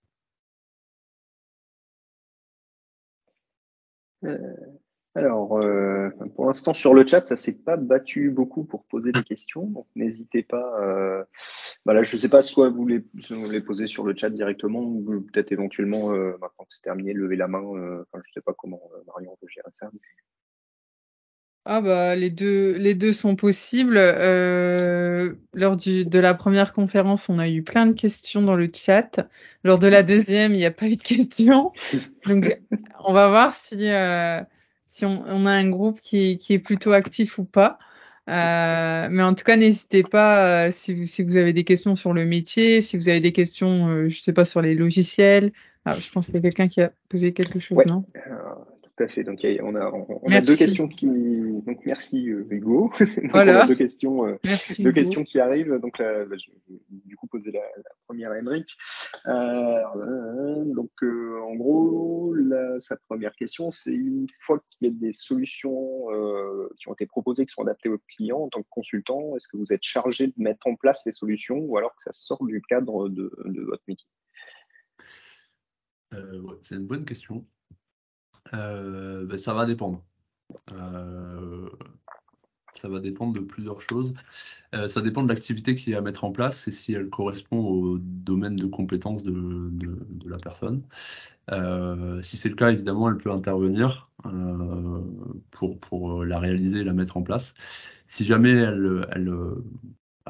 Alors, 5.13 5.57
euh, 5.57 6.09
pour 6.35 6.45
l'instant, 6.45 6.73
sur 6.73 6.93
le 6.93 7.05
chat, 7.05 7.25
ça 7.25 7.35
s'est 7.35 7.57
pas 7.57 7.75
battu 7.75 8.29
beaucoup 8.29 8.63
pour 8.63 8.85
poser 8.85 9.11
des 9.11 9.23
questions, 9.23 9.65
donc 9.65 9.85
n'hésitez 9.95 10.41
pas. 10.41 10.79
Euh, 10.81 11.25
voilà, 11.83 12.01
je 12.01 12.15
ne 12.15 12.21
sais 12.21 12.29
pas, 12.29 12.41
soit 12.41 12.69
vous 12.69 12.87
les, 12.87 13.03
les 13.29 13.61
posez 13.61 13.87
sur 13.87 14.05
le 14.05 14.15
chat 14.15 14.29
directement, 14.29 14.79
ou 14.79 15.21
peut-être 15.21 15.51
éventuellement, 15.51 16.13
euh, 16.13 16.37
maintenant 16.39 16.63
que 16.63 16.73
c'est 16.73 16.81
terminé, 16.81 17.11
lever 17.11 17.35
la 17.35 17.49
main. 17.49 17.61
Euh, 17.75 18.05
je 18.13 18.19
ne 18.19 18.33
sais 18.33 18.41
pas 18.41 18.53
comment 18.53 18.81
euh, 18.93 19.03
Marion 19.07 19.35
peut 19.41 19.47
gérer 19.49 19.69
ça. 19.73 19.91
Ah 21.63 21.79
bah 21.79 22.15
les 22.15 22.31
deux 22.31 22.73
les 22.77 22.95
deux 22.95 23.13
sont 23.13 23.35
possibles. 23.35 23.97
Euh, 23.97 25.33
lors 25.53 25.77
du, 25.77 26.05
de 26.05 26.19
la 26.19 26.33
première 26.33 26.73
conférence, 26.73 27.29
on 27.29 27.37
a 27.37 27.47
eu 27.47 27.61
plein 27.61 27.85
de 27.85 27.93
questions 27.93 28.41
dans 28.41 28.55
le 28.55 28.67
chat. 28.73 29.27
Lors 29.63 29.77
de 29.79 29.87
la 29.87 30.03
deuxième, 30.03 30.53
il 30.53 30.57
n'y 30.57 30.65
a 30.65 30.71
pas 30.71 30.87
eu 30.87 30.95
de 30.95 31.01
questions. 31.01 31.71
Donc 32.25 32.59
on 33.03 33.13
va 33.13 33.27
voir 33.29 33.53
si 33.53 33.89
euh, 33.89 34.41
si 34.87 35.05
on, 35.05 35.23
on, 35.25 35.45
a 35.45 35.51
un 35.51 35.69
groupe 35.69 36.01
qui, 36.01 36.37
qui, 36.37 36.53
est 36.53 36.59
plutôt 36.59 36.91
actif 36.91 37.37
ou 37.37 37.45
pas. 37.45 37.79
Euh, 38.29 39.07
mais 39.09 39.23
en 39.23 39.33
tout 39.33 39.43
cas, 39.43 39.57
n'hésitez 39.57 40.03
pas 40.03 40.67
euh, 40.67 40.71
si, 40.71 40.93
vous, 40.93 41.05
si 41.05 41.23
vous 41.23 41.37
avez 41.37 41.53
des 41.53 41.63
questions 41.63 41.95
sur 41.95 42.13
le 42.13 42.25
métier, 42.25 42.81
si 42.81 42.97
vous 42.97 43.09
avez 43.09 43.19
des 43.19 43.31
questions, 43.31 43.89
euh, 43.89 44.09
je 44.09 44.21
sais 44.21 44.33
pas, 44.33 44.45
sur 44.45 44.61
les 44.61 44.75
logiciels. 44.75 45.51
Ah, 45.85 45.95
je 45.95 46.11
pense 46.11 46.27
qu'il 46.27 46.35
y 46.35 46.37
a 46.37 46.41
quelqu'un 46.41 46.67
qui 46.67 46.81
a 46.81 46.91
posé 47.09 47.33
quelque 47.33 47.59
chose, 47.59 47.77
ouais. 47.77 47.85
non? 47.85 48.05
Tout 49.01 49.05
à 49.05 49.13
fait. 49.13 49.23
Donc, 49.23 49.39
on 49.61 49.75
a, 49.75 49.91
on, 49.91 50.31
a 50.31 50.41
deux 50.41 50.55
questions 50.55 50.87
qui. 50.87 51.07
Donc, 51.07 51.79
merci 51.85 52.29
euh, 52.29 52.45
Hugo. 52.49 52.91
donc, 52.99 53.31
voilà. 53.31 53.59
On 53.59 53.63
a 53.63 53.67
deux 53.67 53.75
questions, 53.75 54.27
euh, 54.27 54.37
merci, 54.43 54.81
deux 54.81 54.89
Hugo. 54.89 54.95
questions 54.95 55.23
qui 55.23 55.39
arrivent. 55.39 55.79
Donc, 55.81 55.97
là, 55.97 56.25
bah, 56.25 56.35
je 56.37 56.51
vais 56.51 56.79
du 57.05 57.15
coup 57.15 57.27
poser 57.27 57.51
la, 57.51 57.59
la 57.59 57.91
première 58.07 58.31
à. 58.31 58.77
Euh, 59.27 60.63
donc, 60.65 60.91
euh, 61.03 61.39
en 61.41 61.55
gros, 61.55 62.33
la, 62.35 62.79
sa 62.79 62.97
première 62.97 63.33
question, 63.33 63.71
c'est 63.71 63.93
une 63.93 64.27
fois 64.45 64.61
qu'il 64.69 64.87
y 64.87 64.91
a 64.91 64.93
des 64.93 65.13
solutions 65.13 66.11
euh, 66.11 66.69
qui 66.79 66.89
ont 66.89 66.93
été 66.93 67.05
proposées, 67.05 67.45
qui 67.45 67.53
sont 67.53 67.63
adaptées 67.63 67.89
aux 67.89 68.01
clients 68.07 68.41
en 68.41 68.49
tant 68.49 68.61
que 68.61 68.69
consultant, 68.69 69.35
est-ce 69.35 69.47
que 69.47 69.57
vous 69.57 69.73
êtes 69.73 69.83
chargé 69.83 70.27
de 70.27 70.33
mettre 70.37 70.67
en 70.67 70.75
place 70.75 71.01
ces 71.03 71.11
solutions 71.11 71.57
ou 71.57 71.77
alors 71.77 71.95
que 71.95 72.03
ça 72.03 72.13
sort 72.13 72.45
du 72.45 72.61
cadre 72.61 73.09
de, 73.09 73.31
de 73.45 73.61
votre 73.61 73.83
métier? 73.87 74.07
Ouais, 76.11 76.55
C'est 76.61 76.75
une 76.75 76.87
bonne 76.87 77.05
question. 77.05 77.45
Euh, 78.53 79.25
ben, 79.25 79.37
ça 79.37 79.53
va 79.53 79.65
dépendre. 79.65 80.03
Euh, 80.73 81.69
ça 82.73 82.89
va 82.89 82.99
dépendre 82.99 83.33
de 83.33 83.39
plusieurs 83.39 83.81
choses. 83.81 84.13
Euh, 84.73 84.87
ça 84.87 85.01
dépend 85.01 85.23
de 85.23 85.29
l'activité 85.29 85.75
qui 85.75 85.91
est 85.91 85.95
à 85.95 86.01
mettre 86.01 86.23
en 86.23 86.31
place 86.31 86.67
et 86.67 86.71
si 86.71 86.93
elle 86.93 87.09
correspond 87.09 87.59
au 87.59 87.97
domaine 87.99 88.55
de 88.55 88.65
compétences 88.65 89.23
de, 89.23 90.29
la 90.29 90.37
personne. 90.37 90.83
Si 92.23 92.37
c'est 92.37 92.49
le 92.49 92.55
cas, 92.55 92.71
évidemment, 92.71 93.09
elle 93.09 93.17
peut 93.17 93.31
intervenir 93.31 94.09
pour, 95.51 96.25
la 96.25 96.39
réaliser 96.39 96.79
et 96.79 96.83
la 96.83 96.93
mettre 96.93 97.17
en 97.17 97.23
place. 97.23 97.53
Si 98.07 98.25
jamais 98.25 98.51
elle, 98.51 99.05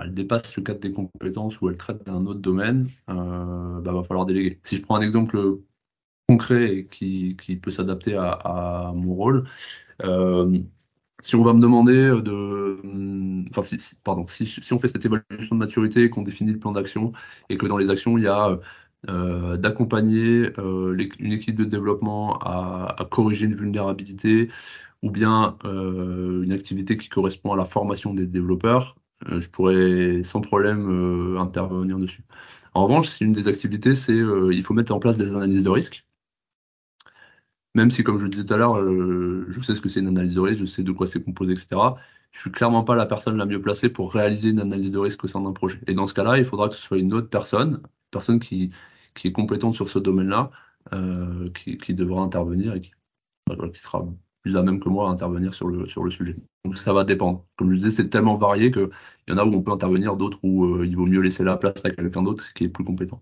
dépasse 0.07 0.55
le 0.55 0.63
cadre 0.63 0.79
des 0.79 0.91
compétences 0.91 1.61
ou 1.61 1.69
elle 1.69 1.77
traite 1.77 2.05
d'un 2.05 2.25
autre 2.25 2.39
domaine, 2.39 2.87
euh, 3.09 3.81
bah, 3.81 3.93
va 3.93 4.03
falloir 4.03 4.25
déléguer. 4.25 4.59
Si 4.63 4.77
je 4.77 4.81
prends 4.81 4.95
un 4.95 5.01
exemple 5.01 5.59
concret 6.31 6.75
et 6.75 6.85
qui, 6.85 7.35
peut 7.61 7.71
s'adapter 7.71 8.15
à, 8.15 8.91
mon 8.95 9.13
rôle. 9.13 9.43
Euh, 10.03 10.57
si 11.21 11.35
on 11.35 11.43
va 11.43 11.53
me 11.53 11.61
demander 11.61 12.09
de, 12.23 12.77
enfin, 13.49 13.61
si, 13.61 13.77
pardon, 14.03 14.25
si, 14.27 14.73
on 14.73 14.79
fait 14.79 14.87
cette 14.87 15.05
évaluation 15.05 15.55
de 15.55 15.59
maturité, 15.59 16.09
qu'on 16.09 16.23
définit 16.23 16.53
le 16.53 16.59
plan 16.59 16.71
d'action 16.71 17.11
et 17.49 17.57
que 17.57 17.65
dans 17.67 17.77
les 17.77 17.89
actions 17.89 18.17
il 18.17 18.23
y 18.23 18.27
a 18.27 18.57
euh, 19.09 19.57
d'accompagner 19.57 20.51
euh, 20.57 20.95
une 21.19 21.33
équipe 21.33 21.57
de 21.57 21.65
développement 21.65 22.39
à, 22.39 22.95
corriger 23.11 23.45
une 23.45 23.55
vulnérabilité 23.55 24.49
ou 25.03 25.11
bien 25.11 25.57
une 25.63 26.51
activité 26.51 26.95
qui 26.95 27.09
correspond 27.09 27.53
à 27.53 27.57
la 27.57 27.65
formation 27.65 28.13
des 28.13 28.27
développeurs, 28.27 28.95
je 29.27 29.47
pourrais 29.49 30.21
sans 30.23 30.41
problème 30.41 31.37
intervenir 31.39 31.97
dessus. 31.97 32.23
En 32.73 32.85
revanche, 32.87 33.07
si 33.09 33.23
une 33.25 33.33
des 33.33 33.47
activités, 33.47 33.95
c'est 33.95 34.15
il 34.17 34.63
faut 34.63 34.75
mettre 34.75 34.93
en 34.93 34.99
place 34.99 35.17
des 35.17 35.33
analyses 35.33 35.63
de 35.63 35.69
risque, 35.69 36.05
même 37.75 37.91
si, 37.91 38.03
comme 38.03 38.17
je 38.17 38.25
le 38.25 38.29
disais 38.29 38.45
tout 38.45 38.53
à 38.53 38.57
l'heure, 38.57 38.77
euh, 38.77 39.45
je 39.49 39.61
sais 39.61 39.75
ce 39.75 39.81
que 39.81 39.89
c'est 39.89 40.01
une 40.01 40.07
analyse 40.07 40.33
de 40.33 40.39
risque, 40.39 40.59
je 40.59 40.65
sais 40.65 40.83
de 40.83 40.91
quoi 40.91 41.07
c'est 41.07 41.23
composé, 41.23 41.53
etc. 41.53 41.77
Je 42.31 42.39
suis 42.39 42.51
clairement 42.51 42.83
pas 42.83 42.95
la 42.95 43.05
personne 43.05 43.37
la 43.37 43.45
mieux 43.45 43.61
placée 43.61 43.89
pour 43.89 44.13
réaliser 44.13 44.49
une 44.49 44.59
analyse 44.59 44.91
de 44.91 44.97
risque 44.97 45.23
au 45.23 45.27
sein 45.27 45.41
d'un 45.41 45.53
projet. 45.53 45.79
Et 45.87 45.93
dans 45.93 46.07
ce 46.07 46.13
cas-là, 46.13 46.37
il 46.37 46.45
faudra 46.45 46.69
que 46.69 46.75
ce 46.75 46.81
soit 46.81 46.97
une 46.97 47.13
autre 47.13 47.29
personne, 47.29 47.81
personne 48.11 48.39
qui, 48.39 48.71
est 49.23 49.31
compétente 49.31 49.75
sur 49.75 49.89
ce 49.89 49.99
domaine-là, 49.99 50.51
euh, 50.93 51.49
qui, 51.51 51.93
devra 51.93 52.21
intervenir 52.21 52.73
et 52.75 52.81
qui, 52.81 52.91
sera 53.73 54.05
plus 54.41 54.57
à 54.57 54.63
même 54.63 54.79
que 54.79 54.89
moi 54.89 55.09
à 55.09 55.11
intervenir 55.11 55.53
sur 55.53 55.67
le, 55.67 55.87
sur 55.87 56.03
le 56.03 56.11
sujet. 56.11 56.35
Donc 56.65 56.77
ça 56.77 56.93
va 56.93 57.03
dépendre. 57.03 57.45
Comme 57.57 57.71
je 57.71 57.77
disais, 57.77 57.91
c'est 57.91 58.09
tellement 58.09 58.35
varié 58.35 58.71
qu'il 58.71 58.89
y 59.29 59.33
en 59.33 59.37
a 59.37 59.45
où 59.45 59.53
on 59.53 59.61
peut 59.61 59.71
intervenir, 59.71 60.17
d'autres 60.17 60.39
où 60.43 60.65
euh, 60.65 60.85
il 60.85 60.95
vaut 60.95 61.05
mieux 61.05 61.21
laisser 61.21 61.43
la 61.43 61.57
place 61.57 61.85
à 61.85 61.91
quelqu'un 61.91 62.23
d'autre 62.23 62.53
qui 62.53 62.65
est 62.65 62.69
plus 62.69 62.83
compétent. 62.83 63.21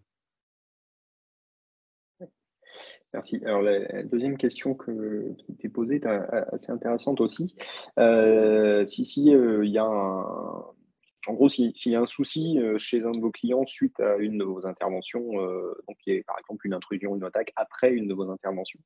Merci. 3.13 3.41
Alors 3.43 3.61
la 3.61 4.03
deuxième 4.03 4.37
question 4.37 4.75
que, 4.75 5.33
qui 5.37 5.55
t'est 5.55 5.69
posée 5.69 5.95
est 5.95 6.05
assez 6.05 6.71
intéressante 6.71 7.21
aussi. 7.21 7.55
Euh, 7.97 8.85
si 8.85 9.03
si 9.03 9.33
euh, 9.33 9.65
il 9.65 9.71
y 9.71 9.79
a 9.79 9.85
un, 9.85 10.65
en 11.27 11.33
gros 11.33 11.49
s'il 11.49 11.73
y 11.85 11.95
a 11.95 12.01
un 12.01 12.05
souci 12.05 12.59
euh, 12.59 12.79
chez 12.79 13.03
un 13.03 13.11
de 13.11 13.19
vos 13.19 13.31
clients 13.31 13.65
suite 13.65 13.99
à 13.99 14.15
une 14.17 14.37
de 14.37 14.45
vos 14.45 14.65
interventions, 14.65 15.41
euh, 15.41 15.73
donc 15.87 15.97
y 16.05 16.17
a 16.17 16.23
par 16.23 16.37
exemple 16.39 16.65
une 16.65 16.73
intrusion, 16.73 17.15
une 17.15 17.23
attaque 17.23 17.51
après 17.57 17.91
une 17.91 18.07
de 18.07 18.13
vos 18.13 18.29
interventions, 18.29 18.79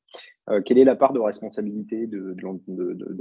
euh, 0.49 0.61
quelle 0.61 0.79
est 0.79 0.83
la 0.83 0.95
part 0.95 1.13
de 1.13 1.19
responsabilité 1.19 2.07
de, 2.07 2.35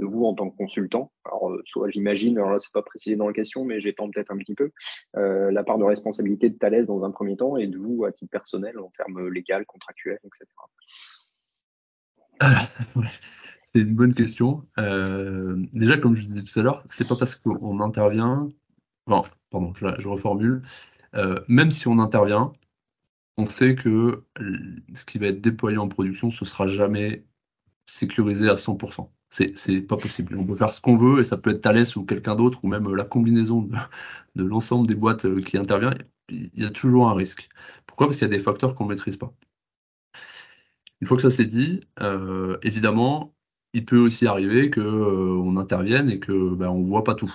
vous 0.03 0.25
en 0.25 0.33
tant 0.33 0.49
que 0.49 0.57
consultant? 0.57 1.11
Alors 1.25 1.55
soit 1.65 1.89
j'imagine, 1.89 2.37
alors 2.37 2.51
là 2.51 2.59
c'est 2.59 2.73
pas 2.73 2.81
précisé 2.81 3.15
dans 3.15 3.27
la 3.27 3.33
question, 3.33 3.65
mais 3.65 3.79
j'étends 3.81 4.09
peut-être 4.09 4.31
un 4.31 4.37
petit 4.37 4.55
peu 4.55 4.71
la 5.13 5.63
part 5.63 5.77
de 5.77 5.83
responsabilité 5.83 6.49
de 6.49 6.57
Thales 6.57 6.87
dans 6.87 7.03
un 7.03 7.11
premier 7.11 7.37
temps 7.37 7.57
et 7.57 7.67
de 7.67 7.77
vous 7.77 8.05
à 8.05 8.11
titre 8.11 8.31
personnel 8.31 8.79
en 8.79 8.91
termes 8.97 9.29
légal, 9.29 9.65
contractuels, 9.65 10.19
etc. 10.23 10.45
C'est 13.73 13.81
une 13.81 13.95
bonne 13.95 14.13
question. 14.13 14.67
Déjà, 14.77 15.97
comme 15.97 16.15
je 16.15 16.25
disais 16.25 16.43
tout 16.43 16.59
à 16.59 16.63
l'heure, 16.63 16.83
c'est 16.89 17.07
pas 17.07 17.15
parce 17.15 17.35
qu'on 17.35 17.79
intervient. 17.79 18.49
Enfin, 19.07 19.29
pardon, 19.49 19.73
je, 19.75 20.07
reformule. 20.07 20.61
Euh, 21.15 21.39
même 21.47 21.71
si 21.71 21.87
on 21.87 21.99
intervient, 21.99 22.53
on 23.37 23.45
sait 23.45 23.75
que 23.75 24.23
ce 24.95 25.05
qui 25.05 25.19
va 25.19 25.27
être 25.27 25.41
déployé 25.41 25.77
en 25.77 25.87
production, 25.87 26.29
ce 26.29 26.45
sera 26.45 26.67
jamais 26.67 27.25
sécurisé 27.85 28.49
à 28.49 28.55
100%. 28.55 29.09
C'est 29.29 29.81
pas 29.81 29.97
possible. 29.97 30.37
On 30.37 30.45
peut 30.45 30.55
faire 30.55 30.71
ce 30.71 30.79
qu'on 30.79 30.95
veut 30.95 31.19
et 31.19 31.23
ça 31.23 31.37
peut 31.37 31.49
être 31.49 31.61
Thales 31.61 31.85
ou 31.95 32.05
quelqu'un 32.05 32.35
d'autre 32.35 32.59
ou 32.63 32.67
même 32.67 32.93
la 32.95 33.03
combinaison 33.03 33.61
de, 34.35 34.43
l'ensemble 34.43 34.87
des 34.87 34.95
boîtes 34.95 35.25
euh, 35.25 35.41
qui 35.41 35.57
intervient. 35.57 35.93
Il 36.29 36.51
y 36.53 36.65
a 36.65 36.69
toujours 36.69 37.09
un 37.09 37.15
risque. 37.15 37.49
Pourquoi? 37.87 38.07
Parce 38.07 38.17
qu'il 38.17 38.27
y 38.27 38.31
a 38.31 38.37
des 38.37 38.43
facteurs 38.43 38.75
qu'on 38.75 38.85
ne 38.85 38.89
maîtrise 38.89 39.17
pas. 39.17 39.33
Une 41.01 41.07
fois 41.07 41.17
que 41.17 41.23
ça 41.23 41.31
s'est 41.31 41.45
dit, 41.45 41.81
euh, 41.99 42.57
évidemment, 42.61 43.33
il 43.73 43.85
peut 43.85 43.97
aussi 43.97 44.27
arriver 44.27 44.69
qu'on 44.69 44.81
euh, 45.57 45.59
intervienne 45.59 46.09
et 46.09 46.19
que 46.19 46.53
ben, 46.55 46.69
voit 46.83 47.03
pas 47.03 47.15
tout. 47.15 47.33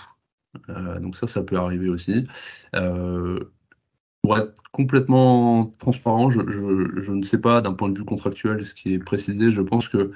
Donc 1.01 1.16
ça, 1.16 1.26
ça 1.26 1.42
peut 1.42 1.57
arriver 1.57 1.88
aussi. 1.88 2.24
pour 4.22 4.36
être 4.36 4.62
complètement 4.72 5.66
transparent, 5.78 6.30
je, 6.30 6.40
ne 6.40 7.22
sais 7.22 7.40
pas 7.40 7.61
d'un 7.61 7.72
point 7.72 7.88
de 7.88 7.99
vue 7.99 8.05
contractuel 8.05 8.64
ce 8.66 8.74
qui 8.74 8.94
est 8.94 8.99
précisé. 8.99 9.51
Je 9.51 9.62
pense 9.62 9.88
que 9.88 10.12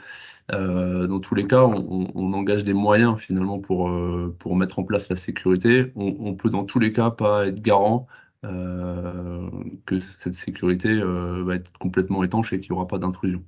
euh, 0.53 1.07
dans 1.07 1.21
tous 1.21 1.35
les 1.35 1.47
cas, 1.47 1.65
on, 1.65 2.33
engage 2.33 2.65
des 2.65 2.73
moyens 2.73 3.19
finalement 3.19 3.59
pour, 3.61 3.89
euh, 3.91 4.35
mettre 4.55 4.79
en 4.79 4.85
place 4.85 5.09
la 5.09 5.17
sécurité. 5.17 5.93
On, 5.97 6.35
peut 6.35 6.51
dans 6.51 6.65
tous 6.65 6.79
les 6.79 6.93
cas 6.93 7.11
pas 7.11 7.47
être 7.47 7.63
garant 7.63 8.07
euh, 8.45 9.49
que 9.87 10.01
cette 10.01 10.35
sécurité 10.35 11.01
va 11.01 11.55
être 11.55 11.73
complètement 11.79 12.25
étanche 12.25 12.53
et 12.53 12.61
qu'il 12.61 12.73
n'y 12.73 12.77
aura 12.77 12.89
pas 12.89 12.99
d'intrusion. 12.99 13.45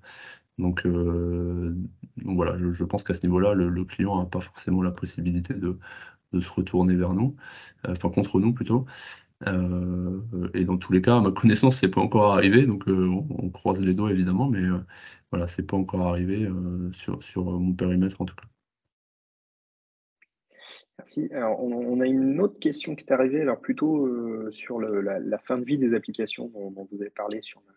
Donc, 0.58 0.86
voilà, 2.24 2.56
je, 2.58 2.84
pense 2.84 3.04
qu'à 3.04 3.14
ce 3.14 3.26
niveau-là, 3.26 3.54
le, 3.54 3.84
client 3.84 4.18
n'a 4.18 4.26
pas 4.26 4.40
forcément 4.40 4.82
la 4.82 4.92
possibilité 4.92 5.54
de, 5.54 5.78
se 6.38 6.50
retourner 6.50 6.96
vers 6.96 7.14
nous, 7.14 7.36
enfin 7.86 8.10
contre 8.10 8.40
nous 8.40 8.52
plutôt. 8.52 8.86
Euh, 9.46 10.20
et 10.54 10.64
dans 10.64 10.78
tous 10.78 10.92
les 10.92 11.02
cas, 11.02 11.16
à 11.16 11.20
ma 11.20 11.30
connaissance, 11.32 11.78
c'est 11.78 11.88
pas 11.88 12.00
encore 12.00 12.32
arrivé, 12.32 12.66
donc 12.66 12.88
euh, 12.88 13.08
on, 13.30 13.50
croise 13.50 13.80
les 13.80 13.94
doigts 13.94 14.10
évidemment, 14.10 14.48
mais 14.48 14.62
euh, 14.62 14.78
voilà, 15.30 15.46
c'est 15.46 15.64
pas 15.64 15.76
encore 15.76 16.02
arrivé 16.02 16.48
sur, 16.92 17.22
sur 17.22 17.44
mon 17.44 17.74
périmètre 17.74 18.20
en 18.20 18.24
tout 18.24 18.36
cas. 18.36 18.46
Merci. 20.98 21.28
Alors, 21.32 21.62
on, 21.62 22.00
a 22.00 22.06
une 22.06 22.40
autre 22.40 22.58
question 22.60 22.94
qui 22.94 23.04
est 23.04 23.12
arrivée, 23.12 23.40
alors 23.40 23.60
plutôt 23.60 24.08
sur 24.52 24.80
la, 24.80 25.38
fin 25.38 25.58
de 25.58 25.64
vie 25.64 25.76
des 25.76 25.92
applications 25.92 26.48
dont, 26.48 26.70
dont 26.70 26.88
vous 26.90 27.00
avez 27.00 27.10
parlé 27.10 27.42
sur 27.42 27.60
euh, 27.60 27.72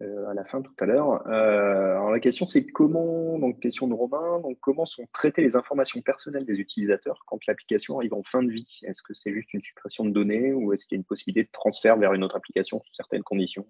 à 0.00 0.34
la 0.34 0.44
fin 0.44 0.60
tout 0.62 0.74
à 0.80 0.86
l'heure. 0.86 1.26
Euh, 1.26 1.92
alors 1.92 2.10
la 2.10 2.20
question 2.20 2.46
c'est 2.46 2.66
comment, 2.66 3.38
donc 3.38 3.60
question 3.60 3.88
de 3.88 3.94
Romain, 3.94 4.40
donc 4.40 4.58
comment 4.60 4.84
sont 4.84 5.06
traitées 5.12 5.42
les 5.42 5.56
informations 5.56 6.02
personnelles 6.02 6.44
des 6.44 6.58
utilisateurs 6.58 7.22
quand 7.26 7.38
l'application 7.46 7.98
arrive 7.98 8.14
en 8.14 8.22
fin 8.22 8.42
de 8.42 8.50
vie? 8.50 8.80
Est-ce 8.82 9.02
que 9.02 9.14
c'est 9.14 9.32
juste 9.32 9.54
une 9.54 9.62
suppression 9.62 10.04
de 10.04 10.10
données 10.10 10.52
ou 10.52 10.72
est-ce 10.72 10.86
qu'il 10.86 10.96
y 10.96 10.98
a 10.98 11.00
une 11.00 11.04
possibilité 11.04 11.44
de 11.44 11.52
transfert 11.52 11.96
vers 11.96 12.12
une 12.12 12.24
autre 12.24 12.36
application 12.36 12.80
sous 12.84 12.94
certaines 12.94 13.22
conditions? 13.22 13.66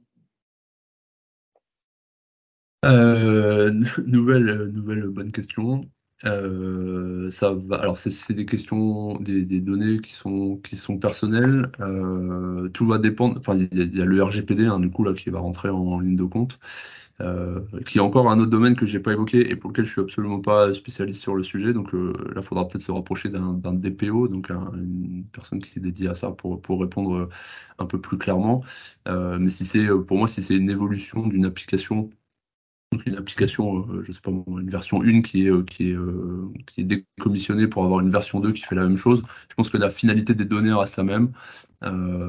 Euh, 2.85 3.73
nouvelle, 4.07 4.71
nouvelle 4.73 5.07
bonne 5.09 5.33
question. 5.33 5.89
Euh, 6.25 7.31
ça 7.31 7.53
va. 7.53 7.77
Alors 7.77 7.99
c'est 7.99 8.33
des 8.33 8.47
questions, 8.47 9.19
des, 9.21 9.45
données 9.61 10.01
qui 10.01 10.13
sont 10.13 10.57
qui 10.59 10.77
sont 10.77 10.99
personnelles. 10.99 11.71
Euh, 11.81 12.69
tout 12.71 12.87
va 12.87 12.99
dépendre. 12.99 13.37
Enfin, 13.39 13.57
il 13.57 13.97
y, 13.97 14.01
a 14.01 14.05
le 14.05 14.23
RGPD 14.23 14.65
hein, 14.67 14.81
du 14.81 14.91
coup 14.91 15.05
là 15.05 15.13
qui 15.13 15.29
va 15.31 15.41
rentrer 15.41 15.69
en, 15.69 16.01
ligne 16.01 16.17
de 16.17 16.25
compte, 16.25 16.59
euh, 17.21 17.61
qui 17.87 17.99
est 17.99 18.01
encore 18.01 18.31
un 18.31 18.39
autre 18.39 18.51
domaine 18.51 18.77
que 18.77 18.87
j'ai 18.87 19.01
pas 19.01 19.13
évoqué 19.13 19.51
et 19.51 19.57
pour 19.57 19.71
lequel 19.71 19.85
je 19.85 19.93
suis 19.93 20.01
absolument 20.01 20.41
pas 20.41 20.73
spécialiste 20.73 21.21
sur 21.23 21.35
le 21.35 21.43
sujet. 21.43 21.75
Donc 21.75 21.93
là, 21.93 22.01
il 22.37 22.43
faudra 22.43 22.67
peut-être 22.67 22.85
se 22.85 22.93
rapprocher 22.93 23.29
d'un 23.29 23.75
DPO, 23.75 24.29
donc 24.29 24.51
une 24.51 25.25
personne 25.33 25.59
qui 25.61 25.79
est 25.79 25.83
dédiée 25.83 26.09
à 26.09 26.15
ça 26.15 26.31
pour 26.31 26.63
pour 26.63 26.81
répondre 26.81 27.29
un 27.79 27.87
peu 27.87 28.01
plus 28.01 28.19
clairement. 28.19 28.65
mais 29.07 29.51
si 29.51 29.65
c'est 29.67 29.87
pour 30.07 30.17
moi 30.19 30.29
si 30.29 30.43
c'est 30.43 30.57
une 30.57 30.71
évolution 30.71 31.27
d'une 31.27 31.45
application 31.45 32.11
une 33.07 33.17
application, 33.17 33.87
euh, 33.91 34.03
je 34.03 34.13
sais 34.13 34.21
pas, 34.21 34.31
une 34.31 34.71
version 34.71 35.03
1 35.03 35.23
qui 35.23 35.47
est, 35.47 35.51
euh, 35.51 35.63
qui, 35.65 35.91
est, 35.91 35.95
euh, 35.95 36.51
qui 36.67 36.83
est 36.83 36.85
décommissionnée 36.85 37.67
pour 37.67 37.85
avoir 37.85 38.01
une 38.01 38.11
version 38.11 38.41
2 38.41 38.53
qui 38.53 38.63
fait 38.63 38.75
la 38.75 38.83
même 38.83 38.97
chose. 38.97 39.23
Je 39.49 39.55
pense 39.55 39.71
que 39.71 39.77
la 39.77 39.91
finalité 39.91 40.35
des 40.35 40.45
données 40.45 40.73
reste 40.73 40.97
la 40.97 41.05
même. 41.05 41.33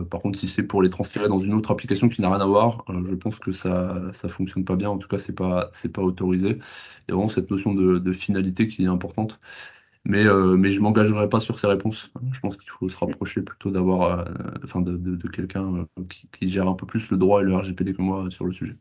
par 0.09 0.21
contre, 0.21 0.37
si 0.39 0.47
c'est 0.47 0.63
pour 0.63 0.81
les 0.81 0.89
transférer 0.89 1.27
dans 1.27 1.39
une 1.39 1.53
autre 1.53 1.71
application 1.71 2.09
qui 2.09 2.21
n'a 2.21 2.29
rien 2.29 2.41
à 2.41 2.45
voir, 2.45 2.85
je 2.89 3.15
pense 3.15 3.39
que 3.39 3.51
ça 3.51 4.11
ça 4.13 4.27
fonctionne 4.29 4.65
pas 4.65 4.75
bien. 4.75 4.89
En 4.89 4.97
tout 4.97 5.07
cas, 5.07 5.17
c'est 5.17 5.35
pas 5.35 5.71
pas 5.93 6.01
autorisé. 6.01 6.49
Il 7.07 7.09
y 7.09 7.11
a 7.11 7.15
vraiment 7.15 7.29
cette 7.29 7.49
notion 7.51 7.73
de, 7.73 8.11
finalité 8.13 8.67
qui 8.67 8.83
est 8.83 8.87
importante. 8.87 9.39
Mais, 10.05 10.23
mais 10.57 10.71
je 10.71 10.79
m'engagerai 10.79 11.29
pas 11.29 11.39
sur 11.39 11.59
ces 11.59 11.67
réponses. 11.67 12.11
Je 12.31 12.39
pense 12.39 12.57
qu'il 12.57 12.69
faut 12.69 12.89
se 12.89 12.97
rapprocher 12.97 13.41
plutôt 13.41 13.71
d'avoir, 13.71 14.25
enfin, 14.63 14.81
de, 14.81 14.97
de, 14.97 15.27
quelqu'un 15.29 15.87
qui, 16.09 16.29
qui, 16.29 16.49
gère 16.49 16.67
un 16.67 16.75
peu 16.75 16.85
plus 16.85 17.11
le 17.11 17.17
droit 17.17 17.41
et 17.41 17.45
le 17.45 17.55
RGPD 17.55 17.93
que 17.93 18.01
moi 18.01 18.29
sur 18.31 18.45
le 18.45 18.53
sujet. 18.53 18.77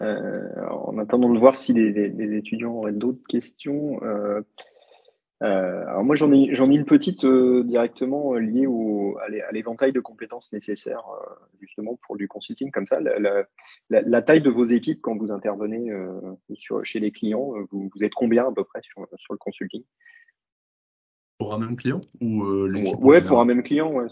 Euh, 0.00 0.66
en 0.70 0.98
attendant 0.98 1.32
de 1.32 1.38
voir 1.38 1.56
si 1.56 1.72
les, 1.72 2.36
étudiants 2.36 2.74
auraient 2.74 2.92
d'autres 2.92 3.26
questions. 3.28 4.02
Euh, 4.02 4.40
euh, 5.42 5.86
alors 5.86 6.04
moi 6.04 6.16
j'en 6.16 6.30
ai 6.32 6.54
j'en 6.54 6.70
ai 6.70 6.74
une 6.74 6.84
petite 6.84 7.24
directement 7.24 8.34
liée 8.34 8.66
au, 8.66 9.16
à 9.18 9.52
l'éventail 9.52 9.90
de 9.90 10.00
compétences 10.00 10.52
nécessaires 10.52 11.04
justement 11.60 11.98
pour 12.06 12.16
du 12.16 12.28
consulting 12.28 12.70
comme 12.70 12.86
ça. 12.86 13.00
La, 13.00 14.22
taille 14.22 14.42
de 14.42 14.50
vos 14.50 14.66
équipes 14.66 15.00
quand 15.00 15.16
vous 15.16 15.32
intervenez 15.32 15.90
sur, 16.54 16.84
chez 16.84 17.00
les 17.00 17.10
clients, 17.10 17.52
vous, 17.72 17.90
êtes 18.02 18.14
combien 18.14 18.46
à 18.46 18.52
peu 18.52 18.64
près 18.64 18.80
sur, 18.82 19.06
sur 19.16 19.34
le 19.34 19.38
consulting? 19.38 19.82
Pour 21.38 21.54
un 21.54 21.58
même 21.58 21.76
client 21.76 22.02
ou 22.20 22.44
Ouais, 23.00 23.22
pour 23.22 23.40
un 23.40 23.46
même 23.46 23.62
client. 23.62 23.90
Ouais, 23.92 24.08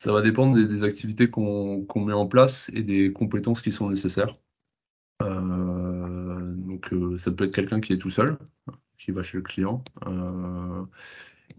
ça 0.00 0.12
va 0.12 0.22
dépendre 0.22 0.56
des, 0.56 0.82
activités 0.82 1.28
qu'on 1.28 1.86
met 1.96 2.12
en 2.14 2.26
place 2.26 2.70
et 2.74 2.82
des 2.82 3.12
compétences 3.12 3.60
qui 3.60 3.70
sont 3.70 3.88
nécessaires. 3.90 4.36
Euh, 5.22 6.54
donc 6.56 6.92
euh, 6.92 7.18
ça 7.18 7.30
peut 7.30 7.44
être 7.44 7.54
quelqu'un 7.54 7.80
qui 7.80 7.92
est 7.92 7.98
tout 7.98 8.10
seul, 8.10 8.38
qui 8.98 9.10
va 9.10 9.22
chez 9.22 9.36
le 9.36 9.42
client. 9.42 9.84
Euh, 10.06 10.82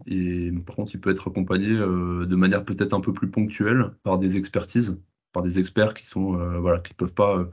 et 0.06 0.50
par 0.66 0.74
contre, 0.76 0.94
il 0.94 1.00
peut 1.00 1.10
être 1.10 1.28
accompagné 1.28 1.68
de 1.70 2.36
manière 2.36 2.64
peut-être 2.64 2.94
un 2.94 3.00
peu 3.00 3.12
plus 3.12 3.30
ponctuelle 3.30 3.92
par 4.02 4.18
des 4.18 4.36
expertises, 4.36 4.98
par 5.32 5.44
des 5.44 5.60
experts 5.60 5.94
qui 5.94 6.06
sont 6.06 6.32
voilà, 6.60 6.80
qui 6.80 6.94
peuvent 6.94 7.14
pas 7.14 7.48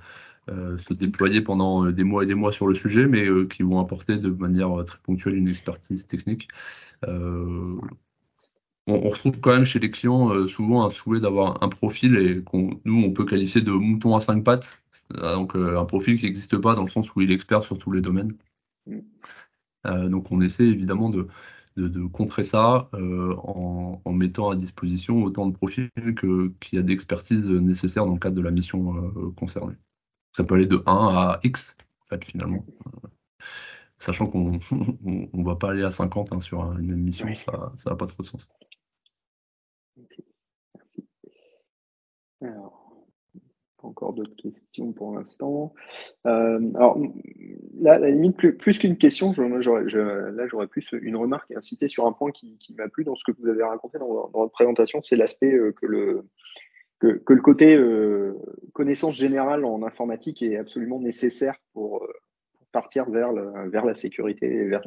se 0.47 0.93
déployer 0.93 1.41
pendant 1.41 1.85
des 1.91 2.03
mois 2.03 2.23
et 2.23 2.25
des 2.25 2.33
mois 2.33 2.51
sur 2.51 2.65
le 2.67 2.73
sujet, 2.73 3.05
mais 3.07 3.27
qui 3.49 3.61
vont 3.61 3.79
apporter 3.79 4.17
de 4.17 4.29
manière 4.29 4.83
très 4.85 4.99
ponctuelle 4.99 5.35
une 5.35 5.49
expertise 5.49 6.07
technique 6.07 6.47
on, 8.89 9.09
retrouve 9.09 9.39
quand 9.41 9.51
même 9.51 9.65
chez 9.65 9.79
les 9.79 9.91
clients 9.91 10.33
euh, 10.33 10.47
souvent 10.47 10.85
un 10.85 10.89
souhait 10.89 11.19
d'avoir 11.19 11.63
un 11.63 11.69
profil 11.69 12.17
et 12.17 12.43
qu'on 12.43 12.79
nous 12.85 13.03
on 13.03 13.11
peut 13.13 13.25
qualifier 13.25 13.61
de 13.61 13.71
mouton 13.71 14.15
à 14.15 14.19
cinq 14.19 14.43
pattes, 14.43 14.81
euh, 15.15 15.35
donc 15.35 15.55
euh, 15.55 15.79
un 15.79 15.85
profil 15.85 16.17
qui 16.17 16.25
n'existe 16.25 16.57
pas 16.57 16.75
dans 16.75 16.83
le 16.83 16.89
sens 16.89 17.13
où 17.15 17.21
il 17.21 17.31
est 17.31 17.35
expert 17.35 17.63
sur 17.63 17.77
tous 17.77 17.91
les 17.91 18.01
domaines. 18.01 18.35
Mm. 18.87 20.09
donc 20.09 20.31
on 20.31 20.41
essaie 20.41 20.65
évidemment 20.65 21.09
de, 21.09 21.27
contrer 22.11 22.43
ça 22.43 22.89
en, 22.93 24.11
mettant 24.11 24.49
à 24.49 24.55
disposition 24.55 25.23
autant 25.23 25.47
de 25.47 25.53
profils 25.53 25.89
qu'il 26.19 26.53
y 26.73 26.77
a 26.77 26.81
d'expertise 26.81 27.45
nécessaire 27.45 28.05
dans 28.05 28.13
le 28.13 28.19
cadre 28.19 28.35
de 28.35 28.41
la 28.41 28.51
mission 28.51 29.13
concernée. 29.37 29.75
Ça 30.35 30.43
peut 30.43 30.55
aller 30.55 30.65
de 30.65 30.83
1 30.85 30.91
à 30.91 31.39
X, 31.43 31.77
en 32.01 32.05
fait, 32.05 32.25
finalement. 32.25 32.65
Sachant 33.97 34.27
qu'on 34.27 34.51
ne 35.01 35.43
va 35.43 35.55
pas 35.55 35.71
aller 35.71 35.83
à 35.83 35.91
50 35.91 36.33
hein, 36.33 36.41
sur 36.41 36.63
une 36.79 36.95
mission, 36.95 37.33
ça 37.35 37.71
n'a 37.85 37.95
pas 37.95 38.07
trop 38.07 38.23
de 38.23 38.27
sens. 38.27 38.47
Alors, 42.41 42.89
pas 43.81 43.87
encore 43.87 44.13
d'autres 44.13 44.35
questions 44.35 44.91
pour 44.93 45.15
l'instant. 45.15 45.73
Euh, 46.25 46.59
alors, 46.75 46.99
là, 47.79 47.93
à 47.93 47.99
la 47.99 48.09
limite, 48.09 48.37
plus, 48.37 48.79
qu'une 48.79 48.97
question, 48.97 49.31
là, 49.31 50.47
j'aurais 50.47 50.67
plus 50.67 50.89
une 51.01 51.15
remarque 51.15 51.51
et 51.51 51.55
insister 51.55 51.87
sur 51.87 52.05
un 52.05 52.11
point 52.11 52.31
qui, 52.31 52.57
m'a 52.77 52.87
plu 52.87 53.03
dans 53.03 53.15
ce 53.15 53.23
que 53.25 53.37
vous 53.39 53.47
avez 53.47 53.63
raconté 53.63 53.99
dans, 53.99 54.29
votre 54.33 54.51
présentation, 54.51 55.01
c'est 55.01 55.15
l'aspect 55.15 55.53
euh, 55.53 55.73
que 55.73 55.85
le 55.85 56.25
que, 56.99 57.21
le 57.29 57.41
côté 57.41 57.77
euh, 57.77 58.33
connaissance 58.73 59.15
générale 59.15 59.63
en 59.63 59.83
informatique 59.83 60.41
est 60.41 60.57
absolument 60.57 60.99
nécessaire 60.99 61.55
pour, 61.71 62.05
partir 62.71 63.09
vers, 63.09 63.31
vers 63.67 63.85
la 63.85 63.95
sécurité 63.95 64.45
et 64.45 64.65
vers, 64.65 64.81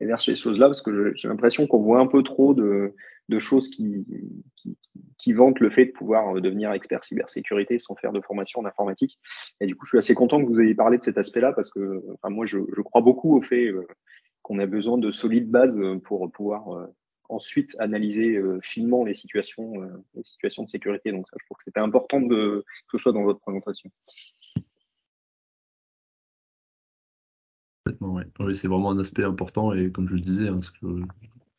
et 0.00 0.06
vers 0.06 0.20
ces 0.20 0.34
choses-là, 0.34 0.66
parce 0.66 0.82
que 0.82 1.12
j'ai 1.14 1.28
l'impression 1.28 1.66
qu'on 1.66 1.82
voit 1.82 2.00
un 2.00 2.06
peu 2.06 2.22
trop 2.22 2.54
de, 2.54 2.94
de 3.28 3.38
choses 3.38 3.68
qui, 3.68 4.06
qui, 4.56 4.76
qui, 5.18 5.32
vantent 5.32 5.60
le 5.60 5.70
fait 5.70 5.86
de 5.86 5.92
pouvoir 5.92 6.40
devenir 6.40 6.72
expert 6.72 7.04
cybersécurité 7.04 7.78
sans 7.78 7.94
faire 7.94 8.12
de 8.12 8.20
formation 8.20 8.60
en 8.60 8.66
informatique. 8.66 9.18
Et 9.60 9.66
du 9.66 9.74
coup, 9.74 9.86
je 9.86 9.90
suis 9.90 9.98
assez 9.98 10.14
content 10.14 10.42
que 10.42 10.48
vous 10.48 10.60
ayez 10.60 10.74
parlé 10.74 10.98
de 10.98 11.02
cet 11.02 11.18
aspect-là, 11.18 11.52
parce 11.52 11.70
que 11.70 12.02
enfin, 12.14 12.30
moi, 12.30 12.46
je, 12.46 12.58
je, 12.76 12.82
crois 12.82 13.00
beaucoup 13.00 13.36
au 13.36 13.42
fait 13.42 13.66
euh, 13.66 13.86
qu'on 14.42 14.58
a 14.58 14.66
besoin 14.66 14.98
de 14.98 15.10
solides 15.10 15.50
bases 15.50 15.80
pour 16.04 16.30
pouvoir 16.32 16.68
euh, 16.74 16.86
ensuite 17.28 17.74
analyser 17.78 18.36
euh, 18.36 18.60
finement 18.62 19.04
les 19.04 19.14
situations, 19.14 19.74
les 20.14 20.24
situations 20.24 20.64
de 20.64 20.68
sécurité. 20.68 21.12
Donc 21.12 21.26
ça, 21.28 21.36
je 21.40 21.46
trouve 21.46 21.56
que 21.56 21.64
c'était 21.64 21.80
important 21.80 22.20
de, 22.20 22.64
que 22.88 22.98
ce 22.98 23.02
soit 23.02 23.12
dans 23.12 23.22
votre 23.22 23.40
présentation. 23.40 23.90
Oui, 28.40 28.54
c'est 28.54 28.68
vraiment 28.68 28.90
un 28.92 28.98
aspect 28.98 29.24
important 29.24 29.72
et 29.74 29.90
comme 29.90 30.08
je 30.08 30.14
le 30.14 30.20
disais, 30.20 30.48
hein, 30.48 30.60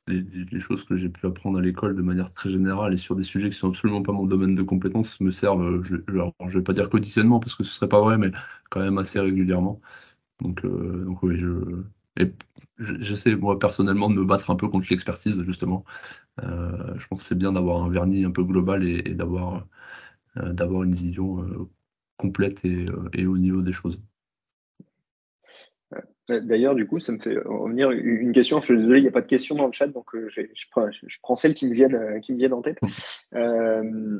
les, 0.07 0.59
choses 0.59 0.83
que 0.83 0.95
j'ai 0.95 1.09
pu 1.09 1.25
apprendre 1.25 1.59
à 1.59 1.61
l'école 1.61 1.95
de 1.95 2.01
manière 2.01 2.33
très 2.33 2.49
générale 2.49 2.93
et 2.93 2.97
sur 2.97 3.15
des 3.15 3.23
sujets 3.23 3.49
qui 3.49 3.57
sont 3.57 3.69
absolument 3.69 4.01
pas 4.01 4.11
mon 4.11 4.25
domaine 4.25 4.55
de 4.55 4.63
compétences 4.63 5.19
me 5.21 5.29
servent, 5.31 5.83
je, 5.83 5.97
je 6.07 6.57
vais 6.57 6.63
pas 6.63 6.73
dire 6.73 6.89
quotidiennement 6.89 7.39
parce 7.39 7.55
que 7.55 7.63
ce 7.63 7.71
serait 7.71 7.87
pas 7.89 8.01
vrai, 8.01 8.17
mais 8.17 8.31
quand 8.69 8.79
même 8.81 8.97
assez 8.97 9.19
régulièrement. 9.19 9.81
Donc, 10.41 10.63
donc 10.65 11.23
oui, 11.23 11.37
je, 11.37 11.83
j'essaie 12.79 13.35
moi 13.35 13.59
personnellement 13.59 14.09
de 14.09 14.15
me 14.15 14.25
battre 14.25 14.49
un 14.51 14.55
peu 14.55 14.67
contre 14.67 14.87
l'expertise 14.89 15.41
justement. 15.43 15.85
je 16.41 17.07
pense 17.07 17.21
que 17.21 17.25
c'est 17.27 17.37
bien 17.37 17.53
d'avoir 17.53 17.83
un 17.83 17.89
vernis 17.89 18.25
un 18.25 18.31
peu 18.31 18.43
global 18.43 18.83
et, 18.83 19.13
d'avoir 19.15 19.67
une 20.35 20.95
vision 20.95 21.69
complète 22.17 22.65
et 22.65 23.25
au 23.27 23.37
niveau 23.37 23.61
des 23.61 23.71
choses. 23.73 23.99
D'ailleurs, 26.27 26.73
du 26.73 26.87
coup, 26.87 26.99
ça 26.99 27.11
me 27.11 27.19
fait 27.19 27.37
revenir 27.37 27.91
une 27.91 28.31
question. 28.31 28.59
Je 28.59 28.65
suis 28.65 28.77
désolé, 28.77 28.99
il 28.99 29.03
n'y 29.03 29.09
a 29.09 29.11
pas 29.11 29.21
de 29.21 29.27
question 29.27 29.55
dans 29.55 29.67
le 29.67 29.73
chat, 29.73 29.87
donc 29.87 30.15
euh, 30.15 30.27
je, 30.29 30.41
prends, 30.71 30.89
je, 30.91 31.17
prends, 31.21 31.35
celles 31.35 31.53
qui 31.53 31.67
me 31.67 31.73
viennent, 31.73 31.93
euh, 31.93 32.19
qui 32.19 32.33
me 32.33 32.37
viennent 32.39 32.53
en 32.53 32.63
tête. 32.63 32.79
Euh, 33.35 34.19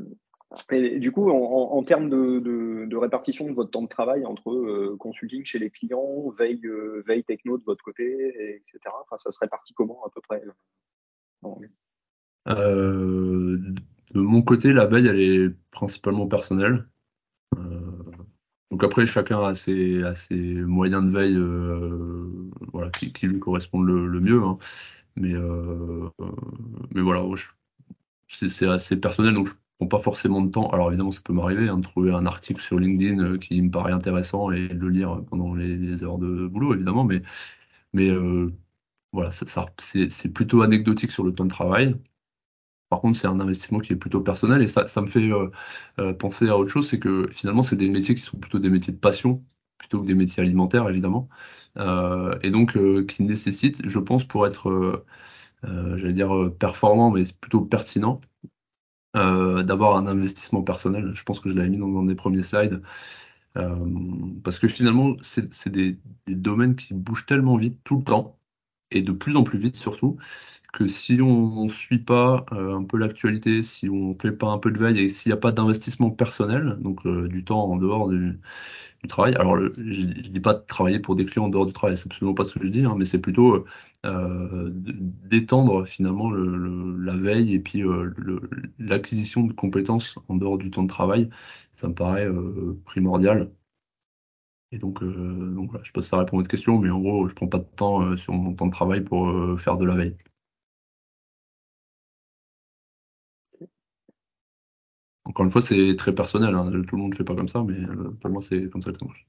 et 0.72 1.00
du 1.00 1.12
coup, 1.12 1.32
en, 1.32 1.84
termes 1.84 2.10
de, 2.10 2.96
répartition 2.96 3.48
de 3.48 3.54
votre 3.54 3.72
temps 3.72 3.82
de 3.82 3.88
travail 3.88 4.26
entre 4.26 4.96
consulting 4.98 5.44
chez 5.44 5.58
les 5.58 5.70
clients, 5.70 6.30
veille, 6.30 6.62
veille 7.06 7.24
techno 7.24 7.58
de 7.58 7.64
votre 7.64 7.84
côté, 7.84 8.56
etc. 8.56 8.80
Enfin, 9.04 9.18
ça 9.18 9.32
se 9.32 9.40
répartit 9.40 9.74
comment 9.74 10.04
à 10.06 10.10
peu 10.14 10.22
près 10.22 10.44
De 12.46 13.74
mon 14.14 14.44
côté, 14.44 14.72
la 14.72 14.86
veille, 14.86 15.08
elle 15.08 15.20
est 15.20 15.50
principalement 15.72 16.28
personnelle. 16.28 16.86
Donc 18.76 18.84
après, 18.84 19.06
chacun 19.06 19.42
a 19.42 19.56
ses, 19.56 20.04
moyens 20.34 21.06
de 21.06 21.10
veille 21.10 21.38
euh, 21.38 22.90
qui, 22.92 23.26
lui 23.26 23.40
correspondent 23.40 23.88
le, 23.88 24.20
mieux. 24.20 24.44
Hein. 24.44 24.58
Mais, 25.16 25.34
euh, 25.34 26.10
mais 26.94 27.00
voilà, 27.00 27.24
c'est 28.28 28.68
assez 28.68 28.98
personnel, 29.00 29.34
donc 29.34 29.48
je 29.48 29.54
prends 29.78 29.88
pas 29.88 30.02
forcément 30.02 30.42
de 30.42 30.52
temps. 30.52 30.70
Alors 30.72 30.90
évidemment, 30.90 31.12
ça 31.12 31.22
peut 31.24 31.32
m'arriver 31.32 31.70
hein, 31.70 31.78
de 31.78 31.84
trouver 31.84 32.12
un 32.12 32.26
article 32.26 32.62
sur 32.62 32.78
LinkedIn 32.78 33.24
euh, 33.24 33.38
qui 33.38 33.62
me 33.62 33.72
paraît 33.72 33.94
intéressant 33.94 34.52
et 34.52 34.68
de 34.68 34.74
le 34.74 34.90
lire 34.90 35.24
pendant 35.30 35.54
les, 35.54 36.04
heures 36.04 36.18
de 36.18 36.46
boulot, 36.46 36.74
évidemment. 36.74 37.06
Mais, 37.94 38.12
voilà, 39.14 39.30
c'est 39.32 40.34
plutôt 40.34 40.64
anecdotique 40.64 41.12
sur 41.12 41.24
le 41.24 41.34
temps 41.34 41.46
de 41.46 41.50
travail. 41.50 41.96
Par 42.96 43.02
contre, 43.02 43.18
c'est 43.18 43.28
un 43.28 43.42
investissement 43.42 43.80
qui 43.80 43.92
est 43.92 43.98
plutôt 43.98 44.22
personnel 44.22 44.62
et 44.62 44.70
ça, 44.70 45.02
me 45.02 45.06
fait 45.06 45.30
euh, 45.30 45.52
euh, 46.00 46.14
penser 46.14 46.48
à 46.48 46.58
autre 46.58 46.70
chose, 46.70 46.88
c'est 46.88 46.98
que 46.98 47.28
finalement, 47.30 47.62
c'est 47.62 47.76
des 47.76 47.90
métiers 47.90 48.16
qui 48.16 48.22
sont 48.22 48.38
plutôt 48.38 48.58
des 48.58 48.70
métiers 48.70 48.94
de 48.94 48.98
passion 48.98 49.44
plutôt 49.78 50.00
que 50.00 50.06
des 50.06 50.14
métiers 50.14 50.42
alimentaires, 50.42 50.88
évidemment, 50.88 51.28
euh, 51.76 52.40
et 52.42 52.52
donc 52.52 52.78
qui 53.08 53.24
nécessitent, 53.24 53.86
je 53.86 54.00
pense, 54.00 54.24
pour 54.24 54.48
être, 54.48 55.04
j'allais 55.64 56.14
dire, 56.14 56.32
performant, 56.58 57.12
mais 57.12 57.24
plutôt 57.42 57.60
pertinent, 57.60 58.22
d'avoir 59.14 59.98
un 59.98 60.08
investissement 60.08 60.64
personnel. 60.64 61.12
Je 61.16 61.24
pense 61.24 61.42
que 61.42 61.50
je 61.50 61.56
l'avais 61.56 61.68
mis 61.70 61.78
dans 61.78 62.00
un 62.00 62.06
des 62.06 62.16
premiers 62.16 62.44
slides. 62.44 62.82
parce 63.54 64.58
que 64.58 64.70
finalement, 64.70 65.18
c'est 65.22 65.68
des, 65.68 66.00
des 66.28 66.36
domaines 66.36 66.78
qui 66.78 66.94
bougent 66.94 67.26
tellement 67.26 67.58
vite 67.58 67.82
tout 67.84 67.98
le 67.98 68.04
temps, 68.06 68.40
et 68.92 69.02
de 69.02 69.12
plus 69.12 69.36
en 69.36 69.44
plus 69.44 69.60
vite 69.60 69.76
surtout, 69.76 70.18
que 70.76 70.88
si 70.88 71.22
on 71.22 71.64
ne 71.66 71.70
suit 71.70 72.00
pas 72.00 72.46
euh, 72.52 72.76
un 72.76 72.84
peu 72.84 72.98
l'actualité, 72.98 73.64
si 73.64 73.90
on 73.90 74.10
ne 74.10 74.14
fait 74.14 74.34
pas 74.34 74.48
un 74.50 74.60
peu 74.60 74.72
de 74.72 74.78
veille 74.78 75.00
et 75.00 75.10
s'il 75.10 75.32
n'y 75.32 75.34
a 75.34 75.38
pas 75.38 75.52
d'investissement 75.54 76.12
personnel, 76.12 76.78
donc 76.82 77.06
euh, 77.06 77.28
du 77.30 77.44
temps 77.46 77.66
en 77.72 77.78
dehors 77.78 78.10
du, 78.10 78.40
travail, 79.08 79.36
alors 79.36 79.58
je 79.58 80.08
ne 80.08 80.14
dis 80.14 80.40
pas 80.40 80.56
de 80.56 80.64
travailler 80.66 81.00
pour 81.00 81.16
des 81.16 81.26
clients 81.26 81.46
en 81.46 81.50
dehors 81.50 81.68
du 81.68 81.74
travail, 81.74 81.96
c'est 81.98 82.08
absolument 82.08 82.34
pas 82.34 82.44
ce 82.44 82.56
que 82.56 82.66
je 82.66 82.70
dis, 82.70 82.86
hein, 82.86 82.96
mais 82.98 83.06
c'est 83.06 83.20
plutôt 83.20 83.66
euh, 84.06 84.70
d'étendre 84.74 85.86
finalement 85.86 86.32
la 86.32 87.16
veille 87.16 87.54
et 87.54 87.60
puis 87.60 87.84
l'acquisition 88.80 89.44
de 89.44 89.54
compétences 89.54 90.16
en 90.28 90.36
dehors 90.36 90.58
du 90.58 90.72
temps 90.72 90.84
de 90.84 90.88
travail, 90.88 91.30
ça 91.74 91.88
me 91.88 91.94
paraît 91.94 92.28
primordial. 92.86 93.52
Et 94.72 94.78
donc, 94.80 95.04
voilà, 95.04 95.80
je 95.84 95.88
sais 95.88 95.94
pas 95.94 96.02
si 96.02 96.10
ça 96.10 96.18
répond 96.18 96.38
à 96.38 96.40
votre 96.40 96.50
question, 96.50 96.80
mais 96.80 96.90
en 96.90 97.00
gros, 97.00 97.28
je 97.30 97.36
prends 97.36 97.48
pas 97.48 97.60
de 97.60 97.64
temps 97.76 98.18
sur 98.18 98.34
mon 98.34 98.54
temps 98.56 98.68
de 98.68 98.72
travail 98.72 99.02
pour 99.04 99.60
faire 99.60 99.78
de 99.78 99.86
la 99.86 99.96
veille. 99.96 100.16
Encore 105.26 105.46
une 105.46 105.52
fois, 105.52 105.62
c'est 105.62 105.96
très 105.98 106.14
personnel. 106.14 106.54
Hein. 106.54 106.72
Tout 106.88 106.96
le 106.96 107.02
monde 107.02 107.12
ne 107.12 107.18
fait 107.18 107.24
pas 107.24 107.36
comme 107.36 107.48
ça, 107.48 107.64
mais 107.64 107.80
euh, 107.80 108.12
pour 108.22 108.30
moi, 108.30 108.42
c'est 108.42 108.70
comme 108.70 108.82
ça 108.84 108.92
que 108.92 109.00
ça 109.00 109.06
marche. 109.06 109.28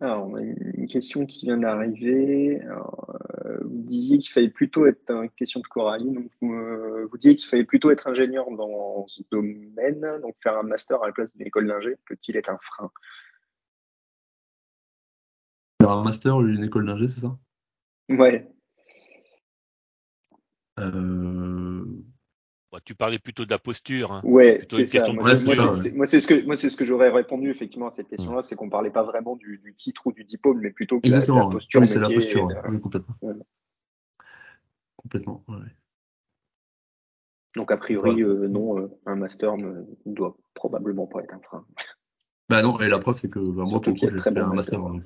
Alors, 0.00 0.26
on 0.28 0.34
a 0.34 0.42
une 0.42 0.86
question 0.86 1.24
qui 1.24 1.46
vient 1.46 1.56
d'arriver. 1.56 2.60
Euh, 2.62 3.58
vous 3.62 3.82
disiez 3.82 4.18
qu'il 4.18 4.30
fallait 4.30 4.50
plutôt 4.50 4.86
être 4.86 5.10
une 5.10 5.30
question 5.30 5.60
de 5.60 5.66
Coralie. 5.66 6.12
Donc, 6.12 6.30
euh, 6.42 7.06
vous, 7.10 7.16
disiez 7.16 7.36
qu'il 7.36 7.48
fallait 7.48 7.64
plutôt 7.64 7.90
être 7.90 8.06
ingénieur 8.06 8.50
dans 8.50 9.06
ce 9.08 9.22
domaine, 9.32 10.20
donc 10.20 10.34
faire 10.42 10.58
un 10.58 10.62
master 10.62 11.02
à 11.02 11.06
la 11.06 11.12
place 11.12 11.32
d'une 11.34 11.46
école 11.46 11.68
d'ingé. 11.68 11.96
Peut-il 12.06 12.36
être 12.36 12.50
un 12.50 12.58
frein? 12.60 12.90
Faire 15.80 15.92
un 15.92 16.04
master 16.04 16.36
ou 16.36 16.46
une 16.46 16.64
école 16.64 16.84
d'ingé, 16.84 17.08
c'est 17.08 17.20
ça? 17.20 17.38
Ouais. 18.10 18.53
Euh, 20.80 21.84
tu 22.84 22.94
parlais 22.94 23.18
plutôt 23.18 23.44
de 23.44 23.50
la 23.50 23.58
posture. 23.58 24.12
Hein. 24.12 24.20
Ouais, 24.24 24.64
c'est 24.68 24.84
ça. 24.86 25.12
Moi, 25.12 25.34
c'est 26.06 26.20
ce 26.20 26.26
que 26.26 26.44
moi 26.44 26.56
c'est 26.56 26.70
ce 26.70 26.76
que 26.76 26.84
j'aurais 26.84 27.10
répondu 27.10 27.50
effectivement 27.50 27.88
à 27.88 27.90
cette 27.90 28.08
question-là, 28.08 28.42
c'est 28.42 28.56
qu'on 28.56 28.70
parlait 28.70 28.90
pas 28.90 29.02
vraiment 29.02 29.36
du, 29.36 29.74
titre 29.76 30.06
ou 30.06 30.12
du 30.12 30.24
diplôme, 30.24 30.60
mais 30.60 30.70
plutôt 30.70 31.00
de 31.00 31.08
la, 31.08 31.20
posture. 31.46 31.80
Oui, 31.80 31.88
c'est 31.88 32.00
la 32.00 32.08
posture, 32.08 32.48
complètement. 32.82 33.16
Complètement. 34.96 35.44
Donc 37.56 37.70
a 37.70 37.76
priori, 37.76 38.22
euh, 38.22 38.48
non, 38.48 38.78
euh, 38.80 38.88
un 39.06 39.14
master 39.14 39.56
ne 39.56 39.84
doit 40.06 40.36
probablement 40.54 41.06
pas 41.06 41.20
être 41.22 41.34
un 41.34 41.40
frein. 41.40 41.64
Bah 42.48 42.62
non, 42.62 42.80
et 42.80 42.88
la 42.88 42.98
preuve 42.98 43.16
c'est 43.16 43.30
que 43.30 43.38
bah, 43.38 43.64
moi 43.66 43.80
pour 43.80 43.92
le 43.92 44.00
coup 44.00 44.08
j'ai 44.10 44.18
fait 44.18 44.38
un 44.38 44.52
master. 44.52 44.80
Donc 44.80 45.02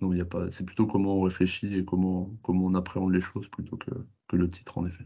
non, 0.00 0.10
a 0.20 0.24
pas. 0.24 0.50
C'est 0.50 0.64
plutôt 0.64 0.86
comment 0.86 1.16
on 1.16 1.22
réfléchit 1.22 1.74
et 1.74 1.84
comment, 1.84 2.30
on 2.48 2.74
appréhende 2.74 3.12
les 3.12 3.20
choses 3.20 3.48
plutôt 3.48 3.76
que, 3.76 3.90
le 4.36 4.48
titre, 4.48 4.78
en 4.78 4.86
effet. 4.86 5.04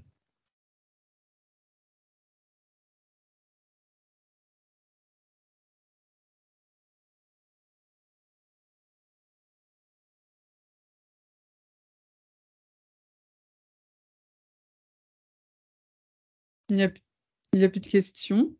Il 16.68 16.76
n'y 16.76 16.82
a, 16.82 17.68
plus 17.68 17.80
de 17.80 17.86
questions? 17.88 18.54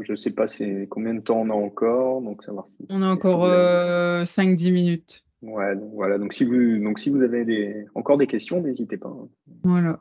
Je 0.00 0.12
ne 0.12 0.16
sais 0.16 0.32
pas 0.32 0.46
combien 0.90 1.14
de 1.14 1.20
temps 1.20 1.40
on 1.40 1.50
a 1.50 1.54
encore. 1.54 2.20
Donc 2.22 2.42
on 2.88 3.02
a 3.02 3.06
encore 3.08 3.46
5-10 3.46 4.68
euh, 4.68 4.72
minutes. 4.72 5.24
Ouais, 5.42 5.74
donc 5.74 5.92
voilà. 5.94 6.18
Donc 6.18 6.32
si 6.32 6.44
vous, 6.44 6.78
donc 6.82 6.98
si 6.98 7.10
vous 7.10 7.22
avez 7.22 7.44
des, 7.44 7.86
encore 7.94 8.18
des 8.18 8.26
questions, 8.26 8.60
n'hésitez 8.60 8.96
pas. 8.96 9.08
Hein. 9.08 9.28
Voilà. 9.64 10.00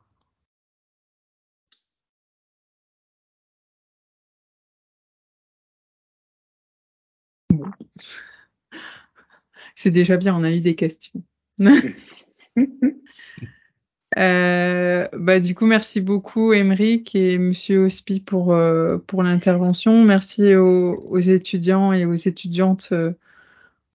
C'est 9.76 9.92
déjà 9.92 10.18
bien, 10.18 10.36
on 10.36 10.44
a 10.44 10.52
eu 10.52 10.62
des 10.62 10.76
questions. 10.76 11.24
Euh, 14.18 15.08
bah, 15.14 15.40
du 15.40 15.56
coup, 15.56 15.66
merci 15.66 16.02
beaucoup, 16.02 16.52
Émeric 16.54 17.16
et 17.16 17.38
Monsieur 17.38 17.86
Hospi 17.86 18.20
pour, 18.20 18.54
euh, 18.54 18.98
pour 18.98 19.24
l'intervention. 19.24 20.04
Merci 20.04 20.54
aux, 20.56 21.18
étudiants 21.18 21.94
et 21.94 22.06
aux 22.06 22.14
étudiantes 22.14 22.90
euh, 22.92 23.14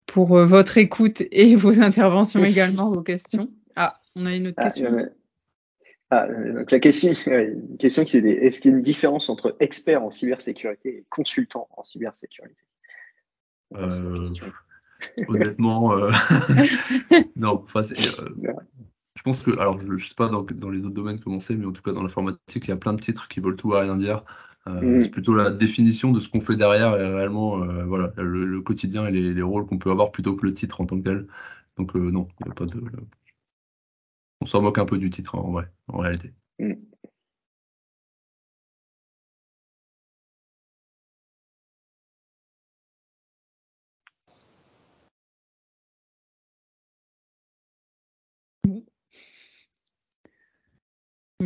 pour 0.06 0.38
votre 0.46 0.78
écoute 0.78 1.22
et 1.30 1.54
vos 1.56 1.80
interventions 1.80 2.44
également, 2.44 2.90
vos 2.90 3.02
questions. 3.02 3.50
Ah, 3.74 4.00
on 4.14 4.24
a 4.24 4.34
une 4.34 4.48
autre 4.48 4.56
ah, 4.58 4.70
question. 4.70 5.10
Ah, 6.10 6.28
donc 6.28 6.70
la 6.70 6.78
question, 6.78 7.12
une 7.26 7.76
question 7.78 8.04
qui 8.04 8.16
est 8.16 8.24
est-ce 8.24 8.60
qu'il 8.60 8.70
y 8.70 8.74
a 8.74 8.76
une 8.76 8.82
différence 8.82 9.28
entre 9.28 9.56
expert 9.60 10.04
en 10.04 10.12
cybersécurité 10.12 10.88
et 10.88 11.04
consultant 11.10 11.68
en 11.76 11.82
cybersécurité? 11.82 12.54
Honnêtement, 15.28 15.94
non. 17.36 17.60
Enfin, 17.64 17.82
je 19.16 19.22
pense 19.22 19.42
que, 19.42 19.50
alors 19.58 19.78
je 19.78 19.90
ne 19.90 19.98
sais 19.98 20.14
pas 20.14 20.28
dans, 20.28 20.70
les 20.70 20.84
autres 20.84 20.94
domaines 20.94 21.18
comment 21.18 21.40
c'est, 21.40 21.56
mais 21.56 21.64
en 21.66 21.72
tout 21.72 21.82
cas 21.82 21.92
dans 21.92 22.02
l'informatique, 22.02 22.66
il 22.66 22.68
y 22.68 22.72
a 22.72 22.76
plein 22.76 22.92
de 22.92 23.00
titres 23.00 23.28
qui 23.28 23.40
veulent 23.40 23.56
tout 23.56 23.74
à 23.74 23.80
rien 23.80 23.96
dire. 23.96 24.22
Euh, 24.68 24.80
mm. 24.80 25.00
C'est 25.00 25.10
plutôt 25.10 25.34
la 25.34 25.50
définition 25.50 26.12
de 26.12 26.20
ce 26.20 26.28
qu'on 26.28 26.40
fait 26.40 26.56
derrière 26.56 26.94
et 27.00 27.06
réellement 27.06 27.62
euh, 27.62 27.84
voilà, 27.84 28.12
le, 28.18 28.60
quotidien 28.60 29.06
et 29.06 29.12
les, 29.12 29.42
rôles 29.42 29.64
qu'on 29.64 29.78
peut 29.78 29.90
avoir 29.90 30.12
plutôt 30.12 30.36
que 30.36 30.44
le 30.44 30.52
titre 30.52 30.80
en 30.82 30.86
tant 30.86 30.98
que 30.98 31.04
tel. 31.04 31.26
Donc 31.78 31.96
euh, 31.96 32.10
non, 32.10 32.28
il 32.40 32.46
n'y 32.46 32.50
a 32.50 32.54
pas 32.54 32.66
de. 32.66 32.80
On 34.42 34.46
s'en 34.46 34.60
moque 34.60 34.78
un 34.78 34.84
peu 34.84 34.98
du 34.98 35.08
titre 35.08 35.34
en 35.36 35.50
vrai, 35.50 35.70
en 35.88 35.98
réalité. 35.98 36.32
Mm. 36.58 36.74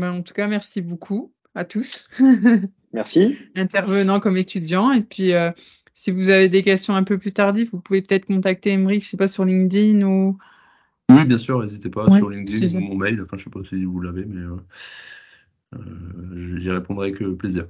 Ben, 0.01 0.13
en 0.13 0.23
tout 0.23 0.35
cas, 0.35 0.49
merci 0.49 0.81
beaucoup 0.81 1.33
à 1.55 1.65
tous, 1.65 2.09
Merci. 2.93 3.37
intervenants 3.55 4.21
comme 4.21 4.37
étudiants. 4.37 4.93
Et 4.93 5.03
puis, 5.03 5.35
euh, 5.35 5.51
si 5.95 6.11
vous 6.11 6.29
avez 6.29 6.49
des 6.49 6.63
questions 6.63 6.95
un 6.95 7.05
peu 7.05 7.19
plus 7.19 7.33
tardives, 7.33 7.69
vous 7.73 7.81
pouvez 7.81 8.01
peut-être 8.03 8.27
contacter 8.27 8.71
Emeric, 8.71 9.05
je 9.05 9.11
sais 9.11 9.17
pas, 9.17 9.29
sur 9.29 9.45
LinkedIn 9.45 10.03
ou. 10.03 10.39
Oui, 11.11 11.25
bien 11.25 11.39
sûr, 11.39 11.61
n'hésitez 11.61 11.91
pas 11.91 12.07
Ouais, 12.07 12.19
sur 12.19 12.31
LinkedIn 12.31 12.79
ou 12.79 12.81
mon 12.81 12.97
mail. 12.97 13.21
Enfin, 13.21 13.37
je 13.37 13.45
sais 13.45 13.51
pas 13.51 13.63
si 13.65 13.85
vous 13.85 14.01
l'avez, 14.01 14.25
mais 14.25 14.41
euh, 14.41 14.57
euh, 15.75 16.59
j'y 16.59 16.71
répondrai 16.71 17.09
avec 17.09 17.37
plaisir. 17.37 17.67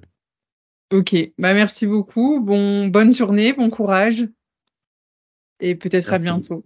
Ok, 0.93 1.14
bah 1.39 1.55
merci 1.55 1.87
beaucoup. 1.87 2.41
Bon, 2.41 2.89
bonne 2.89 3.14
journée, 3.14 3.53
bon 3.53 3.70
courage. 3.70 4.28
Et 5.61 5.74
peut-être 5.74 6.12
à 6.12 6.18
bientôt. 6.18 6.64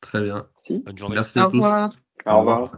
Très 0.00 0.22
bien. 0.22 0.46
Merci. 0.54 0.82
Bonne 0.84 0.98
journée. 0.98 1.14
Merci 1.16 1.38
à 1.38 1.46
Au 1.46 1.50
tous. 1.50 1.56
revoir. 1.56 1.92
Au 2.26 2.38
revoir. 2.38 2.72